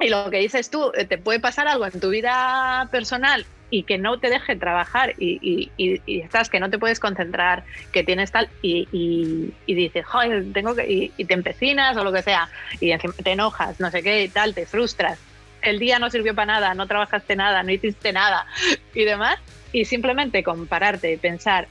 y 0.00 0.08
lo 0.10 0.30
que 0.30 0.38
dices 0.38 0.70
tú, 0.70 0.92
eh, 0.94 1.06
te 1.06 1.16
puede 1.18 1.40
pasar 1.40 1.66
algo 1.66 1.86
en 1.86 1.98
tu 1.98 2.10
vida 2.10 2.88
personal 2.92 3.46
y 3.70 3.84
que 3.84 3.98
no 3.98 4.18
te 4.18 4.28
deje 4.28 4.56
trabajar 4.56 5.14
y, 5.18 5.38
y- 5.40 5.70
y- 5.76 6.02
y 6.04 6.20
estás 6.20 6.50
que 6.50 6.60
no 6.60 6.68
te 6.68 6.78
puedes 6.78 7.00
concentrar, 7.00 7.64
que 7.92 8.02
tienes 8.02 8.30
tal 8.32 8.50
y, 8.62 8.86
y- 8.92 9.52
y 9.66 9.74
dices, 9.74 10.04
joder, 10.06 10.44
tengo 10.52 10.74
que, 10.74 10.90
y, 10.92 11.12
y 11.16 11.24
te 11.24 11.34
empecinas 11.34 11.96
o 11.96 12.04
lo 12.04 12.12
que 12.12 12.22
sea 12.22 12.50
y 12.80 12.90
encima 12.90 13.14
te 13.14 13.30
enojas, 13.32 13.78
no 13.80 13.90
sé 13.90 14.02
qué 14.02 14.24
y 14.24 14.28
tal, 14.28 14.54
te 14.54 14.66
frustras. 14.66 15.18
El 15.62 15.78
día 15.78 15.98
no 15.98 16.10
sirvió 16.10 16.34
para 16.34 16.46
nada, 16.54 16.74
no 16.74 16.86
trabajaste 16.86 17.36
nada, 17.36 17.62
no 17.62 17.70
hiciste 17.72 18.12
nada 18.12 18.46
y 18.94 19.04
demás. 19.04 19.36
Y 19.72 19.84
simplemente 19.84 20.42
compararte, 20.42 21.16
pensar, 21.18 21.68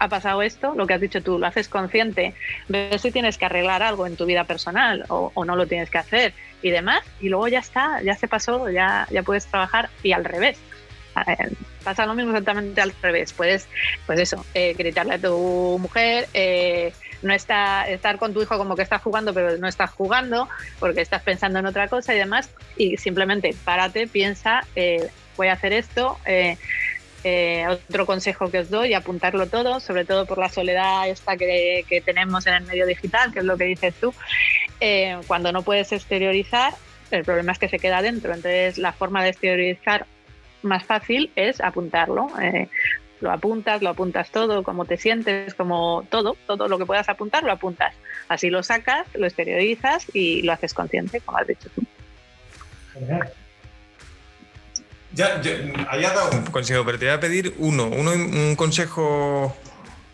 ha 0.00 0.08
pasado 0.08 0.42
esto, 0.42 0.74
lo 0.74 0.86
que 0.86 0.94
has 0.94 1.00
dicho 1.00 1.22
tú, 1.22 1.38
lo 1.38 1.46
haces 1.46 1.68
consciente, 1.68 2.34
ves 2.68 3.02
si 3.02 3.12
tienes 3.12 3.36
que 3.36 3.44
arreglar 3.44 3.82
algo 3.82 4.06
en 4.06 4.16
tu 4.16 4.24
vida 4.24 4.44
personal 4.44 5.04
o, 5.08 5.44
no 5.44 5.56
lo 5.56 5.66
tienes 5.66 5.90
que 5.90 5.98
hacer 5.98 6.32
y 6.62 6.70
demás, 6.70 7.02
y 7.20 7.28
luego 7.28 7.48
ya 7.48 7.58
está, 7.58 8.02
ya 8.02 8.14
se 8.16 8.26
pasó, 8.26 8.70
ya, 8.70 9.06
ya 9.10 9.22
puedes 9.22 9.46
trabajar 9.46 9.90
y 10.02 10.12
al 10.12 10.24
revés. 10.24 10.58
Eh, 11.26 11.50
Pasa 11.84 12.06
lo 12.06 12.14
mismo 12.14 12.30
exactamente 12.30 12.80
al 12.80 12.92
revés. 13.02 13.32
Puedes, 13.32 13.66
pues 14.06 14.20
eso, 14.20 14.44
eh, 14.54 14.74
gritarle 14.74 15.14
a 15.14 15.18
tu 15.18 15.78
mujer, 15.80 16.28
eh, 16.34 16.92
no 17.22 17.32
está, 17.32 17.88
estar 17.88 18.18
con 18.18 18.32
tu 18.32 18.42
hijo 18.42 18.56
como 18.58 18.76
que 18.76 18.82
estás 18.82 19.02
jugando, 19.02 19.34
pero 19.34 19.56
no 19.56 19.66
estás 19.66 19.90
jugando 19.90 20.48
porque 20.78 21.00
estás 21.00 21.22
pensando 21.22 21.58
en 21.58 21.66
otra 21.66 21.88
cosa 21.88 22.14
y 22.14 22.18
demás. 22.18 22.50
Y 22.76 22.96
simplemente 22.96 23.54
párate, 23.64 24.06
piensa, 24.06 24.60
voy 25.36 25.48
a 25.48 25.54
hacer 25.54 25.72
esto. 25.72 26.18
Eh, 27.24 27.66
otro 27.68 28.06
consejo 28.06 28.50
que 28.50 28.60
os 28.60 28.70
doy, 28.70 28.94
apuntarlo 28.94 29.46
todo, 29.46 29.80
sobre 29.80 30.04
todo 30.04 30.26
por 30.26 30.38
la 30.38 30.48
soledad 30.48 31.08
esta 31.08 31.36
que, 31.36 31.84
que 31.88 32.00
tenemos 32.00 32.46
en 32.46 32.54
el 32.54 32.64
medio 32.64 32.86
digital, 32.86 33.32
que 33.32 33.40
es 33.40 33.44
lo 33.44 33.56
que 33.56 33.64
dices 33.64 33.94
tú. 33.94 34.14
Eh, 34.80 35.18
cuando 35.26 35.52
no 35.52 35.62
puedes 35.62 35.92
exteriorizar, 35.92 36.74
el 37.10 37.24
problema 37.24 37.52
es 37.52 37.58
que 37.58 37.68
se 37.68 37.78
queda 37.78 38.02
dentro. 38.02 38.32
Entonces, 38.32 38.78
la 38.78 38.92
forma 38.92 39.22
de 39.22 39.30
exteriorizar 39.30 40.06
más 40.62 40.84
fácil 40.84 41.30
es 41.36 41.60
apuntarlo. 41.60 42.28
Eh, 42.40 42.68
lo 43.20 43.30
apuntas, 43.30 43.82
lo 43.82 43.90
apuntas 43.90 44.30
todo, 44.30 44.62
cómo 44.62 44.86
te 44.86 44.96
sientes, 44.96 45.52
como 45.54 46.06
todo, 46.08 46.36
todo 46.46 46.68
lo 46.68 46.78
que 46.78 46.86
puedas 46.86 47.08
apuntar, 47.10 47.42
lo 47.42 47.52
apuntas. 47.52 47.94
Así 48.28 48.48
lo 48.48 48.62
sacas, 48.62 49.06
lo 49.14 49.26
exteriorizas 49.26 50.06
y 50.14 50.40
lo 50.42 50.52
haces 50.52 50.72
consciente, 50.72 51.20
como 51.20 51.36
has 51.36 51.46
dicho 51.46 51.68
tú. 51.74 51.82
Ya, 55.12 55.40
había 55.88 56.10
dado 56.10 56.30
un 56.30 56.44
consejo, 56.46 56.84
pero 56.84 56.98
te 56.98 57.06
voy 57.06 57.14
a 57.14 57.20
pedir 57.20 57.54
uno, 57.58 57.86
uno 57.86 58.12
un 58.12 58.54
consejo 58.56 59.56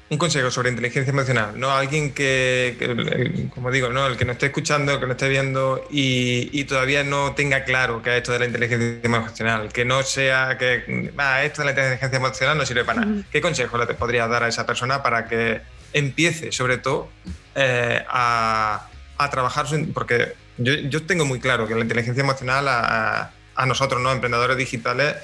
un 0.08 0.18
consejo 0.18 0.50
sobre 0.50 0.70
inteligencia 0.70 1.10
emocional, 1.10 1.58
¿no? 1.58 1.70
Alguien 1.72 2.12
que, 2.12 3.48
como 3.52 3.72
digo, 3.72 3.88
¿no? 3.88 4.06
El 4.06 4.16
que 4.16 4.24
no 4.24 4.32
esté 4.32 4.46
escuchando, 4.46 4.92
el 4.92 5.00
que 5.00 5.06
no 5.06 5.12
esté 5.12 5.28
viendo 5.28 5.84
y, 5.90 6.64
todavía 6.64 7.02
no 7.04 7.32
tenga 7.34 7.64
claro 7.64 8.02
qué 8.02 8.10
es 8.10 8.16
esto 8.18 8.32
de 8.32 8.40
la 8.40 8.46
inteligencia 8.46 9.00
emocional, 9.02 9.72
que 9.72 9.84
no 9.84 10.02
sea 10.02 10.56
que, 10.58 11.12
ah, 11.18 11.42
esto 11.44 11.62
de 11.62 11.66
la 11.66 11.70
inteligencia 11.72 12.16
emocional 12.16 12.58
no 12.58 12.66
sirve 12.66 12.84
para 12.84 13.04
nada. 13.04 13.22
¿Qué 13.30 13.40
consejo 13.40 13.78
le 13.78 13.86
podrías 13.94 14.28
dar 14.28 14.44
a 14.44 14.48
esa 14.48 14.64
persona 14.64 15.02
para 15.02 15.26
que 15.26 15.60
empiece, 15.92 16.52
sobre 16.52 16.78
todo, 16.78 17.08
eh, 17.54 18.04
a, 18.08 18.88
trabajar? 19.30 19.66
Porque 19.92 20.34
yo, 20.58 21.02
tengo 21.02 21.24
muy 21.24 21.40
claro 21.40 21.66
que 21.66 21.74
la 21.74 21.80
inteligencia 21.80 22.22
emocional 22.22 22.66
a, 22.68 23.32
nosotros, 23.64 24.02
¿no? 24.02 24.12
Emprendedores 24.12 24.58
digitales, 24.58 25.14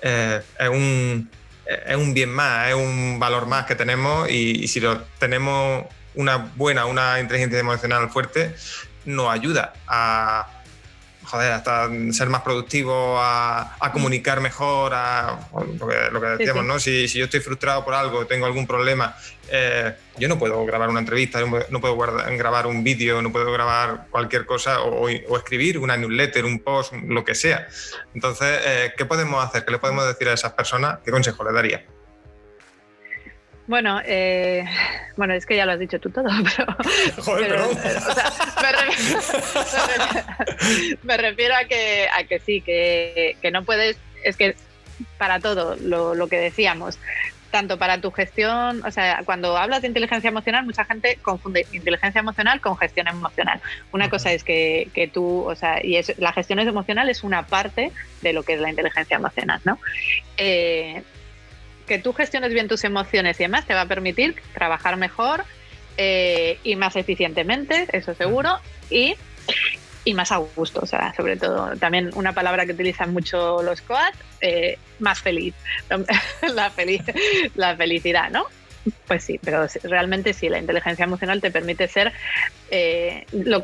eh, 0.00 0.40
es 0.58 0.68
un 0.68 1.28
es 1.66 1.96
un 1.96 2.14
bien 2.14 2.30
más, 2.30 2.68
es 2.68 2.74
un 2.74 3.18
valor 3.18 3.46
más 3.46 3.66
que 3.66 3.74
tenemos 3.74 4.28
y, 4.30 4.66
si 4.68 4.80
lo 4.80 5.02
tenemos 5.18 5.84
una 6.14 6.36
buena, 6.56 6.86
una 6.86 7.20
inteligencia 7.20 7.58
emocional 7.58 8.10
fuerte, 8.10 8.54
nos 9.04 9.32
ayuda 9.32 9.72
a, 9.86 10.61
joder, 11.32 11.52
hasta 11.52 11.88
ser 12.10 12.28
más 12.28 12.42
productivo, 12.42 13.16
a, 13.18 13.90
comunicar 13.90 14.42
mejor, 14.42 14.92
a 14.94 15.38
lo 15.80 16.20
que, 16.20 16.26
decíamos, 16.26 16.66
¿no? 16.66 16.78
Si, 16.78 17.06
yo 17.08 17.24
estoy 17.24 17.40
frustrado 17.40 17.82
por 17.86 17.94
algo, 17.94 18.26
tengo 18.26 18.44
algún 18.44 18.66
problema, 18.66 19.16
eh, 19.50 19.94
yo 20.18 20.28
no 20.28 20.38
puedo 20.38 20.62
grabar 20.66 20.90
una 20.90 21.00
entrevista, 21.00 21.40
no 21.40 21.80
puedo 21.80 21.96
grabar 21.96 22.66
un 22.66 22.84
vídeo, 22.84 23.22
no 23.22 23.32
puedo 23.32 23.50
grabar 23.50 24.08
cualquier 24.10 24.44
cosa 24.44 24.82
o, 24.82 25.08
escribir 25.08 25.78
una 25.78 25.96
newsletter, 25.96 26.44
un 26.44 26.58
post, 26.58 26.92
lo 26.92 27.24
que 27.24 27.34
sea. 27.34 27.66
Entonces, 28.14 28.60
eh, 28.66 28.92
¿qué 28.94 29.06
podemos 29.06 29.42
hacer? 29.42 29.64
¿Qué 29.64 29.70
le 29.70 29.78
podemos 29.78 30.06
decir 30.06 30.28
a 30.28 30.34
esas 30.34 30.52
personas? 30.52 30.98
¿Qué 31.02 31.10
consejo 31.10 31.44
le 31.44 31.52
daría? 31.52 31.86
Bueno, 33.72 34.02
eh, 34.04 34.66
bueno, 35.16 35.32
es 35.32 35.46
que 35.46 35.56
ya 35.56 35.64
lo 35.64 35.72
has 35.72 35.78
dicho 35.78 35.98
tú 35.98 36.10
todo, 36.10 36.28
pero. 36.56 36.76
Joder, 37.22 37.58
me, 41.02 41.16
refiero, 41.16 41.54
a 41.56 41.64
que, 41.64 42.06
a 42.06 42.24
que 42.24 42.38
sí, 42.38 42.60
que, 42.60 43.34
no 43.50 43.64
puedes. 43.64 43.96
Es 44.24 44.36
que 44.36 44.56
para 45.16 45.40
todo, 45.40 45.76
lo, 45.76 46.28
que 46.28 46.36
decíamos, 46.36 46.98
tanto 47.50 47.78
para 47.78 47.98
tu 47.98 48.10
gestión, 48.10 48.84
o 48.84 48.90
sea, 48.90 49.22
cuando 49.24 49.56
hablas 49.56 49.80
de 49.80 49.88
inteligencia 49.88 50.28
emocional, 50.28 50.66
mucha 50.66 50.84
gente 50.84 51.18
confunde 51.22 51.66
inteligencia 51.72 52.18
emocional 52.18 52.60
con 52.60 52.76
gestión 52.76 53.08
emocional. 53.08 53.62
Una 53.90 54.10
cosa 54.10 54.32
es 54.32 54.44
que, 54.44 54.90
que, 54.92 55.08
tú, 55.08 55.48
o 55.48 55.54
sea, 55.54 55.82
y 55.82 55.96
es, 55.96 56.12
la 56.18 56.34
gestión 56.34 56.58
emocional 56.58 57.08
es 57.08 57.24
una 57.24 57.46
parte 57.46 57.90
de 58.20 58.34
lo 58.34 58.42
que 58.42 58.52
es 58.52 58.60
la 58.60 58.68
inteligencia 58.68 59.16
emocional, 59.16 59.62
¿no? 59.64 59.78
Eh, 60.36 61.02
que 61.86 61.98
tú 61.98 62.12
gestiones 62.12 62.52
bien 62.52 62.68
tus 62.68 62.84
emociones 62.84 63.38
y 63.40 63.44
demás 63.44 63.66
te 63.66 63.74
va 63.74 63.82
a 63.82 63.86
permitir 63.86 64.36
trabajar 64.54 64.96
mejor 64.96 65.44
eh, 65.96 66.58
y 66.64 66.76
más 66.76 66.96
eficientemente, 66.96 67.86
eso 67.92 68.14
seguro, 68.14 68.58
y, 68.88 69.14
y, 70.04 70.14
más 70.14 70.32
a 70.32 70.38
gusto, 70.38 70.80
o 70.82 70.86
sea, 70.86 71.12
sobre 71.14 71.36
todo, 71.36 71.76
también 71.76 72.10
una 72.14 72.32
palabra 72.32 72.64
que 72.64 72.72
utilizan 72.72 73.12
mucho 73.12 73.62
los 73.62 73.82
coats, 73.82 74.16
eh, 74.40 74.78
más 75.00 75.20
feliz, 75.20 75.54
la, 76.54 76.70
feliz, 76.70 77.02
la 77.54 77.76
felicidad, 77.76 78.30
¿no? 78.30 78.46
Pues 79.06 79.22
sí, 79.22 79.38
pero 79.42 79.66
realmente 79.84 80.32
sí, 80.32 80.48
la 80.48 80.58
inteligencia 80.58 81.04
emocional 81.04 81.40
te 81.40 81.50
permite 81.50 81.86
ser, 81.86 82.12
eh, 82.70 83.26
lo 83.32 83.62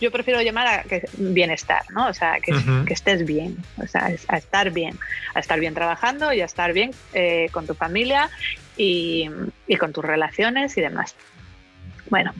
yo 0.00 0.10
prefiero 0.10 0.42
llamar 0.42 0.66
a 0.66 0.82
que 0.82 1.08
bienestar, 1.16 1.82
¿no? 1.90 2.08
O 2.08 2.12
sea, 2.12 2.38
que, 2.40 2.52
estés 2.92 3.24
bien, 3.24 3.56
o 3.82 3.86
sea, 3.86 4.10
a 4.28 4.36
estar 4.36 4.70
bien, 4.70 4.98
a 5.34 5.40
estar 5.40 5.58
bien 5.58 5.72
trabajando 5.72 6.32
y 6.32 6.42
a 6.42 6.44
estar 6.44 6.72
bien 6.74 6.90
eh, 7.14 7.48
con 7.52 7.66
tu 7.66 7.74
familia 7.74 8.28
y, 8.76 9.30
con 9.78 9.92
tus 9.92 10.04
relaciones 10.04 10.76
y 10.76 10.82
demás. 10.82 11.14
Bueno, 12.10 12.34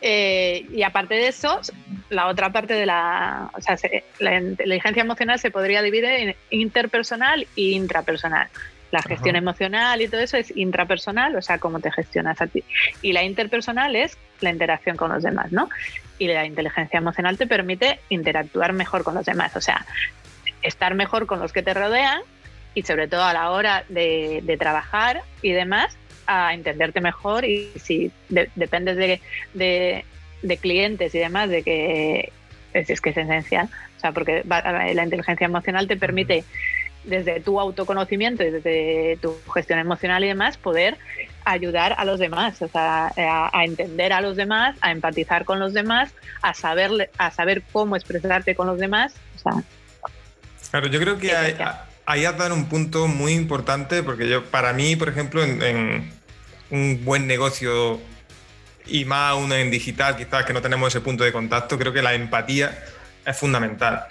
eh, 0.00 0.66
y 0.72 0.82
aparte 0.82 1.14
de 1.14 1.28
eso, 1.28 1.60
la 2.08 2.26
otra 2.26 2.50
parte 2.50 2.74
de 2.74 2.86
la, 2.86 3.50
o 3.52 3.60
sea, 3.60 3.76
la 4.18 4.38
inteligencia 4.38 5.02
emocional 5.02 5.38
se 5.38 5.50
podría 5.50 5.82
dividir 5.82 6.04
en 6.06 6.36
interpersonal 6.50 7.46
e 7.56 7.62
intrapersonal. 7.62 8.48
La 8.90 9.02
gestión 9.02 9.36
emocional 9.36 10.02
y 10.02 10.08
todo 10.08 10.20
eso 10.20 10.36
es 10.36 10.54
intrapersonal, 10.56 11.36
o 11.36 11.42
sea, 11.42 11.58
cómo 11.58 11.78
te 11.78 11.92
gestionas 11.92 12.40
a 12.40 12.48
ti. 12.48 12.64
Y 13.02 13.12
la 13.12 13.22
interpersonal 13.22 13.94
es 13.94 14.18
la 14.40 14.50
interacción 14.50 14.96
con 14.96 15.12
los 15.12 15.22
demás, 15.22 15.52
¿no? 15.52 15.68
Y 16.18 16.26
la 16.26 16.44
inteligencia 16.44 16.98
emocional 16.98 17.38
te 17.38 17.46
permite 17.46 18.00
interactuar 18.08 18.72
mejor 18.72 19.04
con 19.04 19.14
los 19.14 19.24
demás, 19.24 19.54
o 19.56 19.60
sea, 19.60 19.86
estar 20.62 20.94
mejor 20.94 21.26
con 21.26 21.38
los 21.38 21.52
que 21.52 21.62
te 21.62 21.72
rodean 21.72 22.20
y 22.74 22.82
sobre 22.82 23.08
todo 23.08 23.24
a 23.24 23.32
la 23.32 23.50
hora 23.50 23.84
de, 23.88 24.56
trabajar 24.58 25.22
y 25.42 25.52
demás, 25.52 25.96
a 26.26 26.54
entenderte 26.54 27.00
mejor 27.00 27.44
y 27.44 27.70
si 27.76 28.10
dependes 28.28 28.96
de, 28.96 30.04
clientes 30.60 31.14
y 31.14 31.18
demás, 31.18 31.48
de 31.48 31.62
que 31.62 32.32
es, 32.72 33.00
que 33.00 33.10
es 33.10 33.16
esencial, 33.16 33.68
o 33.96 34.00
sea, 34.00 34.12
porque 34.12 34.42
la 34.44 35.04
inteligencia 35.04 35.44
emocional 35.44 35.86
te 35.86 35.96
permite 35.96 36.44
desde 37.04 37.40
tu 37.40 37.58
autoconocimiento 37.58 38.42
y 38.42 38.50
desde 38.50 39.18
tu 39.20 39.36
gestión 39.52 39.78
emocional 39.78 40.22
y 40.24 40.28
demás, 40.28 40.56
poder 40.56 40.98
ayudar 41.44 41.94
a 41.96 42.04
los 42.04 42.18
demás, 42.18 42.60
o 42.62 42.68
sea, 42.68 43.12
a, 43.16 43.64
entender 43.64 44.12
a 44.12 44.20
los 44.20 44.36
demás, 44.36 44.76
a 44.80 44.92
empatizar 44.92 45.44
con 45.44 45.58
los 45.58 45.72
demás, 45.72 46.12
a 46.42 46.54
saber, 46.54 47.10
a 47.18 47.30
saber 47.30 47.62
cómo 47.72 47.96
expresarte 47.96 48.54
con 48.54 48.66
los 48.66 48.78
demás. 48.78 49.14
claro, 50.70 50.86
yo 50.88 51.00
creo 51.00 51.18
que 51.18 51.34
hay, 51.34 51.56
hay 52.04 52.24
a 52.24 52.32
dar 52.32 52.52
un 52.52 52.68
punto 52.68 53.06
muy 53.06 53.32
importante, 53.32 54.02
porque 54.02 54.28
yo, 54.28 54.44
para 54.44 54.72
mí, 54.72 54.96
por 54.96 55.08
ejemplo, 55.08 55.42
en, 55.42 56.12
un 56.70 57.04
buen 57.04 57.26
negocio 57.26 58.00
y 58.86 59.04
más 59.04 59.34
uno 59.36 59.54
en 59.54 59.70
digital, 59.70 60.16
quizás 60.16 60.44
que 60.44 60.52
no 60.52 60.62
tenemos 60.62 60.88
ese 60.88 61.00
punto 61.00 61.24
de 61.24 61.32
contacto, 61.32 61.78
creo 61.78 61.92
que 61.92 62.02
la 62.02 62.14
empatía 62.14 62.84
es 63.24 63.36
fundamental. 63.36 64.06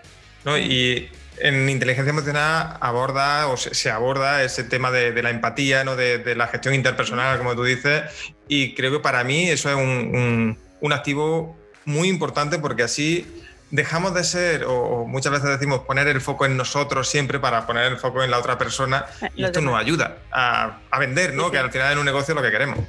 ¿no? 0.46 0.58
Y 0.58 1.10
en 1.42 1.70
inteligencia 1.70 2.12
emocional 2.12 2.78
aborda 2.80 3.48
o 3.48 3.58
se, 3.58 3.90
aborda 3.92 4.44
ese 4.44 4.64
tema 4.64 4.92
de, 4.92 5.22
la 5.22 5.30
empatía, 5.30 5.84
¿no? 5.84 5.96
De, 5.96 6.36
la 6.36 6.48
gestión 6.48 6.74
interpersonal, 6.74 7.38
como 7.38 7.56
tú 7.56 7.64
dices, 7.64 8.04
y 8.48 8.76
creo 8.76 8.92
que 8.92 9.00
para 9.00 9.24
mí 9.24 9.50
eso 9.50 9.70
es 9.70 9.76
un, 9.76 10.58
activo 10.92 11.58
muy 11.86 12.08
importante 12.08 12.60
porque 12.60 12.84
así 12.84 13.26
dejamos 13.72 14.14
de 14.14 14.24
ser, 14.24 14.66
o, 14.66 15.06
muchas 15.06 15.32
veces 15.32 15.50
decimos 15.50 15.82
poner 15.82 16.08
el 16.08 16.22
foco 16.22 16.46
en 16.46 16.58
nosotros 16.58 17.08
siempre 17.08 17.40
para 17.40 17.66
poner 17.66 17.86
el 17.86 17.98
foco 17.98 18.24
en 18.24 18.32
la 18.32 18.40
otra 18.40 18.58
persona, 18.58 19.06
eh, 19.22 19.30
y 19.36 19.44
esto 19.44 19.62
nos 19.62 19.80
ayuda 19.80 20.18
a, 20.32 20.80
vender, 21.00 21.34
¿no? 21.34 21.52
Que 21.52 21.58
al 21.58 21.72
final 21.72 21.94
en 21.94 22.00
un 22.00 22.06
negocio 22.06 22.34
es 22.34 22.36
lo 22.36 22.44
que 22.44 22.52
queremos. 22.52 22.80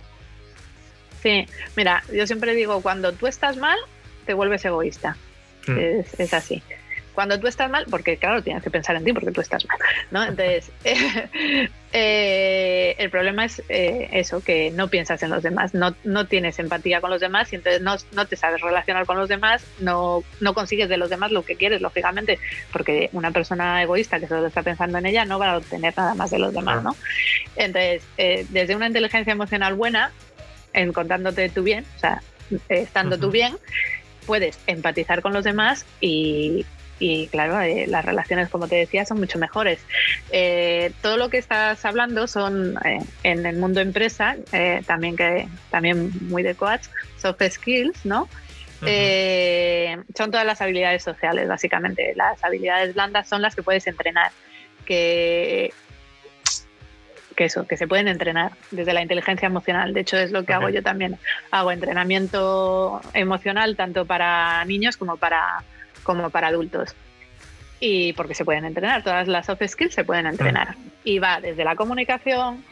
Sí, 1.22 1.46
mira, 1.76 2.02
yo 2.12 2.26
siempre 2.26 2.54
digo, 2.54 2.80
cuando 2.80 3.12
tú 3.12 3.26
estás 3.26 3.56
mal, 3.58 3.78
te 4.24 4.34
vuelves 4.34 4.64
egoísta. 4.64 5.16
Mm. 5.66 5.78
es 6.16 6.32
así 6.32 6.62
cuando 7.20 7.38
tú 7.38 7.48
estás 7.48 7.68
mal, 7.68 7.84
porque 7.90 8.16
claro, 8.16 8.42
tienes 8.42 8.62
que 8.62 8.70
pensar 8.70 8.96
en 8.96 9.04
ti 9.04 9.12
porque 9.12 9.30
tú 9.30 9.42
estás 9.42 9.62
mal, 9.66 9.76
¿no? 10.10 10.24
Entonces, 10.24 10.72
eh, 11.92 12.94
el 12.96 13.10
problema 13.10 13.44
es 13.44 13.62
eh, 13.68 14.08
eso, 14.12 14.42
que 14.42 14.70
no 14.70 14.88
piensas 14.88 15.22
en 15.22 15.28
los 15.28 15.42
demás, 15.42 15.74
no, 15.74 15.94
no 16.02 16.26
tienes 16.26 16.58
empatía 16.58 17.02
con 17.02 17.10
los 17.10 17.20
demás 17.20 17.52
y 17.52 17.56
entonces 17.56 17.82
no, 17.82 17.96
no, 18.12 18.26
te 18.26 18.36
sabes 18.36 18.62
relacionar 18.62 19.04
con 19.04 19.18
los 19.18 19.28
demás, 19.28 19.62
no, 19.80 20.24
no 20.40 20.54
consigues 20.54 20.88
de 20.88 20.96
los 20.96 21.10
demás 21.10 21.30
lo 21.30 21.42
que 21.44 21.56
quieres, 21.56 21.82
lógicamente, 21.82 22.38
porque 22.72 23.10
una 23.12 23.32
persona 23.32 23.82
egoísta 23.82 24.18
que 24.18 24.26
solo 24.26 24.46
está 24.46 24.62
pensando 24.62 24.96
en 24.96 25.04
ella 25.04 25.26
no 25.26 25.38
va 25.38 25.50
a 25.50 25.58
obtener 25.58 25.92
nada 25.94 26.14
más 26.14 26.30
de 26.30 26.38
los 26.38 26.54
demás, 26.54 26.82
¿no? 26.82 26.96
Entonces, 27.54 28.02
eh, 28.16 28.46
desde 28.48 28.76
una 28.76 28.86
inteligencia 28.86 29.34
emocional 29.34 29.74
buena, 29.74 30.10
en 30.72 30.94
contándote 30.94 31.50
tú 31.50 31.64
bien, 31.64 31.84
o 31.96 31.98
sea, 31.98 32.22
estando 32.70 33.18
tú 33.18 33.30
bien, 33.30 33.58
puedes 34.24 34.58
empatizar 34.66 35.20
con 35.20 35.34
los 35.34 35.44
demás 35.44 35.84
y, 36.00 36.64
y 37.00 37.28
claro, 37.28 37.60
eh, 37.60 37.86
las 37.88 38.04
relaciones, 38.04 38.50
como 38.50 38.68
te 38.68 38.76
decía, 38.76 39.04
son 39.04 39.18
mucho 39.18 39.38
mejores. 39.38 39.80
Eh, 40.30 40.92
todo 41.02 41.16
lo 41.16 41.30
que 41.30 41.38
estás 41.38 41.84
hablando 41.84 42.26
son 42.28 42.76
eh, 42.84 43.00
en 43.24 43.46
el 43.46 43.56
mundo 43.56 43.80
empresa, 43.80 44.36
también 44.86 45.16
que 45.16 45.48
también 45.70 46.12
muy 46.28 46.42
de 46.42 46.54
coach, 46.54 46.82
soft 47.16 47.42
skills, 47.50 48.04
¿no? 48.04 48.28
son 50.16 50.30
todas 50.30 50.46
las 50.46 50.60
habilidades 50.60 51.02
sociales, 51.02 51.48
básicamente. 51.48 52.12
Las 52.16 52.42
habilidades 52.44 52.94
blandas 52.94 53.28
son 53.28 53.42
las 53.42 53.54
que 53.54 53.62
puedes 53.62 53.86
entrenar, 53.86 54.30
que, 54.86 55.72
que 57.36 57.44
eso, 57.44 57.66
que 57.66 57.76
se 57.76 57.86
pueden 57.86 58.08
entrenar 58.08 58.52
desde 58.70 58.92
la 58.92 59.02
inteligencia 59.02 59.46
emocional. 59.46 59.92
De 59.94 60.00
hecho, 60.00 60.18
es 60.18 60.32
lo 60.32 60.44
que 60.44 60.52
hago 60.54 60.68
yo 60.70 60.82
también. 60.82 61.18
Hago 61.50 61.72
entrenamiento 61.72 63.00
emocional 63.12 63.76
tanto 63.76 64.06
para 64.06 64.64
niños 64.64 64.96
como 64.96 65.18
para 65.18 65.62
como 66.02 66.30
para 66.30 66.48
adultos. 66.48 66.94
Y 67.80 68.12
porque 68.12 68.34
se 68.34 68.44
pueden 68.44 68.64
entrenar, 68.64 69.02
todas 69.02 69.26
las 69.26 69.46
soft 69.46 69.62
skills 69.66 69.94
se 69.94 70.04
pueden 70.04 70.26
entrenar. 70.26 70.76
Y 71.02 71.18
va 71.18 71.40
desde 71.40 71.64
la 71.64 71.76
comunicación, 71.76 72.62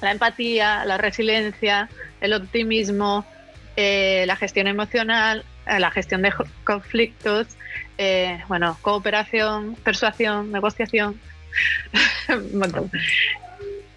la 0.00 0.10
empatía, 0.10 0.84
la 0.84 0.98
resiliencia, 0.98 1.88
el 2.20 2.32
optimismo, 2.34 3.24
eh, 3.76 4.24
la 4.26 4.36
gestión 4.36 4.66
emocional, 4.66 5.44
eh, 5.66 5.78
la 5.78 5.90
gestión 5.90 6.22
de 6.22 6.32
conflictos, 6.64 7.46
eh, 7.98 8.42
bueno, 8.48 8.76
cooperación, 8.82 9.76
persuasión, 9.76 10.50
negociación, 10.50 11.20
un 12.28 12.58
montón. 12.58 12.90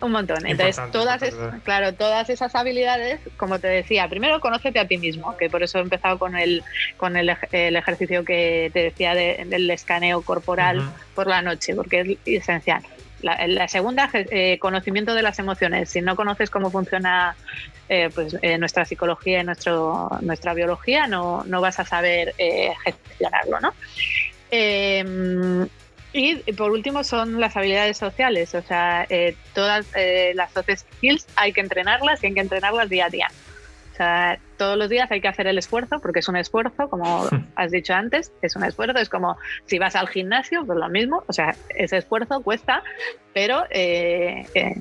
Un 0.06 0.12
montón. 0.12 0.46
Entonces, 0.46 0.80
todas, 0.92 1.20
claro, 1.64 1.94
todas 1.96 2.30
esas 2.30 2.54
habilidades, 2.54 3.20
como 3.38 3.58
te 3.58 3.68
decía, 3.68 4.08
primero 4.08 4.40
conócete 4.40 4.78
a 4.78 4.88
ti 4.88 5.00
mismo, 5.00 5.36
que 5.36 5.50
por 5.50 5.64
eso 5.64 5.80
he 5.80 5.82
empezado 5.82 6.20
con 6.20 6.36
el, 6.36 6.64
con 6.98 7.18
el, 7.18 7.36
ejercicio 7.52 8.24
que 8.24 8.70
te 8.72 8.84
decía 8.84 9.16
del 9.16 9.70
escaneo 9.72 10.22
corporal 10.22 10.88
por 11.16 11.26
la 11.26 11.42
noche, 11.42 11.74
porque 11.74 12.20
es 12.24 12.44
esencial. 12.44 12.84
La, 13.22 13.68
segunda, 13.68 14.12
eh, 14.14 14.60
conocimiento 14.60 15.16
de 15.16 15.24
las 15.24 15.40
emociones. 15.40 15.90
Si 15.90 16.02
no 16.02 16.16
conoces 16.16 16.52
cómo 16.52 16.70
funciona 16.70 17.36
eh, 17.90 18.12
pues, 18.14 18.38
eh, 18.44 18.60
nuestra 18.60 18.86
psicología 18.86 19.42
y 19.42 19.44
nuestro, 19.44 20.10
nuestra 20.22 20.54
biología, 20.54 21.08
no, 21.08 21.44
no 21.48 21.62
vas 21.62 21.80
a 21.80 21.86
saber 21.86 22.36
gestionarlo, 22.84 23.60
¿no? 23.60 23.74
Y 26.18 26.36
por 26.54 26.72
último 26.72 27.04
son 27.04 27.42
las 27.42 27.58
habilidades 27.58 27.98
sociales, 27.98 28.56
o 28.56 28.62
sea, 28.62 29.06
todas 29.54 29.86
las 30.34 30.52
soft 30.54 30.70
skills 30.74 31.28
hay 31.36 31.52
que 31.52 31.60
entrenarlas 31.60 32.24
y 32.24 32.28
hay 32.28 32.34
que 32.34 32.40
entrenarlas 32.40 32.90
día 32.90 33.08
a 33.08 33.10
día. 33.10 33.28
O 33.96 33.98
sea, 33.98 34.40
todos 34.58 34.78
los 34.78 34.90
días 34.90 35.10
hay 35.10 35.22
que 35.22 35.30
hacer 35.30 35.48
el 35.48 35.58
esfuerzo, 35.58 36.02
porque 36.02 36.20
es 36.20 36.28
un 36.28 36.36
esfuerzo, 36.36 36.90
como 36.90 37.30
has 37.56 37.72
dicho 37.72 37.94
antes, 37.94 38.34
es 38.42 38.58
un 38.58 38.66
esfuerzo, 38.66 38.98
es 39.00 39.08
como 39.08 39.38
si 39.68 39.80
vas 39.80 39.96
al 39.96 40.10
gimnasio, 40.10 40.66
pues 40.66 40.78
lo 40.78 40.90
mismo, 40.90 41.24
o 41.28 41.32
sea, 41.32 41.56
ese 41.70 41.98
esfuerzo 41.98 42.42
cuesta, 42.42 42.84
pero 43.34 43.64
eh, 43.70 44.46
eh, 44.54 44.76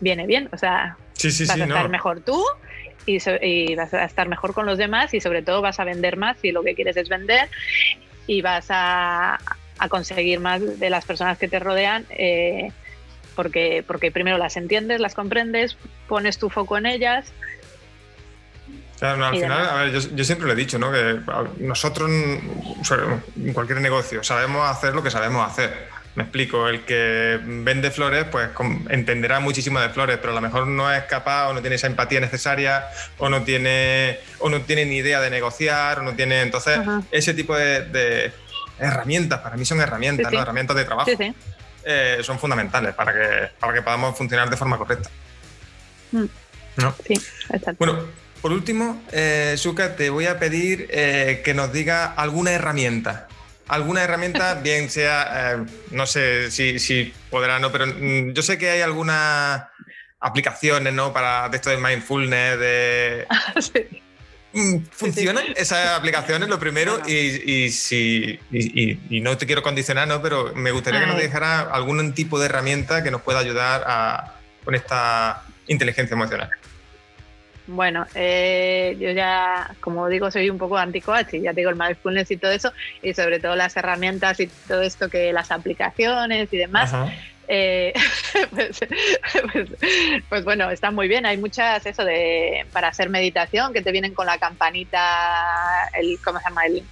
viene 0.00 0.26
bien, 0.26 0.48
o 0.52 0.58
sea, 0.58 0.96
vas 1.22 1.40
a 1.40 1.64
estar 1.64 1.88
mejor 1.88 2.20
tú 2.20 2.44
y, 3.06 3.74
vas 3.76 3.94
a 3.94 4.04
estar 4.04 4.28
mejor 4.28 4.54
con 4.54 4.66
los 4.66 4.76
demás 4.76 5.14
y 5.14 5.20
sobre 5.20 5.42
todo 5.42 5.62
vas 5.62 5.78
a 5.78 5.84
vender 5.84 6.16
más 6.16 6.36
si 6.38 6.50
lo 6.50 6.64
que 6.64 6.74
quieres 6.74 6.96
es 6.96 7.08
vender 7.08 7.48
y 8.26 8.42
vas 8.42 8.66
a, 8.70 9.38
conseguir 9.88 10.40
más 10.40 10.78
de 10.78 10.90
las 10.90 11.04
personas 11.04 11.38
que 11.38 11.48
te 11.48 11.58
rodean. 11.58 12.06
Eh, 12.10 12.70
porque, 13.34 13.84
porque 13.86 14.10
primero 14.10 14.36
las 14.36 14.56
entiendes, 14.56 15.00
las 15.00 15.14
comprendes, 15.14 15.76
pones 16.08 16.38
tu 16.38 16.50
foco 16.50 16.76
en 16.76 16.86
ellas, 16.86 17.32
Claro, 19.00 19.24
al 19.24 19.34
final, 19.34 19.66
a 19.66 19.74
ver, 19.76 19.92
yo, 19.92 20.24
siempre 20.24 20.46
lo 20.46 20.52
he 20.52 20.56
dicho, 20.56 20.78
¿no? 20.78 20.92
Que 20.92 21.20
nosotros, 21.56 22.10
en 22.10 23.52
cualquier 23.54 23.80
negocio, 23.80 24.22
sabemos 24.22 24.68
hacer 24.68 24.94
lo 24.94 25.02
que 25.02 25.10
sabemos 25.10 25.50
hacer. 25.50 25.88
Me 26.16 26.24
explico, 26.24 26.68
el 26.68 26.84
que 26.84 27.40
vende 27.42 27.90
flores, 27.90 28.26
pues 28.30 28.50
entenderá 28.90 29.40
muchísimo 29.40 29.80
de 29.80 29.88
flores, 29.88 30.18
pero 30.18 30.32
a 30.32 30.34
lo 30.34 30.42
mejor 30.42 30.66
no 30.66 30.92
es 30.92 31.04
capaz 31.04 31.48
o 31.48 31.54
no 31.54 31.62
tiene 31.62 31.76
esa 31.76 31.86
empatía 31.86 32.20
necesaria 32.20 32.84
o 33.16 33.30
no 33.30 33.42
tiene, 33.42 34.18
o 34.38 34.50
no 34.50 34.60
tiene 34.60 34.84
ni 34.84 34.96
idea 34.96 35.18
de 35.22 35.30
negociar 35.30 36.00
o 36.00 36.02
no 36.02 36.12
tiene. 36.12 36.42
Entonces, 36.42 36.78
ese 37.10 37.32
tipo 37.32 37.56
de, 37.56 38.32
herramientas, 38.80 39.40
para 39.40 39.56
mí 39.56 39.64
son 39.64 39.80
herramientas, 39.80 40.32
¿no? 40.32 40.40
Herramientas 40.40 40.76
de 40.76 40.84
trabajo. 40.84 41.10
Eh, 41.82 42.18
son 42.22 42.38
fundamentales 42.38 42.94
para 42.94 43.12
que, 43.12 43.48
para 43.58 43.72
que 43.72 43.82
podamos 43.82 44.16
funcionar 44.16 44.50
de 44.50 44.56
forma 44.56 44.76
correcta. 44.76 45.08
Mm. 46.12 46.24
¿No? 46.76 46.94
Sí. 47.06 47.14
Bueno, 47.78 48.04
por 48.40 48.52
último, 48.52 49.02
eh, 49.12 49.56
te 49.96 50.10
voy 50.10 50.26
a 50.26 50.38
pedir 50.38 50.88
eh, 50.90 51.42
que 51.44 51.52
nos 51.52 51.72
diga 51.72 52.06
alguna 52.06 52.52
herramienta. 52.52 53.28
Alguna 53.68 54.02
herramienta, 54.02 54.54
bien 54.62 54.88
sea, 54.90 55.54
eh, 55.54 55.66
no 55.90 56.06
sé 56.06 56.50
si, 56.50 56.78
si 56.78 57.12
podrá, 57.28 57.58
no, 57.58 57.70
pero 57.70 57.86
mm, 57.86 58.32
yo 58.32 58.42
sé 58.42 58.56
que 58.58 58.70
hay 58.70 58.80
algunas 58.80 59.64
aplicaciones, 60.20 60.92
¿no? 60.92 61.12
Para 61.12 61.48
de 61.48 61.56
esto 61.56 61.70
de 61.70 61.76
mindfulness, 61.76 62.58
de. 62.58 63.26
Mm, 63.72 64.09
¿Funcionan 64.90 65.44
esas 65.56 65.98
aplicaciones, 65.98 66.48
lo 66.48 66.58
primero? 66.58 67.00
Y, 67.06 67.70
si, 67.70 68.38
y, 68.50 69.20
no 69.20 69.36
te 69.36 69.46
quiero 69.46 69.62
condicionar, 69.62 70.08
¿no? 70.08 70.20
Pero 70.22 70.52
me 70.54 70.72
gustaría 70.72 71.00
que 71.00 71.06
nos 71.06 71.18
dejara 71.18 71.60
algún 71.60 72.12
tipo 72.14 72.38
de 72.38 72.46
herramienta 72.46 73.02
que 73.02 73.10
nos 73.10 73.22
pueda 73.22 73.38
ayudar 73.38 73.84
a, 73.86 74.34
con 74.64 74.74
esta 74.74 75.44
inteligencia 75.68 76.14
emocional. 76.14 76.50
Bueno, 77.66 78.04
eh, 78.16 78.96
yo 78.98 79.12
ya, 79.12 79.70
como 79.80 80.08
digo, 80.08 80.30
soy 80.32 80.50
un 80.50 80.58
poco 80.58 80.76
anti-coach 80.76 81.34
y 81.34 81.42
ya 81.42 81.52
digo 81.52 81.70
el 81.70 81.76
mindfulness 81.76 82.30
y 82.32 82.36
todo 82.36 82.50
eso, 82.50 82.72
y 83.00 83.14
sobre 83.14 83.38
todo 83.38 83.54
las 83.54 83.76
herramientas 83.76 84.40
y 84.40 84.48
todo 84.66 84.82
esto 84.82 85.08
que 85.08 85.32
las 85.32 85.52
aplicaciones 85.52 86.52
y 86.52 86.56
demás. 86.56 86.92
Eh, 87.52 87.92
pues, 88.50 88.78
pues, 89.52 89.68
pues, 90.28 90.44
bueno, 90.44 90.70
está 90.70 90.92
muy 90.92 91.08
bien. 91.08 91.26
Hay 91.26 91.36
muchas, 91.36 91.84
eso 91.84 92.04
de 92.04 92.64
para 92.72 92.88
hacer 92.88 93.10
meditación, 93.10 93.72
que 93.72 93.82
te 93.82 93.90
vienen 93.90 94.14
con 94.14 94.26
la 94.26 94.38
campanita, 94.38 95.90
el, 95.94 96.16
¿cómo 96.24 96.38
se 96.38 96.44
llama? 96.44 96.66
El, 96.66 96.84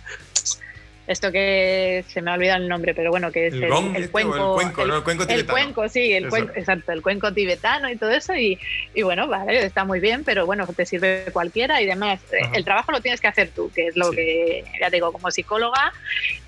esto 1.09 1.33
que 1.33 2.05
se 2.07 2.21
me 2.21 2.31
ha 2.31 2.35
olvidado 2.35 2.63
el 2.63 2.69
nombre, 2.69 2.95
pero 2.95 3.11
bueno, 3.11 3.33
que 3.33 3.47
es 3.47 3.55
el, 3.55 3.65
el, 3.65 3.71
cuenco. 3.71 3.97
El 3.97 4.11
cuenco, 4.11 4.83
el, 4.83 5.03
cuenco 5.03 5.27
tibetano. 5.27 5.41
El 5.41 5.47
cuenco, 5.47 5.89
sí, 5.89 6.13
el 6.13 6.29
cuenco, 6.29 6.53
exacto, 6.55 6.93
el 6.93 7.03
cuenco 7.03 7.33
tibetano 7.33 7.91
y 7.91 7.97
todo 7.97 8.11
eso. 8.11 8.35
Y, 8.37 8.59
y, 8.95 9.03
bueno, 9.03 9.27
vale, 9.27 9.65
está 9.65 9.87
muy 9.87 10.01
bien, 10.01 10.23
pero 10.23 10.45
bueno, 10.45 10.67
te 10.67 10.85
sirve 10.85 11.25
cualquiera 11.33 11.81
y 11.81 11.87
demás. 11.87 12.21
El 12.53 12.63
trabajo 12.63 12.93
lo 12.93 13.01
tienes 13.01 13.23
que 13.23 13.27
hacer 13.27 13.49
tú, 13.49 13.71
que 13.75 13.89
es 13.89 13.97
lo 13.97 14.11
que, 14.11 14.65
ya 14.79 14.91
te 14.91 14.97
digo, 14.97 15.11
como 15.11 15.31
psicóloga, 15.31 15.95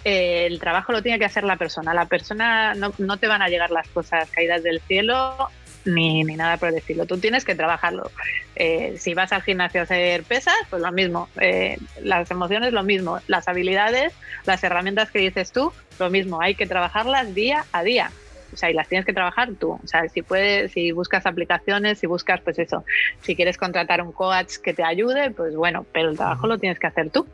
eh, 0.04 0.44
el 0.46 0.60
trabajo 0.60 0.92
lo 0.92 1.02
tiene 1.02 1.18
que 1.18 1.24
hacer 1.24 1.44
la 1.44 1.56
persona. 1.56 1.94
La 1.94 2.04
persona 2.04 2.74
no, 2.74 2.92
no 2.98 3.16
te 3.16 3.28
van 3.28 3.40
a 3.40 3.48
llegar 3.48 3.70
las 3.70 3.88
cosas 3.88 4.28
caídas 4.30 4.62
del 4.62 4.80
cielo 4.80 5.50
ni, 5.84 6.24
ni 6.24 6.36
nada 6.36 6.56
por 6.56 6.68
el 6.68 6.76
estilo. 6.76 7.06
Tú 7.06 7.18
tienes 7.18 7.44
que 7.44 7.54
trabajarlo. 7.54 8.10
Eh, 8.56 8.94
si 8.98 9.14
vas 9.14 9.32
al 9.32 9.42
gimnasio 9.42 9.80
a 9.80 9.84
hacer 9.84 10.22
pesas, 10.24 10.54
pues 10.68 10.82
lo 10.82 10.92
mismo. 10.92 11.28
Eh, 11.40 11.78
las 12.02 12.30
emociones, 12.30 12.72
lo 12.72 12.82
mismo. 12.82 13.18
Las 13.26 13.48
habilidades, 13.48 14.12
las 14.46 14.62
herramientas 14.64 15.10
que 15.10 15.18
dices 15.18 15.52
tú, 15.52 15.72
lo 15.98 16.10
mismo. 16.10 16.40
Hay 16.40 16.54
que 16.54 16.66
trabajarlas 16.66 17.34
día 17.34 17.64
a 17.72 17.82
día. 17.82 18.10
O 18.52 18.56
sea, 18.56 18.70
y 18.70 18.74
las 18.74 18.88
tienes 18.88 19.06
que 19.06 19.12
trabajar 19.12 19.50
tú. 19.58 19.78
O 19.82 19.86
sea, 19.86 20.08
si 20.08 20.22
puedes, 20.22 20.72
si 20.72 20.90
buscas 20.92 21.26
aplicaciones, 21.26 21.98
si 21.98 22.06
buscas, 22.06 22.40
pues 22.40 22.58
eso, 22.58 22.84
si 23.22 23.36
quieres 23.36 23.56
contratar 23.56 24.02
un 24.02 24.12
coach 24.12 24.56
que 24.62 24.74
te 24.74 24.82
ayude, 24.82 25.30
pues 25.30 25.54
bueno, 25.54 25.86
pero 25.92 26.10
el 26.10 26.16
trabajo 26.16 26.46
lo 26.46 26.58
tienes 26.58 26.78
que 26.78 26.88
hacer 26.88 27.10
tú 27.10 27.26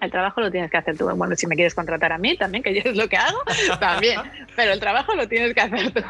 el 0.00 0.10
trabajo 0.10 0.40
lo 0.40 0.50
tienes 0.50 0.70
que 0.70 0.76
hacer 0.76 0.96
tú. 0.96 1.08
Bueno, 1.10 1.34
si 1.36 1.46
me 1.46 1.56
quieres 1.56 1.74
contratar 1.74 2.12
a 2.12 2.18
mí 2.18 2.36
también, 2.36 2.62
que 2.62 2.74
yo 2.74 2.82
es 2.84 2.96
lo 2.96 3.08
que 3.08 3.16
hago, 3.16 3.38
también. 3.80 4.20
Pero 4.54 4.72
el 4.72 4.80
trabajo 4.80 5.14
lo 5.14 5.28
tienes 5.28 5.54
que 5.54 5.60
hacer 5.60 5.92
tú. 5.92 6.02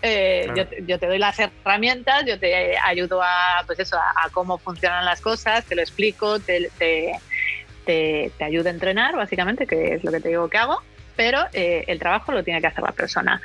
Eh, 0.00 0.48
yo, 0.86 0.98
te 0.98 1.06
doy 1.06 1.18
las 1.18 1.38
herramientas, 1.38 2.24
yo 2.24 2.38
te 2.38 2.78
ayudo 2.78 3.20
a, 3.20 3.64
pues 3.66 3.80
eso, 3.80 3.96
a, 3.96 4.28
cómo 4.30 4.56
funcionan 4.56 5.04
las 5.04 5.20
cosas, 5.20 5.64
te 5.64 5.74
lo 5.74 5.82
explico, 5.82 6.38
te, 6.38 6.70
te, 6.78 8.32
ayudo 8.40 8.68
a 8.68 8.70
entrenar, 8.70 9.16
básicamente, 9.16 9.66
que 9.66 9.94
es 9.94 10.04
lo 10.04 10.12
que 10.12 10.20
te 10.20 10.28
digo 10.28 10.48
que 10.48 10.58
hago. 10.58 10.80
Pero 11.16 11.44
eh, 11.52 11.84
el 11.88 11.98
trabajo 11.98 12.32
lo 12.32 12.44
tiene 12.44 12.60
que 12.60 12.68
hacer 12.68 12.84
la 12.84 12.92
persona. 12.92 13.40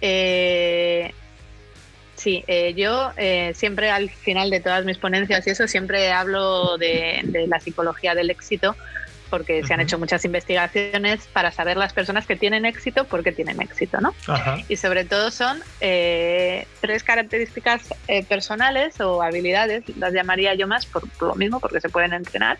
Eh, 0.00 1.12
Sí, 2.22 2.44
eh, 2.46 2.72
yo 2.74 3.10
eh, 3.16 3.50
siempre 3.56 3.90
al 3.90 4.08
final 4.08 4.48
de 4.48 4.60
todas 4.60 4.84
mis 4.84 4.96
ponencias 4.96 5.44
y 5.44 5.50
eso 5.50 5.66
siempre 5.66 6.12
hablo 6.12 6.78
de, 6.78 7.20
la 7.48 7.58
psicología 7.58 8.14
del 8.14 8.30
éxito 8.30 8.76
porque 9.28 9.64
se 9.66 9.74
han 9.74 9.80
hecho 9.80 9.98
muchas 9.98 10.24
investigaciones 10.24 11.26
para 11.32 11.50
saber 11.50 11.76
las 11.76 11.92
personas 11.92 12.24
que 12.24 12.36
tienen 12.36 12.64
éxito 12.64 13.06
por 13.06 13.24
qué 13.24 13.32
tienen 13.32 13.60
éxito, 13.60 14.00
¿no? 14.00 14.14
Y 14.68 14.76
sobre 14.76 15.04
todo 15.04 15.32
son 15.32 15.60
eh, 15.80 16.68
tres 16.80 17.02
características 17.02 17.88
personales 18.28 19.00
o 19.00 19.22
habilidades, 19.22 19.84
las 19.96 20.12
llamaría 20.12 20.54
yo 20.54 20.68
más 20.68 20.86
por, 20.86 21.08
lo 21.20 21.34
mismo, 21.34 21.58
porque 21.58 21.80
se 21.80 21.88
pueden 21.88 22.12
entrenar, 22.12 22.58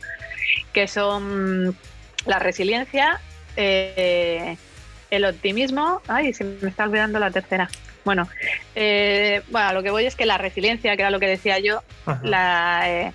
que 0.73 0.89
son 0.89 1.77
la 2.25 2.39
resiliencia, 2.39 3.21
el 3.55 5.25
optimismo, 5.27 6.01
ay, 6.09 6.33
se 6.33 6.43
me 6.43 6.71
está 6.71 6.85
olvidando 6.85 7.19
la 7.19 7.31
tercera. 7.31 7.69
Bueno, 8.05 8.29
eh, 8.75 9.43
bueno, 9.49 9.73
lo 9.75 9.83
que 9.83 9.91
voy 9.91 10.07
es 10.07 10.17
que 10.17 10.27
la 10.27 10.39
resiliencia, 10.39 10.97
que 10.97 11.03
era 11.03 11.11
lo 11.11 11.21
que 11.21 11.29
decía 11.29 11.59
yo, 11.59 11.83
la, 12.23 12.83
eh, 12.87 13.13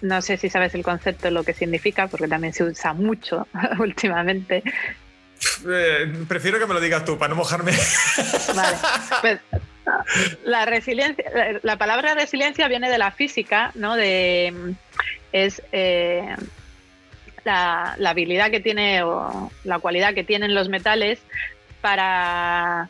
no 0.00 0.22
sé 0.22 0.36
si 0.36 0.48
sabes 0.48 0.74
el 0.74 0.82
concepto, 0.82 1.30
lo 1.30 1.44
que 1.44 1.52
significa, 1.52 2.08
porque 2.08 2.28
también 2.28 2.52
se 2.52 2.64
usa 2.64 2.92
mucho 2.94 3.46
últimamente. 3.78 4.62
Eh, 5.68 6.24
prefiero 6.26 6.58
que 6.58 6.66
me 6.66 6.74
lo 6.74 6.80
digas 6.80 7.04
tú, 7.04 7.18
para 7.18 7.30
no 7.30 7.36
mojarme. 7.36 7.72
Vale, 8.54 8.76
pues 9.20 9.40
la 10.44 10.64
resiliencia, 10.64 11.24
la 11.62 11.76
palabra 11.76 12.14
resiliencia 12.14 12.68
viene 12.68 12.88
de 12.88 12.96
la 12.96 13.10
física, 13.10 13.70
¿no? 13.74 13.96
De 13.96 14.74
es 15.32 15.60
la, 17.44 17.94
la, 17.98 18.10
habilidad 18.10 18.50
que 18.50 18.60
tiene 18.60 19.02
o 19.02 19.50
la 19.64 19.80
cualidad 19.80 20.14
que 20.14 20.24
tienen 20.24 20.54
los 20.54 20.70
metales 20.70 21.18
para 21.82 22.88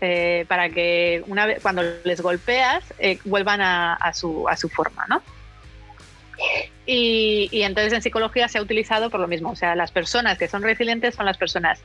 eh, 0.00 0.44
para 0.48 0.70
que 0.70 1.22
una 1.26 1.46
vez 1.46 1.60
cuando 1.62 1.82
les 2.04 2.20
golpeas 2.20 2.84
eh, 2.98 3.18
vuelvan 3.24 3.60
a, 3.60 4.12
su, 4.14 4.48
a 4.48 4.56
su 4.56 4.68
forma, 4.68 5.06
¿no? 5.08 5.22
Y, 6.86 7.48
entonces 7.62 7.92
en 7.92 8.02
psicología 8.02 8.48
se 8.48 8.58
ha 8.58 8.62
utilizado 8.62 9.10
por 9.10 9.20
lo 9.20 9.26
mismo, 9.26 9.50
o 9.50 9.56
sea, 9.56 9.74
las 9.74 9.90
personas 9.90 10.38
que 10.38 10.48
son 10.48 10.62
resilientes 10.62 11.14
son 11.14 11.26
las 11.26 11.36
personas 11.36 11.80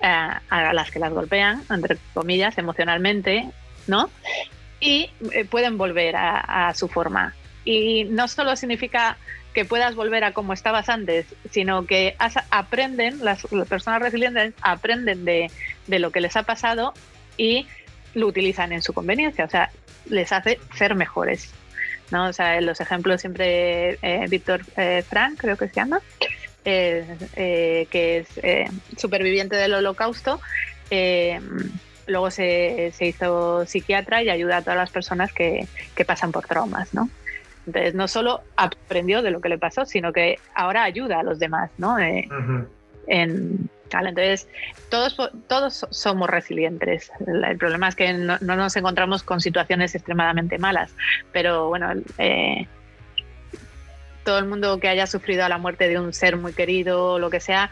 eh, 0.00 0.06
a 0.06 0.72
las 0.72 0.90
que 0.90 0.98
las 0.98 1.12
golpean, 1.12 1.62
entre 1.70 1.98
comillas, 2.14 2.56
emocionalmente, 2.58 3.48
¿no? 3.86 4.10
y 4.82 5.08
eh, 5.32 5.44
pueden 5.44 5.78
volver 5.78 6.16
a, 6.16 6.74
su 6.74 6.88
forma. 6.88 7.34
Y 7.64 8.04
no 8.04 8.26
solo 8.26 8.56
significa 8.56 9.16
que 9.54 9.64
puedas 9.64 9.94
volver 9.94 10.24
a 10.24 10.32
como 10.32 10.52
estabas 10.52 10.88
antes, 10.88 11.26
sino 11.50 11.86
que 11.86 12.16
aprenden, 12.50 13.24
las, 13.24 13.46
personas 13.68 14.02
resilientes 14.02 14.54
aprenden 14.60 15.24
de, 15.24 15.50
de, 15.86 15.98
lo 16.00 16.10
que 16.10 16.20
les 16.20 16.36
ha 16.36 16.42
pasado 16.42 16.94
y 17.36 17.66
lo 18.14 18.26
utilizan 18.26 18.72
en 18.72 18.82
su 18.82 18.92
conveniencia, 18.92 19.44
o 19.44 19.48
sea, 19.48 19.70
les 20.06 20.32
hace 20.32 20.58
ser 20.76 20.94
mejores. 20.94 21.52
¿no? 22.10 22.28
O 22.28 22.32
sea, 22.32 22.60
los 22.60 22.80
ejemplos 22.80 23.22
siempre, 23.22 23.98
eh, 24.02 24.26
Víctor 24.28 24.62
eh, 24.76 25.02
Frank, 25.08 25.38
creo 25.38 25.56
que 25.56 25.68
se 25.68 25.74
llama, 25.74 26.00
que 26.62 27.86
es 27.94 28.28
superviviente 28.98 29.56
del 29.56 29.74
holocausto, 29.74 30.40
luego 32.06 32.30
se, 32.30 32.92
hizo 33.00 33.64
psiquiatra 33.66 34.22
y 34.22 34.28
ayuda 34.28 34.58
a 34.58 34.62
todas 34.62 34.76
las 34.76 34.90
personas 34.90 35.32
que, 35.32 35.66
pasan 36.06 36.32
por 36.32 36.46
traumas, 36.46 36.92
¿no? 36.94 37.08
Entonces, 37.66 37.94
no 37.94 38.08
solo 38.08 38.42
aprendió 38.56 39.22
de 39.22 39.30
lo 39.30 39.40
que 39.40 39.48
le 39.48 39.56
pasó, 39.56 39.86
sino 39.86 40.12
que 40.12 40.38
ahora 40.54 40.82
ayuda 40.82 41.20
a 41.20 41.22
los 41.22 41.38
demás, 41.38 41.70
¿no? 41.78 41.96
Entonces, 44.00 44.48
todos, 44.90 45.16
todos 45.48 45.86
somos 45.90 46.28
resilientes. 46.28 47.10
El, 47.26 47.56
problema 47.58 47.88
es 47.88 47.94
que 47.94 48.12
no, 48.12 48.38
nos 48.40 48.76
encontramos 48.76 49.22
con 49.22 49.40
situaciones 49.40 49.94
extremadamente 49.94 50.58
malas, 50.58 50.94
pero 51.32 51.68
bueno, 51.68 51.92
eh, 52.18 52.66
todo 54.24 54.38
el 54.38 54.46
mundo 54.46 54.78
que 54.78 54.88
haya 54.88 55.06
sufrido 55.06 55.44
a 55.44 55.48
la 55.48 55.58
muerte 55.58 55.88
de 55.88 55.98
un 55.98 56.12
ser 56.12 56.36
muy 56.36 56.52
querido 56.52 57.14
o 57.14 57.18
lo 57.18 57.30
que 57.30 57.40
sea, 57.40 57.70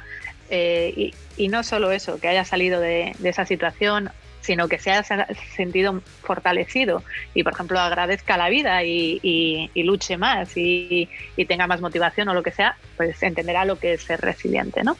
eh, 0.51 1.13
y, 1.37 1.49
no 1.49 1.63
solo 1.63 1.93
eso, 1.93 2.21
que 2.21 2.29
haya 2.29 2.45
salido 2.45 2.81
de, 2.81 3.15
esa 3.23 3.47
situación, 3.47 4.11
sino 4.41 4.69
que 4.69 4.79
se 4.79 4.91
haya 4.91 5.27
sentido 5.55 6.03
fortalecido 6.23 7.05
y, 7.35 7.45
por 7.45 7.53
ejemplo, 7.53 7.79
agradezca 7.79 8.37
la 8.37 8.49
vida 8.49 8.83
y, 8.83 9.71
luche 9.75 10.17
más 10.17 10.57
y, 10.57 11.09
tenga 11.49 11.67
más 11.67 11.81
motivación 11.81 12.29
o 12.29 12.35
lo 12.35 12.43
que 12.43 12.51
sea, 12.51 12.77
pues 12.97 13.23
entenderá 13.23 13.65
lo 13.65 13.77
que 13.77 13.95
es 13.95 14.03
ser 14.03 14.21
resiliente, 14.21 14.83
¿no? 14.83 14.97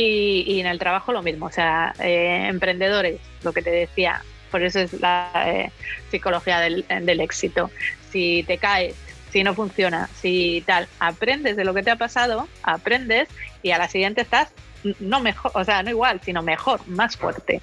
Y, 0.00 0.60
en 0.60 0.66
el 0.66 0.78
trabajo 0.78 1.12
lo 1.12 1.22
mismo, 1.22 1.46
o 1.46 1.50
sea, 1.50 1.92
eh, 1.98 2.46
emprendedores, 2.48 3.20
lo 3.42 3.52
que 3.52 3.62
te 3.62 3.70
decía, 3.70 4.22
por 4.48 4.62
eso 4.62 4.78
es 4.78 4.92
la 4.92 5.28
eh, 5.46 5.72
psicología 6.08 6.60
del, 6.60 6.84
éxito. 7.20 7.68
Si 8.12 8.44
te 8.44 8.58
caes, 8.58 8.94
si 9.32 9.42
no 9.42 9.54
funciona, 9.54 10.08
si 10.14 10.62
tal, 10.64 10.86
aprendes 11.00 11.56
de 11.56 11.64
lo 11.64 11.74
que 11.74 11.82
te 11.82 11.90
ha 11.90 11.96
pasado, 11.96 12.46
aprendes 12.62 13.28
y 13.60 13.72
a 13.72 13.78
la 13.78 13.88
siguiente 13.88 14.20
estás 14.20 14.52
no 15.00 15.18
mejor, 15.18 15.50
o 15.54 15.64
sea, 15.64 15.82
no 15.82 15.90
igual, 15.90 16.20
sino 16.24 16.42
mejor, 16.42 16.86
más 16.86 17.16
fuerte. 17.16 17.60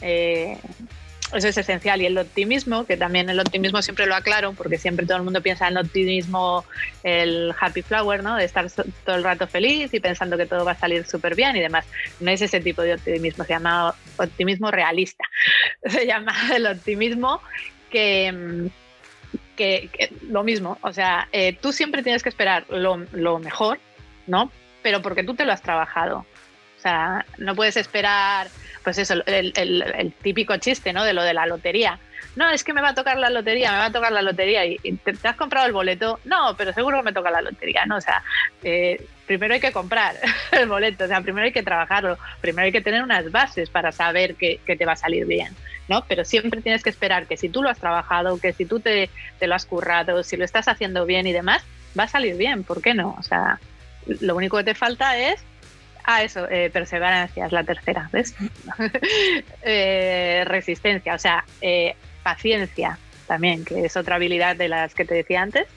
Eh, 0.00 0.58
eso 1.32 1.48
es 1.48 1.56
esencial. 1.56 2.00
Y 2.02 2.06
el 2.06 2.18
optimismo, 2.18 2.84
que 2.84 2.96
también 2.96 3.28
el 3.30 3.40
optimismo 3.40 3.82
siempre 3.82 4.06
lo 4.06 4.14
aclaro, 4.14 4.52
porque 4.52 4.78
siempre 4.78 5.06
todo 5.06 5.18
el 5.18 5.22
mundo 5.22 5.40
piensa 5.40 5.66
en 5.68 5.76
el 5.76 5.84
optimismo, 5.84 6.64
el 7.02 7.54
happy 7.58 7.82
flower, 7.82 8.22
¿no? 8.22 8.36
De 8.36 8.44
estar 8.44 8.66
todo 8.70 9.16
el 9.16 9.24
rato 9.24 9.46
feliz 9.46 9.92
y 9.94 10.00
pensando 10.00 10.36
que 10.36 10.46
todo 10.46 10.64
va 10.64 10.72
a 10.72 10.78
salir 10.78 11.06
súper 11.06 11.34
bien 11.34 11.56
y 11.56 11.60
demás. 11.60 11.86
No 12.20 12.30
es 12.30 12.42
ese 12.42 12.60
tipo 12.60 12.82
de 12.82 12.94
optimismo, 12.94 13.44
se 13.44 13.52
llama 13.52 13.94
optimismo 14.16 14.70
realista. 14.70 15.24
Se 15.84 16.06
llama 16.06 16.34
el 16.54 16.66
optimismo 16.66 17.40
que, 17.90 18.70
que, 19.56 20.12
lo 20.28 20.42
mismo, 20.42 20.78
o 20.82 20.92
sea, 20.92 21.28
eh, 21.32 21.56
tú 21.60 21.72
siempre 21.72 22.02
tienes 22.02 22.22
que 22.22 22.28
esperar 22.28 22.64
lo, 22.68 23.04
lo 23.12 23.38
mejor, 23.38 23.78
¿no? 24.26 24.50
Pero 24.82 25.02
porque 25.02 25.22
tú 25.24 25.34
te 25.34 25.44
lo 25.44 25.52
has 25.52 25.62
trabajado. 25.62 26.26
O 26.78 26.80
sea, 26.82 27.24
no 27.38 27.54
puedes 27.54 27.76
esperar, 27.76 28.48
pues 28.82 28.98
eso, 28.98 29.14
el, 29.26 30.14
típico 30.22 30.56
chiste, 30.56 30.92
¿no? 30.92 31.04
De 31.04 31.12
lo 31.12 31.22
de 31.22 31.34
la 31.34 31.46
lotería. 31.46 31.98
No, 32.34 32.48
es 32.50 32.64
que 32.64 32.72
me 32.72 32.80
va 32.80 32.90
a 32.90 32.94
tocar 32.94 33.18
la 33.18 33.28
lotería, 33.28 33.72
me 33.72 33.78
va 33.78 33.84
a 33.86 33.92
tocar 33.92 34.12
la 34.12 34.22
lotería. 34.22 34.64
¿Y 34.64 34.78
te, 34.78 35.28
has 35.28 35.36
comprado 35.36 35.66
el 35.66 35.72
boleto? 35.72 36.18
No, 36.24 36.54
pero 36.56 36.72
seguro 36.72 36.98
que 36.98 37.04
me 37.04 37.12
toca 37.12 37.30
la 37.30 37.42
lotería, 37.42 37.84
¿no? 37.86 37.96
O 37.96 38.00
sea, 38.00 38.22
eh, 38.62 39.04
primero 39.26 39.54
hay 39.54 39.60
que 39.60 39.72
comprar 39.72 40.16
el 40.52 40.68
boleto, 40.68 41.04
o 41.04 41.08
sea, 41.08 41.20
primero 41.20 41.44
hay 41.44 41.52
que 41.52 41.62
trabajarlo, 41.62 42.18
primero 42.40 42.66
hay 42.66 42.72
que 42.72 42.80
tener 42.80 43.02
unas 43.02 43.30
bases 43.30 43.70
para 43.70 43.92
saber 43.92 44.34
que, 44.34 44.60
te 44.64 44.86
va 44.86 44.92
a 44.92 44.96
salir 44.96 45.26
bien. 45.26 45.54
¿no? 45.88 46.04
Pero 46.08 46.24
siempre 46.24 46.62
tienes 46.62 46.82
que 46.82 46.90
esperar 46.90 47.26
que 47.26 47.36
si 47.36 47.48
tú 47.48 47.62
lo 47.62 47.68
has 47.68 47.78
trabajado, 47.78 48.38
que 48.38 48.52
si 48.52 48.64
tú 48.64 48.80
te, 48.80 49.10
te, 49.38 49.46
lo 49.46 49.54
has 49.54 49.66
currado, 49.66 50.22
si 50.22 50.36
lo 50.36 50.44
estás 50.44 50.68
haciendo 50.68 51.04
bien 51.04 51.26
y 51.26 51.32
demás, 51.32 51.62
va 51.98 52.04
a 52.04 52.08
salir 52.08 52.36
bien, 52.36 52.64
¿por 52.64 52.80
qué 52.80 52.94
no? 52.94 53.16
O 53.18 53.22
sea, 53.22 53.58
lo 54.06 54.36
único 54.36 54.56
que 54.56 54.64
te 54.64 54.74
falta 54.74 55.18
es 55.18 55.44
Ah, 56.04 56.22
eso, 56.22 56.48
eh, 56.50 56.70
perseverancia 56.70 57.46
es 57.46 57.52
la 57.52 57.64
tercera, 57.64 58.08
¿ves? 58.12 58.34
Eh, 59.64 60.42
resistencia, 60.46 61.14
o 61.14 61.18
sea, 61.18 61.44
eh, 61.60 61.94
paciencia 62.22 62.98
también, 63.28 63.64
que 63.64 63.84
es 63.84 63.96
otra 63.96 64.16
habilidad 64.16 64.56
de 64.56 64.68
las 64.68 64.94
que 64.94 65.04
te 65.04 65.14
decía 65.14 65.40
antes, 65.40 65.68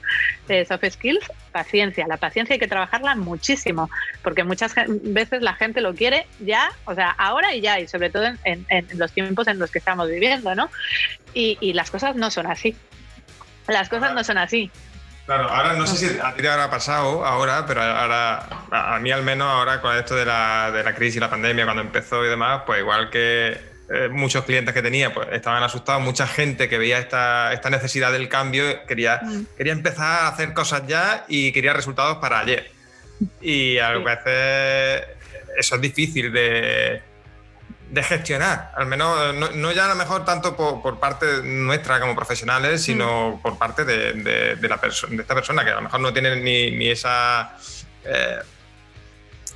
soft 0.68 0.84
skills, 0.90 1.24
paciencia. 1.52 2.06
La 2.08 2.16
paciencia 2.16 2.54
hay 2.54 2.58
que 2.58 2.66
trabajarla 2.66 3.14
muchísimo, 3.14 3.88
porque 4.22 4.44
muchas 4.44 4.74
veces 4.88 5.42
la 5.42 5.54
gente 5.54 5.80
lo 5.80 5.94
quiere 5.94 6.26
ya, 6.40 6.70
o 6.84 6.94
sea, 6.94 7.10
ahora 7.12 7.54
y 7.54 7.60
ya, 7.60 7.78
y 7.78 7.86
sobre 7.86 8.10
todo 8.10 8.24
en, 8.44 8.66
los 8.94 9.12
tiempos 9.12 9.46
en 9.46 9.58
los 9.58 9.70
que 9.70 9.78
estamos 9.78 10.10
viviendo, 10.10 10.54
¿no? 10.54 10.68
Y, 11.32 11.56
y 11.60 11.72
las 11.72 11.90
cosas 11.90 12.16
no 12.16 12.30
son 12.30 12.46
así. 12.46 12.76
Las 13.68 13.88
cosas 13.88 14.12
no 14.12 14.22
son 14.24 14.38
así. 14.38 14.70
Claro, 15.26 15.50
ahora 15.50 15.72
no 15.72 15.86
sé 15.88 15.96
si 15.96 16.18
a 16.20 16.34
ti 16.34 16.42
te 16.42 16.48
habrá 16.48 16.70
pasado 16.70 17.26
ahora, 17.26 17.66
pero 17.66 17.82
ahora, 17.82 18.46
a 18.70 18.98
mí 19.00 19.10
al 19.10 19.24
menos 19.24 19.48
ahora 19.48 19.80
con 19.80 19.96
esto 19.96 20.14
de 20.14 20.24
la, 20.24 20.70
de 20.70 20.84
la 20.84 20.94
crisis, 20.94 21.20
la 21.20 21.28
pandemia, 21.28 21.64
cuando 21.64 21.82
empezó 21.82 22.24
y 22.24 22.28
demás, 22.28 22.62
pues 22.64 22.78
igual 22.78 23.10
que 23.10 23.58
eh, 23.88 24.08
muchos 24.08 24.44
clientes 24.44 24.72
que 24.72 24.82
tenía 24.82 25.12
pues 25.12 25.26
estaban 25.32 25.64
asustados, 25.64 26.00
mucha 26.00 26.28
gente 26.28 26.68
que 26.68 26.78
veía 26.78 26.98
esta, 26.98 27.52
esta 27.52 27.70
necesidad 27.70 28.12
del 28.12 28.28
cambio 28.28 28.86
quería, 28.86 29.20
mm. 29.20 29.46
quería 29.56 29.72
empezar 29.72 30.22
a 30.22 30.28
hacer 30.28 30.52
cosas 30.52 30.86
ya 30.86 31.24
y 31.26 31.50
quería 31.50 31.72
resultados 31.72 32.18
para 32.18 32.38
ayer. 32.38 32.70
Y 33.40 33.78
a 33.78 33.92
veces 33.98 35.06
eso 35.58 35.74
es 35.74 35.80
difícil 35.80 36.32
de, 36.32 37.02
de 37.90 38.02
gestionar, 38.02 38.72
al 38.76 38.86
menos 38.86 39.34
no, 39.34 39.72
ya 39.72 39.84
a 39.84 39.88
lo 39.88 39.94
mejor 39.94 40.24
tanto 40.24 40.56
por, 40.56 40.98
parte 40.98 41.42
nuestra 41.42 42.00
como 42.00 42.16
profesionales, 42.16 42.82
sino 42.82 43.36
mm. 43.36 43.42
por 43.42 43.58
parte 43.58 43.84
de, 43.84 44.12
de, 44.14 44.68
la 44.68 44.76
de 44.76 45.22
esta 45.22 45.34
persona 45.34 45.64
que 45.64 45.70
a 45.70 45.76
lo 45.76 45.82
mejor 45.82 46.00
no 46.00 46.12
tiene 46.12 46.34
ni, 46.36 46.72
ni 46.72 46.88
esa, 46.88 47.56
eh, 48.04 48.38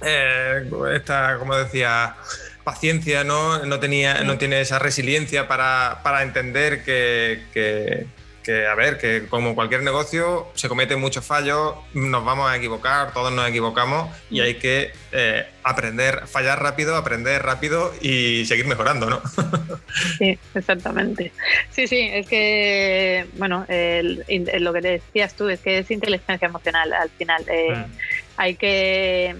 eh, 0.02 0.70
esta, 0.94 1.38
como 1.38 1.56
decía, 1.56 2.14
paciencia, 2.62 3.24
¿no? 3.24 3.64
No, 3.66 3.80
tenía, 3.80 4.22
no 4.22 4.38
tiene 4.38 4.60
esa 4.60 4.78
resiliencia 4.78 5.48
para, 5.48 6.00
para 6.02 6.22
entender 6.22 6.84
que, 6.84 7.46
que, 7.52 8.06
a 8.48 8.74
ver, 8.74 8.98
que 8.98 9.26
como 9.28 9.54
cualquier 9.54 9.82
negocio 9.82 10.48
se 10.54 10.68
cometen 10.68 11.00
muchos 11.00 11.24
fallos, 11.24 11.74
nos 11.94 12.24
vamos 12.24 12.50
a 12.50 12.56
equivocar, 12.56 13.12
todos 13.12 13.32
nos 13.32 13.48
equivocamos 13.48 14.10
y 14.30 14.40
hay 14.40 14.54
que 14.54 14.92
eh, 15.12 15.46
aprender, 15.62 16.26
fallar 16.26 16.62
rápido, 16.62 16.96
aprender 16.96 17.42
rápido 17.42 17.92
y 18.00 18.44
seguir 18.46 18.66
mejorando, 18.66 19.08
¿no? 19.08 19.22
Sí, 20.18 20.38
exactamente. 20.54 21.32
Sí, 21.70 21.86
sí, 21.86 22.08
es 22.12 22.26
que, 22.26 23.26
bueno, 23.36 23.66
lo 23.68 24.72
que 24.72 24.80
decías 24.80 25.34
tú 25.34 25.48
es 25.48 25.60
que 25.60 25.78
es 25.78 25.90
inteligencia 25.90 26.46
emocional 26.46 26.92
al 26.92 27.10
final. 27.10 27.44
Eh, 27.48 27.74
mm. 27.74 27.84
Hay 28.36 28.54
que, 28.54 29.36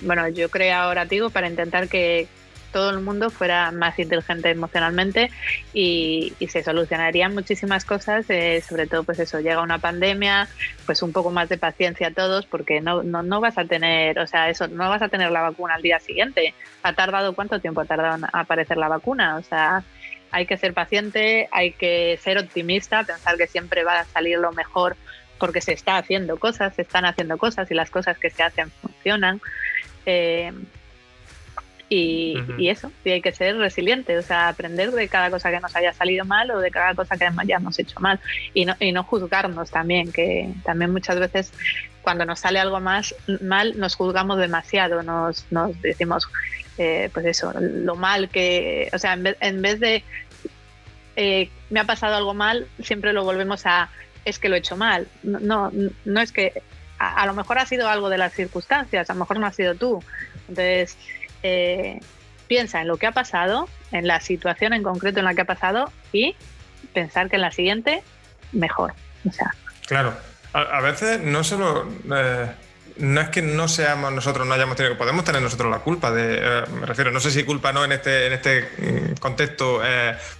bueno, 0.00 0.28
yo 0.28 0.48
creo 0.50 0.76
ahora, 0.76 1.04
digo, 1.04 1.30
para 1.30 1.48
intentar 1.48 1.88
que 1.88 2.28
todo 2.72 2.90
el 2.90 3.00
mundo 3.00 3.30
fuera 3.30 3.70
más 3.70 3.98
inteligente 3.98 4.50
emocionalmente 4.50 5.30
y, 5.72 6.32
se 6.48 6.62
solucionarían 6.62 7.34
muchísimas 7.34 7.84
cosas, 7.84 8.26
eh, 8.28 8.62
sobre 8.66 8.86
todo 8.86 9.04
pues 9.04 9.18
eso, 9.18 9.40
llega 9.40 9.62
una 9.62 9.78
pandemia, 9.78 10.48
pues 10.84 11.02
un 11.02 11.12
poco 11.12 11.30
más 11.30 11.48
de 11.48 11.56
paciencia 11.56 12.08
a 12.08 12.10
todos 12.10 12.46
porque 12.46 12.80
no, 12.80 13.02
no, 13.02 13.22
no, 13.22 13.40
vas 13.40 13.56
a 13.56 13.64
tener, 13.64 14.18
o 14.18 14.26
sea, 14.26 14.50
eso, 14.50 14.68
no 14.68 14.88
vas 14.88 15.00
a 15.00 15.08
tener 15.08 15.30
la 15.30 15.42
vacuna 15.42 15.74
al 15.74 15.82
día 15.82 15.98
siguiente. 16.00 16.54
¿Ha 16.82 16.92
tardado 16.94 17.34
cuánto 17.34 17.60
tiempo 17.60 17.80
ha 17.80 17.84
tardado 17.84 18.16
en 18.16 18.24
aparecer 18.32 18.76
la 18.76 18.88
vacuna? 18.88 19.36
O 19.36 19.42
sea, 19.42 19.82
hay 20.30 20.46
que 20.46 20.56
ser 20.56 20.74
paciente, 20.74 21.48
hay 21.52 21.72
que 21.72 22.18
ser 22.22 22.38
optimista, 22.38 23.04
pensar 23.04 23.36
que 23.36 23.46
siempre 23.46 23.84
va 23.84 24.00
a 24.00 24.04
salir 24.04 24.38
lo 24.38 24.52
mejor 24.52 24.96
porque 25.38 25.60
se 25.60 25.72
está 25.72 25.96
haciendo 25.96 26.38
cosas, 26.38 26.74
se 26.74 26.82
están 26.82 27.04
haciendo 27.04 27.36
cosas 27.36 27.70
y 27.70 27.74
las 27.74 27.90
cosas 27.90 28.18
que 28.18 28.30
se 28.30 28.42
hacen 28.42 28.70
funcionan. 28.70 29.40
Eh, 30.06 30.52
y, 31.94 32.68
eso, 32.68 32.90
y 33.04 33.10
hay 33.10 33.20
que 33.20 33.32
ser 33.32 33.56
resiliente, 33.56 34.16
o 34.16 34.22
sea, 34.22 34.48
aprender 34.48 34.92
de 34.92 35.08
cada 35.08 35.30
cosa 35.30 35.50
que 35.50 35.60
nos 35.60 35.74
haya 35.76 35.92
salido 35.92 36.24
mal 36.24 36.50
o 36.50 36.60
de 36.60 36.70
cada 36.70 36.94
cosa 36.94 37.16
que 37.16 37.28
hayamos 37.36 37.78
hecho 37.78 38.00
mal 38.00 38.18
y 38.54 38.64
no, 38.64 38.74
y 38.80 38.92
no 38.92 39.04
juzgarnos 39.04 39.70
también, 39.70 40.10
que 40.10 40.52
también 40.64 40.90
muchas 40.90 41.18
veces 41.18 41.52
cuando 42.00 42.24
nos 42.24 42.40
sale 42.40 42.58
algo 42.58 42.80
más 42.80 43.14
mal 43.42 43.78
nos 43.78 43.94
juzgamos 43.94 44.38
demasiado, 44.38 45.02
nos, 45.02 45.44
nos 45.50 45.80
decimos, 45.82 46.28
eh, 46.78 47.10
pues 47.12 47.26
eso, 47.26 47.52
lo 47.60 47.94
mal 47.94 48.28
que, 48.28 48.88
o 48.92 48.98
sea, 48.98 49.12
en 49.12 49.62
vez, 49.62 49.80
de 49.80 50.02
eh, 51.16 51.50
me 51.68 51.80
ha 51.80 51.84
pasado 51.84 52.16
algo 52.16 52.32
mal, 52.32 52.66
siempre 52.82 53.12
lo 53.12 53.24
volvemos 53.24 53.66
a 53.66 53.90
es 54.24 54.38
que 54.38 54.48
lo 54.48 54.54
he 54.54 54.60
hecho 54.60 54.76
mal. 54.76 55.08
No, 55.22 55.70
no, 56.04 56.20
es 56.20 56.32
que 56.32 56.62
a, 56.98 57.26
lo 57.26 57.34
mejor 57.34 57.58
ha 57.58 57.66
sido 57.66 57.88
algo 57.88 58.08
de 58.08 58.18
las 58.18 58.32
circunstancias, 58.32 59.10
a 59.10 59.14
lo 59.14 59.20
mejor 59.20 59.40
no 59.40 59.46
ha 59.46 59.52
sido 59.52 59.74
tú. 59.74 60.02
Entonces, 60.48 60.96
eh, 61.42 62.00
piensa 62.48 62.80
en 62.80 62.88
lo 62.88 62.96
que 62.96 63.06
ha 63.06 63.12
pasado 63.12 63.68
en 63.92 64.06
la 64.06 64.20
situación 64.20 64.72
en 64.72 64.82
concreto 64.82 65.18
en 65.18 65.24
la 65.24 65.34
que 65.34 65.42
ha 65.42 65.46
pasado 65.46 65.90
y 66.12 66.36
pensar 66.92 67.28
que 67.28 67.36
en 67.36 67.42
la 67.42 67.52
siguiente 67.52 68.02
mejor. 68.52 68.94
O 69.28 69.32
sea. 69.32 69.54
Claro, 69.86 70.14
a, 70.52 70.80
veces 70.80 71.20
no 71.20 71.44
solo... 71.44 71.88
Eh, 72.14 72.46
no 72.98 73.22
es 73.22 73.30
que 73.30 73.40
no 73.40 73.68
seamos 73.68 74.12
nosotros, 74.12 74.46
no 74.46 74.52
hayamos 74.52 74.76
tenido, 74.76 74.98
podemos 74.98 75.24
tener 75.24 75.40
nosotros 75.40 75.70
la 75.70 75.78
culpa 75.78 76.10
de, 76.10 76.40
eh, 76.42 76.64
me 76.78 76.84
refiero, 76.84 77.10
no 77.10 77.20
sé 77.20 77.30
si 77.30 77.42
culpa 77.42 77.72
no 77.72 77.86
en 77.86 77.92
este, 77.92 78.26
en 78.26 78.34
este 78.34 78.68
mm, 78.76 79.14
contexto, 79.18 79.80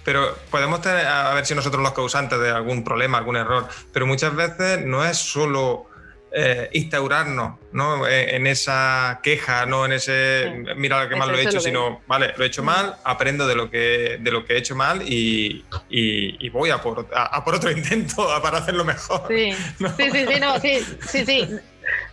pero 0.03 0.37
podemos 0.51 0.79
tener, 0.79 1.07
a 1.07 1.33
ver 1.33 1.47
si 1.47 1.55
nosotros 1.55 1.81
los 1.81 1.93
causantes 1.93 2.39
de 2.39 2.51
algún 2.51 2.83
problema, 2.83 3.17
algún 3.17 3.37
error, 3.37 3.67
pero 3.91 4.05
muchas 4.05 4.35
veces 4.35 4.85
no 4.85 5.03
es 5.03 5.17
solo 5.17 5.89
eh, 6.35 6.69
instaurarnos 6.73 7.59
¿no? 7.73 8.07
Eh, 8.07 8.35
en 8.35 8.47
esa 8.47 9.19
queja, 9.21 9.67
no 9.67 9.85
en 9.85 9.93
ese 9.93 10.63
mira 10.75 11.03
lo 11.03 11.09
que 11.09 11.15
mal 11.15 11.31
lo 11.31 11.37
he 11.37 11.43
hecho, 11.43 11.59
sino 11.59 12.01
vale, 12.07 12.33
lo 12.37 12.43
he 12.43 12.47
hecho 12.47 12.63
mal, 12.63 12.95
aprendo 13.03 13.47
de 13.47 13.55
lo 13.55 13.69
que, 13.69 14.17
de 14.19 14.31
lo 14.31 14.43
que 14.43 14.53
he 14.53 14.57
hecho 14.57 14.75
mal 14.75 15.03
y, 15.07 15.63
y, 15.89 16.49
voy 16.49 16.71
a 16.71 16.81
por, 16.81 17.07
a, 17.13 17.43
por 17.43 17.55
otro 17.55 17.69
intento 17.77 18.27
para 18.41 18.59
hacerlo 18.59 18.83
mejor. 18.83 19.27
Sí, 19.27 19.53
sí, 19.97 20.11
sí, 20.11 20.25
sí, 20.27 20.39
no, 20.39 20.59
sí, 20.59 20.79
sí, 21.07 21.25
sí. 21.25 21.47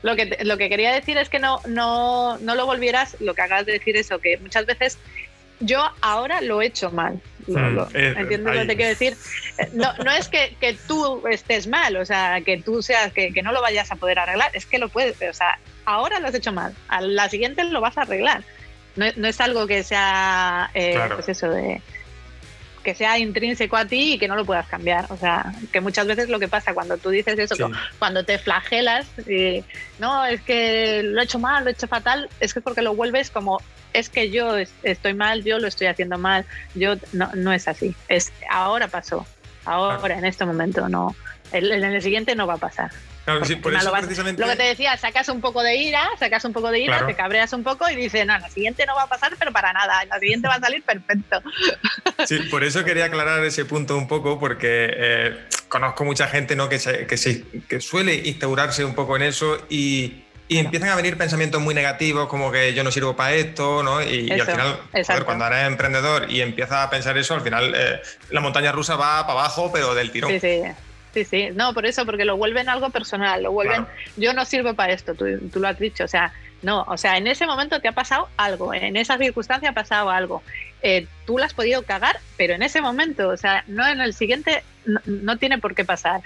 Lo 0.03 0.17
que, 0.17 0.39
lo 0.43 0.59
que 0.59 0.69
quería 0.69 0.93
decir 0.93 1.17
es 1.17 1.29
que 1.29 1.39
no, 1.39 1.61
no, 1.67 2.37
no 2.39 2.55
lo 2.55 2.67
volvieras, 2.67 3.17
lo 3.21 3.35
que 3.35 3.43
acabas 3.43 3.67
de 3.67 3.73
decir 3.73 3.97
eso, 3.97 4.19
que 4.19 4.37
muchas 4.39 4.67
veces 4.67 4.99
yo 5.61 5.83
ahora 6.01 6.41
lo 6.41 6.61
he 6.61 6.67
hecho 6.67 6.91
mal. 6.91 7.21
Hmm, 7.47 7.79
eh, 7.95 8.15
¿Entiendes 8.17 8.55
lo 8.55 8.61
que 8.61 8.67
te 8.67 8.77
quiero 8.77 8.89
decir? 8.89 9.17
Eh, 9.59 9.71
no, 9.73 9.93
no 10.05 10.11
es 10.11 10.29
que, 10.29 10.57
que, 10.61 10.75
tú 10.87 11.27
estés 11.29 11.67
mal, 11.67 11.97
o 11.97 12.05
sea, 12.05 12.41
que 12.43 12.59
tú 12.59 12.83
seas, 12.83 13.13
que, 13.13 13.33
que, 13.33 13.43
no 13.43 13.53
lo 13.53 13.61
vayas 13.61 13.91
a 13.91 13.97
poder 13.97 14.19
arreglar, 14.19 14.51
es 14.55 14.67
que 14.67 14.79
lo 14.79 14.89
puedes, 14.89 15.17
o 15.23 15.35
sea, 15.35 15.59
ahora 15.85 16.21
lo 16.21 16.29
has 16.29 16.35
hecho 16.35 16.53
mal, 16.53 16.75
a 16.89 17.01
la 17.01 17.29
siguiente 17.29 17.65
lo 17.65 17.81
vas 17.81 17.99
a 17.99 18.03
arreglar. 18.03 18.43
No, 18.97 19.07
no 19.17 19.29
es 19.29 19.41
algo 19.41 19.67
que 19.67 19.83
sea, 19.83 20.71
eh, 20.75 20.99
pues 21.15 21.29
eso, 21.29 21.49
de, 21.49 21.81
que 22.83 22.95
sea 22.95 23.19
intrínseco 23.19 23.77
a 23.77 23.85
ti 23.85 24.15
y 24.15 24.19
que 24.19 24.29
no 24.29 24.37
lo 24.37 24.45
puedas 24.45 24.67
cambiar. 24.67 25.07
O 25.11 25.17
sea, 25.17 25.53
que 25.73 25.81
muchas 25.81 26.07
veces 26.07 26.29
lo 26.29 26.39
que 26.39 26.49
pasa 26.49 26.75
cuando 26.75 26.97
tú 26.97 27.11
dices 27.11 27.39
eso, 27.39 27.71
cuando 27.99 28.25
te 28.25 28.39
flagelas, 28.39 29.07
y, 29.29 29.65
no, 29.99 30.25
es 30.27 30.41
que 30.41 31.03
lo 31.03 31.21
he 31.21 31.25
hecho 31.25 31.39
mal, 31.39 31.65
lo 31.65 31.71
he 31.71 31.73
hecho 31.73 31.89
fatal, 31.89 32.29
es 32.41 32.55
que 32.55 32.61
porque 32.61 32.83
lo 32.83 32.95
vuelves 32.95 33.31
como, 33.31 33.61
es 33.93 34.09
que 34.09 34.31
yo 34.31 34.57
estoy 34.83 35.15
mal, 35.15 35.45
yo 35.45 35.59
lo 35.59 35.69
estoy 35.69 35.87
haciendo 35.87 36.19
mal, 36.19 36.45
yo 36.75 36.95
no, 37.13 37.31
no 37.35 37.53
es 37.53 37.69
así. 37.69 37.95
Es 38.09 38.33
ahora 38.51 38.89
pasó, 38.89 39.27
ahora, 39.65 40.19
en 40.19 40.25
este 40.25 40.45
momento, 40.45 40.89
no. 40.89 41.15
en 41.53 41.85
el 41.85 42.03
siguiente 42.03 42.35
no 42.35 42.47
va 42.47 42.55
a 42.55 42.59
pasar 42.59 42.91
lo, 43.27 43.41
que 43.43 44.57
te 44.57 44.63
decía, 44.63 44.97
sacas 44.97 45.29
un 45.29 45.41
poco 45.41 45.63
de 45.63 45.77
ira, 45.77 46.09
sacas 46.19 46.45
un 46.45 46.53
poco 46.53 46.71
de 46.71 46.81
ira, 46.81 47.07
te 47.07 47.15
cabreas 47.15 47.53
un 47.53 47.63
poco 47.63 47.89
y 47.89 47.97
dices, 47.97 48.27
no, 48.27 48.39
la 48.39 48.49
siguiente 48.49 48.87
no 48.87 48.95
va 48.95 49.03
a 49.03 49.09
pasar, 49.09 49.35
pero 49.39 49.53
para 49.53 49.73
nada, 49.73 50.05
la 50.07 50.19
siguiente 50.19 50.49
va 50.49 50.55
a 50.55 50.61
salir 50.61 50.83
perfecto. 50.83 51.43
Sí, 52.27 52.39
por 52.51 52.65
eso 52.65 52.85
quería 52.85 53.07
aclarar 53.07 53.43
ese 53.45 53.65
punto 53.65 53.97
un 53.97 54.07
poco, 54.07 54.39
porque 54.39 54.91
eh, 54.95 55.47
conozco 55.69 56.05
mucha 56.05 56.29
gente 56.29 56.55
¿no? 56.55 56.69
que, 56.69 56.79
que, 56.79 57.81
suele 57.81 58.15
instaurarse 58.15 58.85
un 58.85 58.95
poco 58.95 59.17
en 59.17 59.23
eso 59.23 59.57
y, 59.71 60.25
empiezan 60.59 60.89
a 60.89 60.97
venir 60.97 61.17
pensamientos 61.17 61.61
muy 61.61 61.75
negativos, 61.75 62.29
como 62.29 62.51
que 62.51 62.75
yo 62.75 62.83
no 62.83 62.91
sirvo 62.91 63.15
para 63.15 63.35
esto, 63.35 63.83
¿no? 63.83 64.03
Y, 64.03 64.31
al 64.31 64.43
final, 64.43 65.25
cuando 65.25 65.47
eres 65.47 65.67
emprendedor 65.67 66.31
y 66.31 66.41
empiezas 66.41 66.85
a 66.85 66.91
pensar 66.91 67.17
eso, 67.19 67.35
al 67.35 67.43
final 67.43 67.73
eh, 67.77 68.01
la 68.31 68.41
montaña 68.41 68.73
rusa 68.73 68.97
va 68.97 69.27
para 69.27 69.39
abajo, 69.39 69.71
pero 69.73 69.95
del 69.95 70.11
tirón. 70.11 70.31
Sí, 70.33 70.41
sí. 70.41 70.63
Sí, 71.15 71.25
sí, 71.25 71.49
no, 71.53 71.75
por 71.75 71.87
eso, 71.87 72.07
porque 72.07 72.25
lo 72.25 72.37
vuelven 72.37 72.69
algo 72.69 72.91
personal, 72.91 73.43
lo 73.43 73.51
vuelven, 73.51 73.85
yo 74.17 74.33
no 74.33 74.45
sirvo 74.45 74.75
para 74.75 74.93
esto, 74.93 75.15
tú, 75.15 75.27
lo 75.59 75.69
has 75.69 75.79
dicho, 75.79 76.05
o 76.05 76.09
sea, 76.09 76.33
no, 76.63 76.83
o 76.83 76.97
sea, 76.97 77.17
en 77.17 77.27
ese 77.27 77.47
momento 77.47 77.81
te 77.81 77.89
ha 77.89 77.93
pasado 77.93 78.29
algo, 78.37 78.73
en 78.73 78.97
esa 78.97 79.19
circunstancia 79.19 79.71
ha 79.71 79.75
pasado 79.75 80.11
algo, 80.11 80.43
eh, 80.83 81.09
tú 81.27 81.37
lo 81.37 81.45
has 81.45 81.53
podido 81.53 81.83
cagar, 81.83 82.21
pero 82.37 82.55
en 82.55 82.63
ese 82.63 82.81
momento, 82.81 83.29
o 83.29 83.37
sea, 83.37 83.65
no 83.67 83.89
en 83.89 84.01
el 84.01 84.15
siguiente, 84.15 84.63
no, 85.05 85.37
tiene 85.37 85.59
por 85.59 85.75
qué 85.75 85.85
pasar. 85.85 86.21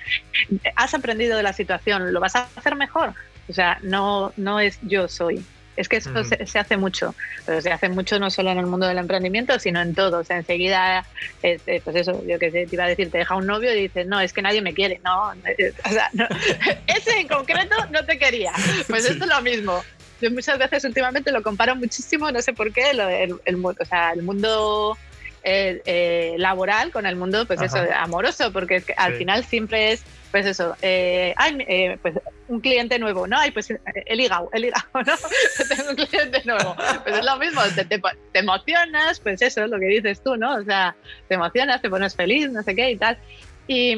Has 0.77 0.93
aprendido 0.93 1.37
de 1.37 1.43
la 1.43 1.55
situación, 1.55 2.13
lo 2.13 2.21
vas 2.21 2.37
a 2.37 2.49
hacer 2.55 2.77
mejor, 2.77 3.15
o 3.49 3.53
sea, 3.53 3.79
no, 3.83 4.33
no 4.37 4.61
es 4.61 4.79
yo 4.83 5.09
soy, 5.09 5.45
es 5.77 5.89
que 5.89 5.97
eso 5.97 6.11
se, 6.25 6.59
hace 6.59 6.77
mucho, 6.77 7.15
pero 7.47 7.61
se 7.61 7.73
hace 7.73 7.89
mucho 7.89 8.19
no 8.19 8.31
solo 8.31 8.51
en 8.51 8.59
el 8.59 8.67
mundo 8.67 8.87
del 8.87 8.99
emprendimiento, 8.99 9.59
sino 9.59 9.81
en 9.81 9.95
todo. 9.95 10.19
O 10.19 10.25
sea, 10.25 10.37
enseguida, 10.37 11.05
este, 11.43 11.81
pues 11.81 11.97
eso, 11.97 12.23
yo 12.27 12.39
que 12.39 12.51
sé, 12.51 12.67
te 12.67 12.77
iba 12.77 12.85
a 12.85 12.89
decir, 12.89 13.11
te 13.11 13.19
deja 13.19 13.35
un 13.35 13.47
novio 13.47 13.75
y 13.75 13.83
dices, 13.83 14.07
no, 14.07 14.21
es 14.21 14.33
que 14.33 14.43
nadie 14.43 14.63
me 14.63 14.73
quiere. 14.73 15.01
No, 15.05 15.31
o 15.31 15.89
sea, 15.89 16.11
ese 16.87 17.19
en 17.19 17.29
concreto 17.29 17.75
no 17.91 18.05
te 18.05 18.19
quería. 18.19 18.53
Pues 18.89 19.05
esto 19.05 19.25
es 19.25 19.31
lo 19.31 19.43
mismo. 19.43 19.83
Yo 20.21 20.31
muchas 20.31 20.59
veces 20.59 20.85
últimamente 20.85 21.33
lo 21.33 21.43
comparo 21.43 21.75
muchísimo, 21.75 22.31
no 22.31 22.41
sé 22.41 22.53
por 22.53 22.73
qué, 22.73 22.91
el, 22.91 23.01
el, 23.45 23.65
o 23.65 23.85
sea, 23.85 24.13
el 24.13 24.23
mundo 24.23 24.97
eh, 25.45 25.83
eh, 25.85 26.35
laboral 26.39 26.91
con 26.91 27.07
el 27.07 27.17
mundo, 27.17 27.47
pues 27.47 27.61
eso, 27.61 27.79
amoroso, 27.97 28.53
porque 28.53 28.83
al 28.97 29.15
final 29.15 29.45
siempre 29.45 29.93
es 29.93 30.05
pues 30.35 30.47
eso, 30.47 30.77
eh, 30.83 31.33
eh, 31.69 31.97
pues 32.03 32.17
un 32.49 32.61
cliente 32.61 32.99
nuevo, 32.99 33.25
¿no? 33.29 33.39
Ay, 33.39 33.53
pues 33.53 33.71
el 33.71 34.21
hígado, 34.21 34.51
el 34.53 34.65
hígado, 34.65 34.89
¿no? 34.95 35.15
Tengo 35.69 35.91
un 35.91 35.95
cliente 35.95 36.43
nuevo. 36.45 36.75
Pues 37.05 37.19
es 37.19 37.25
lo 37.25 37.37
mismo, 37.37 37.61
te, 38.33 38.41
emocionas, 38.41 39.21
pues 39.21 39.41
eso 39.43 39.63
es 39.63 39.71
lo 39.71 39.79
que 39.79 39.87
dices 39.87 40.21
tú, 40.25 40.37
¿no? 40.37 40.57
O 40.57 40.65
sea, 40.65 40.97
te 41.29 41.37
emocionas, 41.37 41.81
te 41.83 41.89
pones 41.89 42.17
feliz, 42.17 42.51
no 42.51 42.65
sé 42.65 42.75
qué 42.75 42.91
y 42.91 42.97
tal. 42.97 43.17
Y, 43.69 43.97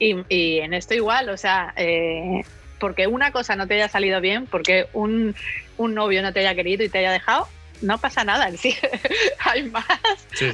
y, 0.00 0.58
en 0.58 0.74
esto 0.74 0.94
igual, 0.94 1.28
o 1.28 1.36
sea, 1.36 1.72
eh, 1.76 2.42
porque 2.80 3.06
una 3.06 3.30
cosa 3.30 3.54
no 3.54 3.68
te 3.68 3.74
haya 3.74 3.88
salido 3.88 4.20
bien, 4.20 4.46
porque 4.46 4.88
un, 4.94 5.36
un 5.76 5.94
novio 5.94 6.22
no 6.22 6.32
te 6.32 6.40
haya 6.40 6.56
querido 6.56 6.82
y 6.82 6.88
te 6.88 6.98
haya 6.98 7.12
dejado, 7.12 7.46
no 7.82 7.98
pasa 7.98 8.24
nada, 8.24 8.50
sí, 8.56 8.74
hay 9.40 9.70
más, 9.70 9.84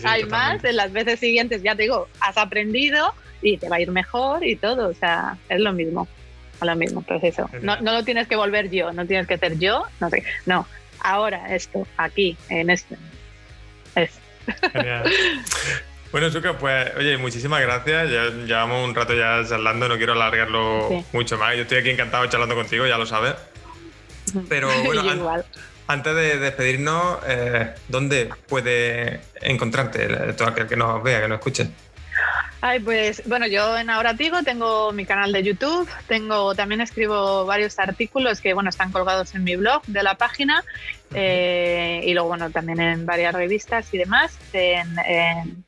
hay 0.05 0.25
más, 0.25 0.65
en 0.65 0.77
las 0.77 0.93
veces 0.93 1.21
siguientes, 1.21 1.63
ya 1.63 1.75
te 1.75 1.83
digo, 1.83 2.09
has 2.21 2.37
aprendido, 2.37 3.15
y 3.45 3.59
te 3.59 3.69
va 3.69 3.77
a 3.77 3.81
ir 3.81 3.91
mejor 3.91 4.45
y 4.45 4.57
todo. 4.57 4.89
O 4.89 4.95
sea, 4.95 5.37
es 5.49 5.61
lo 5.61 5.73
mismo, 5.73 6.09
lo 6.61 6.77
mismo 6.77 7.03
proceso. 7.03 7.49
No, 7.61 7.81
no 7.81 7.93
lo 7.93 8.03
tienes 8.03 8.27
que 8.27 8.37
volver 8.37 8.71
yo, 8.71 8.93
no 8.93 9.07
tienes 9.07 9.27
que 9.27 9.39
ser 9.39 9.59
yo, 9.59 9.87
no 10.01 10.11
sé. 10.11 10.25
No, 10.47 10.67
ahora 11.01 11.55
esto, 11.55 11.87
aquí, 11.97 12.37
en 12.49 12.71
este. 12.71 12.97
Es. 13.95 14.19
Genial. 14.73 15.05
Bueno, 16.15 16.31
Suka, 16.31 16.57
pues 16.57 16.95
oye, 16.97 17.17
muchísimas 17.17 17.61
gracias. 17.61 18.09
Ya 18.09 18.27
llevamos 18.31 18.89
un 18.89 18.95
rato 18.95 19.15
ya 19.15 19.43
charlando, 19.49 19.89
no 19.89 19.97
quiero 19.97 20.13
alargarlo 20.13 21.05
mucho 21.13 21.37
más. 21.39 21.57
Yo 21.57 21.63
estoy 21.63 21.79
aquí 21.79 21.91
encantado 21.91 22.25
charlando 22.29 22.55
contigo, 22.55 22.87
ya 22.87 22.97
lo 22.97 23.05
sabes. 23.05 23.35
Pero 24.49 24.69
bueno, 24.85 25.43
antes 25.87 26.15
de 26.15 26.39
despedirnos, 26.39 27.19
eh, 27.27 27.75
¿dónde 27.89 28.31
puede 28.49 29.21
encontrarte 29.41 30.33
todo 30.35 30.49
aquel 30.49 30.67
que 30.67 30.77
nos 30.77 31.03
vea, 31.03 31.21
que 31.21 31.29
nos 31.29 31.39
escuche? 31.39 31.69
Ay, 32.61 32.81
pues 32.81 33.23
bueno, 33.27 33.47
yo 33.47 33.77
en 33.77 33.91
Ahora 33.91 34.17
Tigo 34.17 34.43
tengo 34.43 34.91
mi 34.93 35.05
canal 35.05 35.33
de 35.33 35.43
YouTube, 35.43 35.87
tengo 36.09 36.55
también 36.55 36.81
escribo 36.81 37.45
varios 37.45 37.79
artículos 37.79 38.41
que 38.41 38.55
bueno 38.55 38.71
están 38.71 38.91
colgados 38.91 39.35
en 39.35 39.45
mi 39.45 39.57
blog 39.57 39.83
de 39.87 40.03
la 40.03 40.15
página 40.15 40.65
eh, 41.13 42.01
y 42.05 42.15
luego 42.15 42.29
bueno 42.29 42.51
también 42.51 42.81
en 42.81 43.05
varias 43.05 43.35
revistas 43.35 43.93
y 43.93 43.99
demás. 43.99 44.39
En, 44.55 44.99
en, 45.07 45.64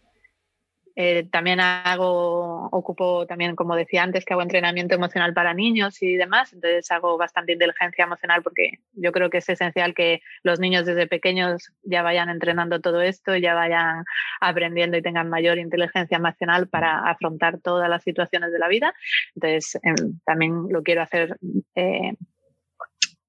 eh, 0.99 1.29
también 1.31 1.61
hago, 1.61 2.69
ocupo 2.73 3.27
también, 3.27 3.55
como 3.55 3.77
decía 3.77 4.03
antes, 4.03 4.25
que 4.25 4.33
hago 4.33 4.43
entrenamiento 4.43 4.95
emocional 4.95 5.35
para 5.35 5.53
niños 5.53 6.03
y 6.03 6.17
demás, 6.17 6.55
entonces 6.55 6.91
hago 6.91 7.19
bastante 7.19 7.53
inteligencia 7.53 8.05
emocional 8.05 8.43
porque 8.43 8.79
yo 8.95 9.13
creo 9.13 9.29
que 9.29 9.39
es 9.39 9.49
esencial 9.49 9.95
que 9.95 10.23
los 10.43 10.59
niños 10.59 10.87
desde 10.87 11.07
pequeños 11.07 11.71
ya 11.83 12.03
vayan 12.03 12.31
entrenando 12.31 12.81
todo 12.81 13.03
esto, 13.03 13.37
ya 13.37 13.55
vayan 13.55 14.05
aprendiendo 14.41 14.97
y 14.97 15.03
tengan 15.03 15.29
mayor 15.29 15.59
inteligencia 15.59 16.17
emocional 16.17 16.67
para 16.69 17.09
afrontar 17.11 17.59
todas 17.61 17.91
las 17.91 18.03
situaciones 18.03 18.51
de 18.51 18.59
la 18.59 18.69
vida. 18.69 18.95
Entonces, 19.35 19.79
em, 19.83 20.19
también 20.25 20.67
lo 20.71 20.83
quiero 20.83 21.03
hacer. 21.03 21.37
Eh, 21.75 22.15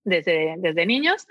desde, 0.08 0.56
desde 0.58 0.86
niños. 0.86 1.28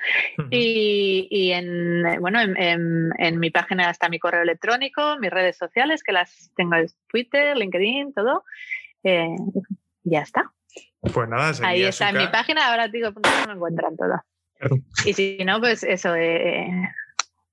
y, 0.50 1.26
y, 1.30 1.52
en, 1.52 2.20
bueno, 2.20 2.40
en, 2.40 3.10
en, 3.18 3.38
mi 3.40 3.50
página 3.50 3.90
está 3.90 4.08
mi 4.08 4.18
correo 4.18 4.42
electrónico, 4.42 5.16
mis 5.18 5.30
redes 5.30 5.56
sociales, 5.56 6.02
que 6.02 6.12
las 6.12 6.50
tengo 6.54 6.76
en 6.76 6.86
Twitter, 7.08 7.56
LinkedIn, 7.56 8.12
todo. 8.12 8.44
Eh, 9.02 9.34
ya 10.04 10.20
está. 10.20 10.50
Pues 11.00 11.28
nada, 11.28 11.52
ahí 11.62 11.82
está 11.84 12.10
en 12.10 12.18
mi 12.18 12.26
página, 12.28 12.68
ahora 12.68 12.88
digo, 12.88 13.10
me 13.46 13.52
encuentran 13.52 13.96
todo. 13.96 14.22
Y 15.04 15.12
si 15.12 15.38
no, 15.44 15.60
pues 15.60 15.82
eso, 15.82 16.14
eh, 16.14 16.68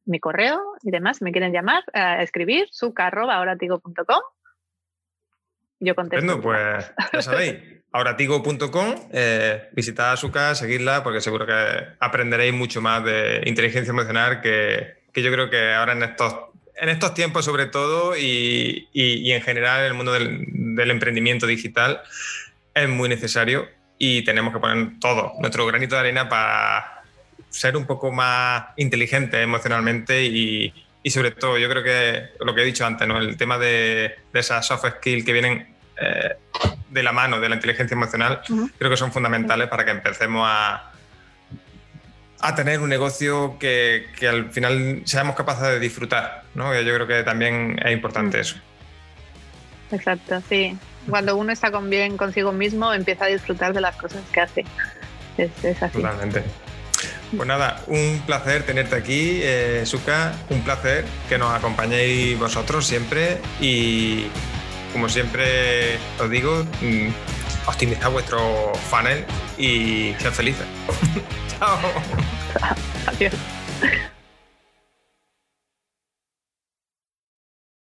mi 0.06 0.20
correo 0.20 0.62
y 0.82 0.92
demás, 0.92 1.22
me 1.22 1.32
quieren 1.32 1.54
llamar, 1.54 1.84
a 1.94 2.22
escribir, 2.22 2.68
suca.ahoratigo.com. 2.72 4.22
Yo 5.84 5.96
contesto. 5.96 6.26
Bueno, 6.26 6.42
pues 6.42 6.92
ya 7.14 7.22
sabéis, 7.22 7.56
auratigo.com, 7.92 8.96
eh, 9.12 9.70
visitad 9.74 10.14
a 10.14 10.18
su 10.18 10.32
casa, 10.32 10.56
seguidla, 10.56 11.04
porque 11.04 11.20
seguro 11.20 11.46
que 11.46 11.54
aprenderéis 12.00 12.54
mucho 12.54 12.82
más 12.82 13.04
de 13.04 13.42
inteligencia 13.46 13.92
emocional 13.92 14.42
que, 14.42 15.04
yo 15.14 15.32
creo 15.32 15.50
que 15.50 15.74
ahora 15.74 15.92
en 15.92 16.04
estos, 16.04 16.36
en 16.76 16.90
estos 16.90 17.14
tiempos 17.14 17.44
sobre 17.46 17.66
todo 17.66 18.18
y, 18.18 18.90
en 18.94 19.42
general 19.42 19.82
en 19.82 19.86
el 19.88 19.94
mundo 19.94 20.14
del, 20.14 20.90
emprendimiento 20.90 21.46
digital 21.46 22.02
es 22.74 22.88
muy 22.88 23.10
necesario 23.10 23.68
y 23.98 24.24
tenemos 24.24 24.54
que 24.54 24.60
poner 24.60 25.00
todo, 25.00 25.34
nuestro 25.40 25.66
granito 25.66 25.96
de 25.96 26.02
arena 26.02 26.30
para 26.30 27.04
ser 27.50 27.76
un 27.76 27.86
poco 27.86 28.12
más 28.12 28.68
inteligentes 28.78 29.40
emocionalmente 29.40 30.24
y, 30.24 30.74
y 31.04 31.10
sobre 31.12 31.32
todo, 31.32 31.58
yo 31.58 31.70
creo 31.70 31.84
que 31.84 32.30
lo 32.40 32.56
que 32.56 32.62
he 32.62 32.66
dicho 32.66 32.86
antes, 32.86 33.06
¿no? 33.06 33.20
el 33.20 33.36
tema 33.36 33.60
de, 33.60 34.16
de 34.32 34.40
esas 34.40 34.66
soft 34.66 34.86
skills 34.98 35.26
que 35.26 35.34
vienen 35.34 35.73
eh, 36.00 36.36
de 36.89 37.04
la 37.04 37.12
mano 37.12 37.39
de 37.39 37.50
la 37.50 37.56
inteligencia 37.56 37.96
emocional, 37.96 38.41
creo 38.78 38.89
que 38.89 38.98
son 38.98 39.12
fundamentales 39.12 39.68
para 39.68 39.84
que 39.86 39.91
empecemos 39.91 40.48
a, 40.48 40.91
a 42.39 42.56
tener 42.56 42.80
un 42.80 42.89
negocio 42.89 43.58
que, 43.60 44.08
que, 44.18 44.28
al 44.28 44.52
final 44.52 45.02
seamos 45.06 45.36
capaces 45.36 45.68
de 45.70 45.80
disfrutar. 45.80 46.44
¿no? 46.54 46.74
Yo 46.82 46.94
creo 46.94 47.08
que 47.08 47.24
también 47.24 47.80
es 47.84 47.91
importante 47.91 48.39
eso. 48.39 48.58
Exacto, 49.91 50.41
sí. 50.48 50.78
Cuando 51.10 51.36
uno 51.36 51.52
está 51.52 51.72
con 51.72 51.89
bien 51.89 52.18
consigo 52.18 52.52
mismo, 52.52 52.94
empieza 52.94 53.26
a 53.26 53.28
disfrutar 53.28 53.74
de 53.74 53.82
las 53.82 53.96
cosas 53.96 54.22
que 54.32 54.41
hace. 54.41 54.66
Es, 55.38 55.52
es 55.64 55.82
así. 55.82 55.98
Totalmente. 55.98 56.44
Pues 57.36 57.48
nada, 57.48 57.82
un 57.88 58.22
placer 58.26 58.64
tenerte 58.64 58.96
aquí, 58.96 59.39
eh, 59.41 59.84
Suka, 59.86 60.34
un 60.50 60.62
placer 60.62 61.04
que 61.28 61.38
nos 61.38 61.52
acompañéis 61.54 62.38
vosotros 62.38 62.86
siempre 62.86 63.39
y 63.60 64.28
como 64.94 65.10
siempre 65.10 65.98
os 66.20 66.30
digo, 66.30 66.64
mm, 66.82 67.10
optimizad 67.68 68.12
vuestro 68.12 68.72
funnel 68.89 69.26
y 69.58 70.14
sean 70.20 70.34
felices. 70.34 70.66
Chao. 71.60 71.80
Adiós. 73.08 73.34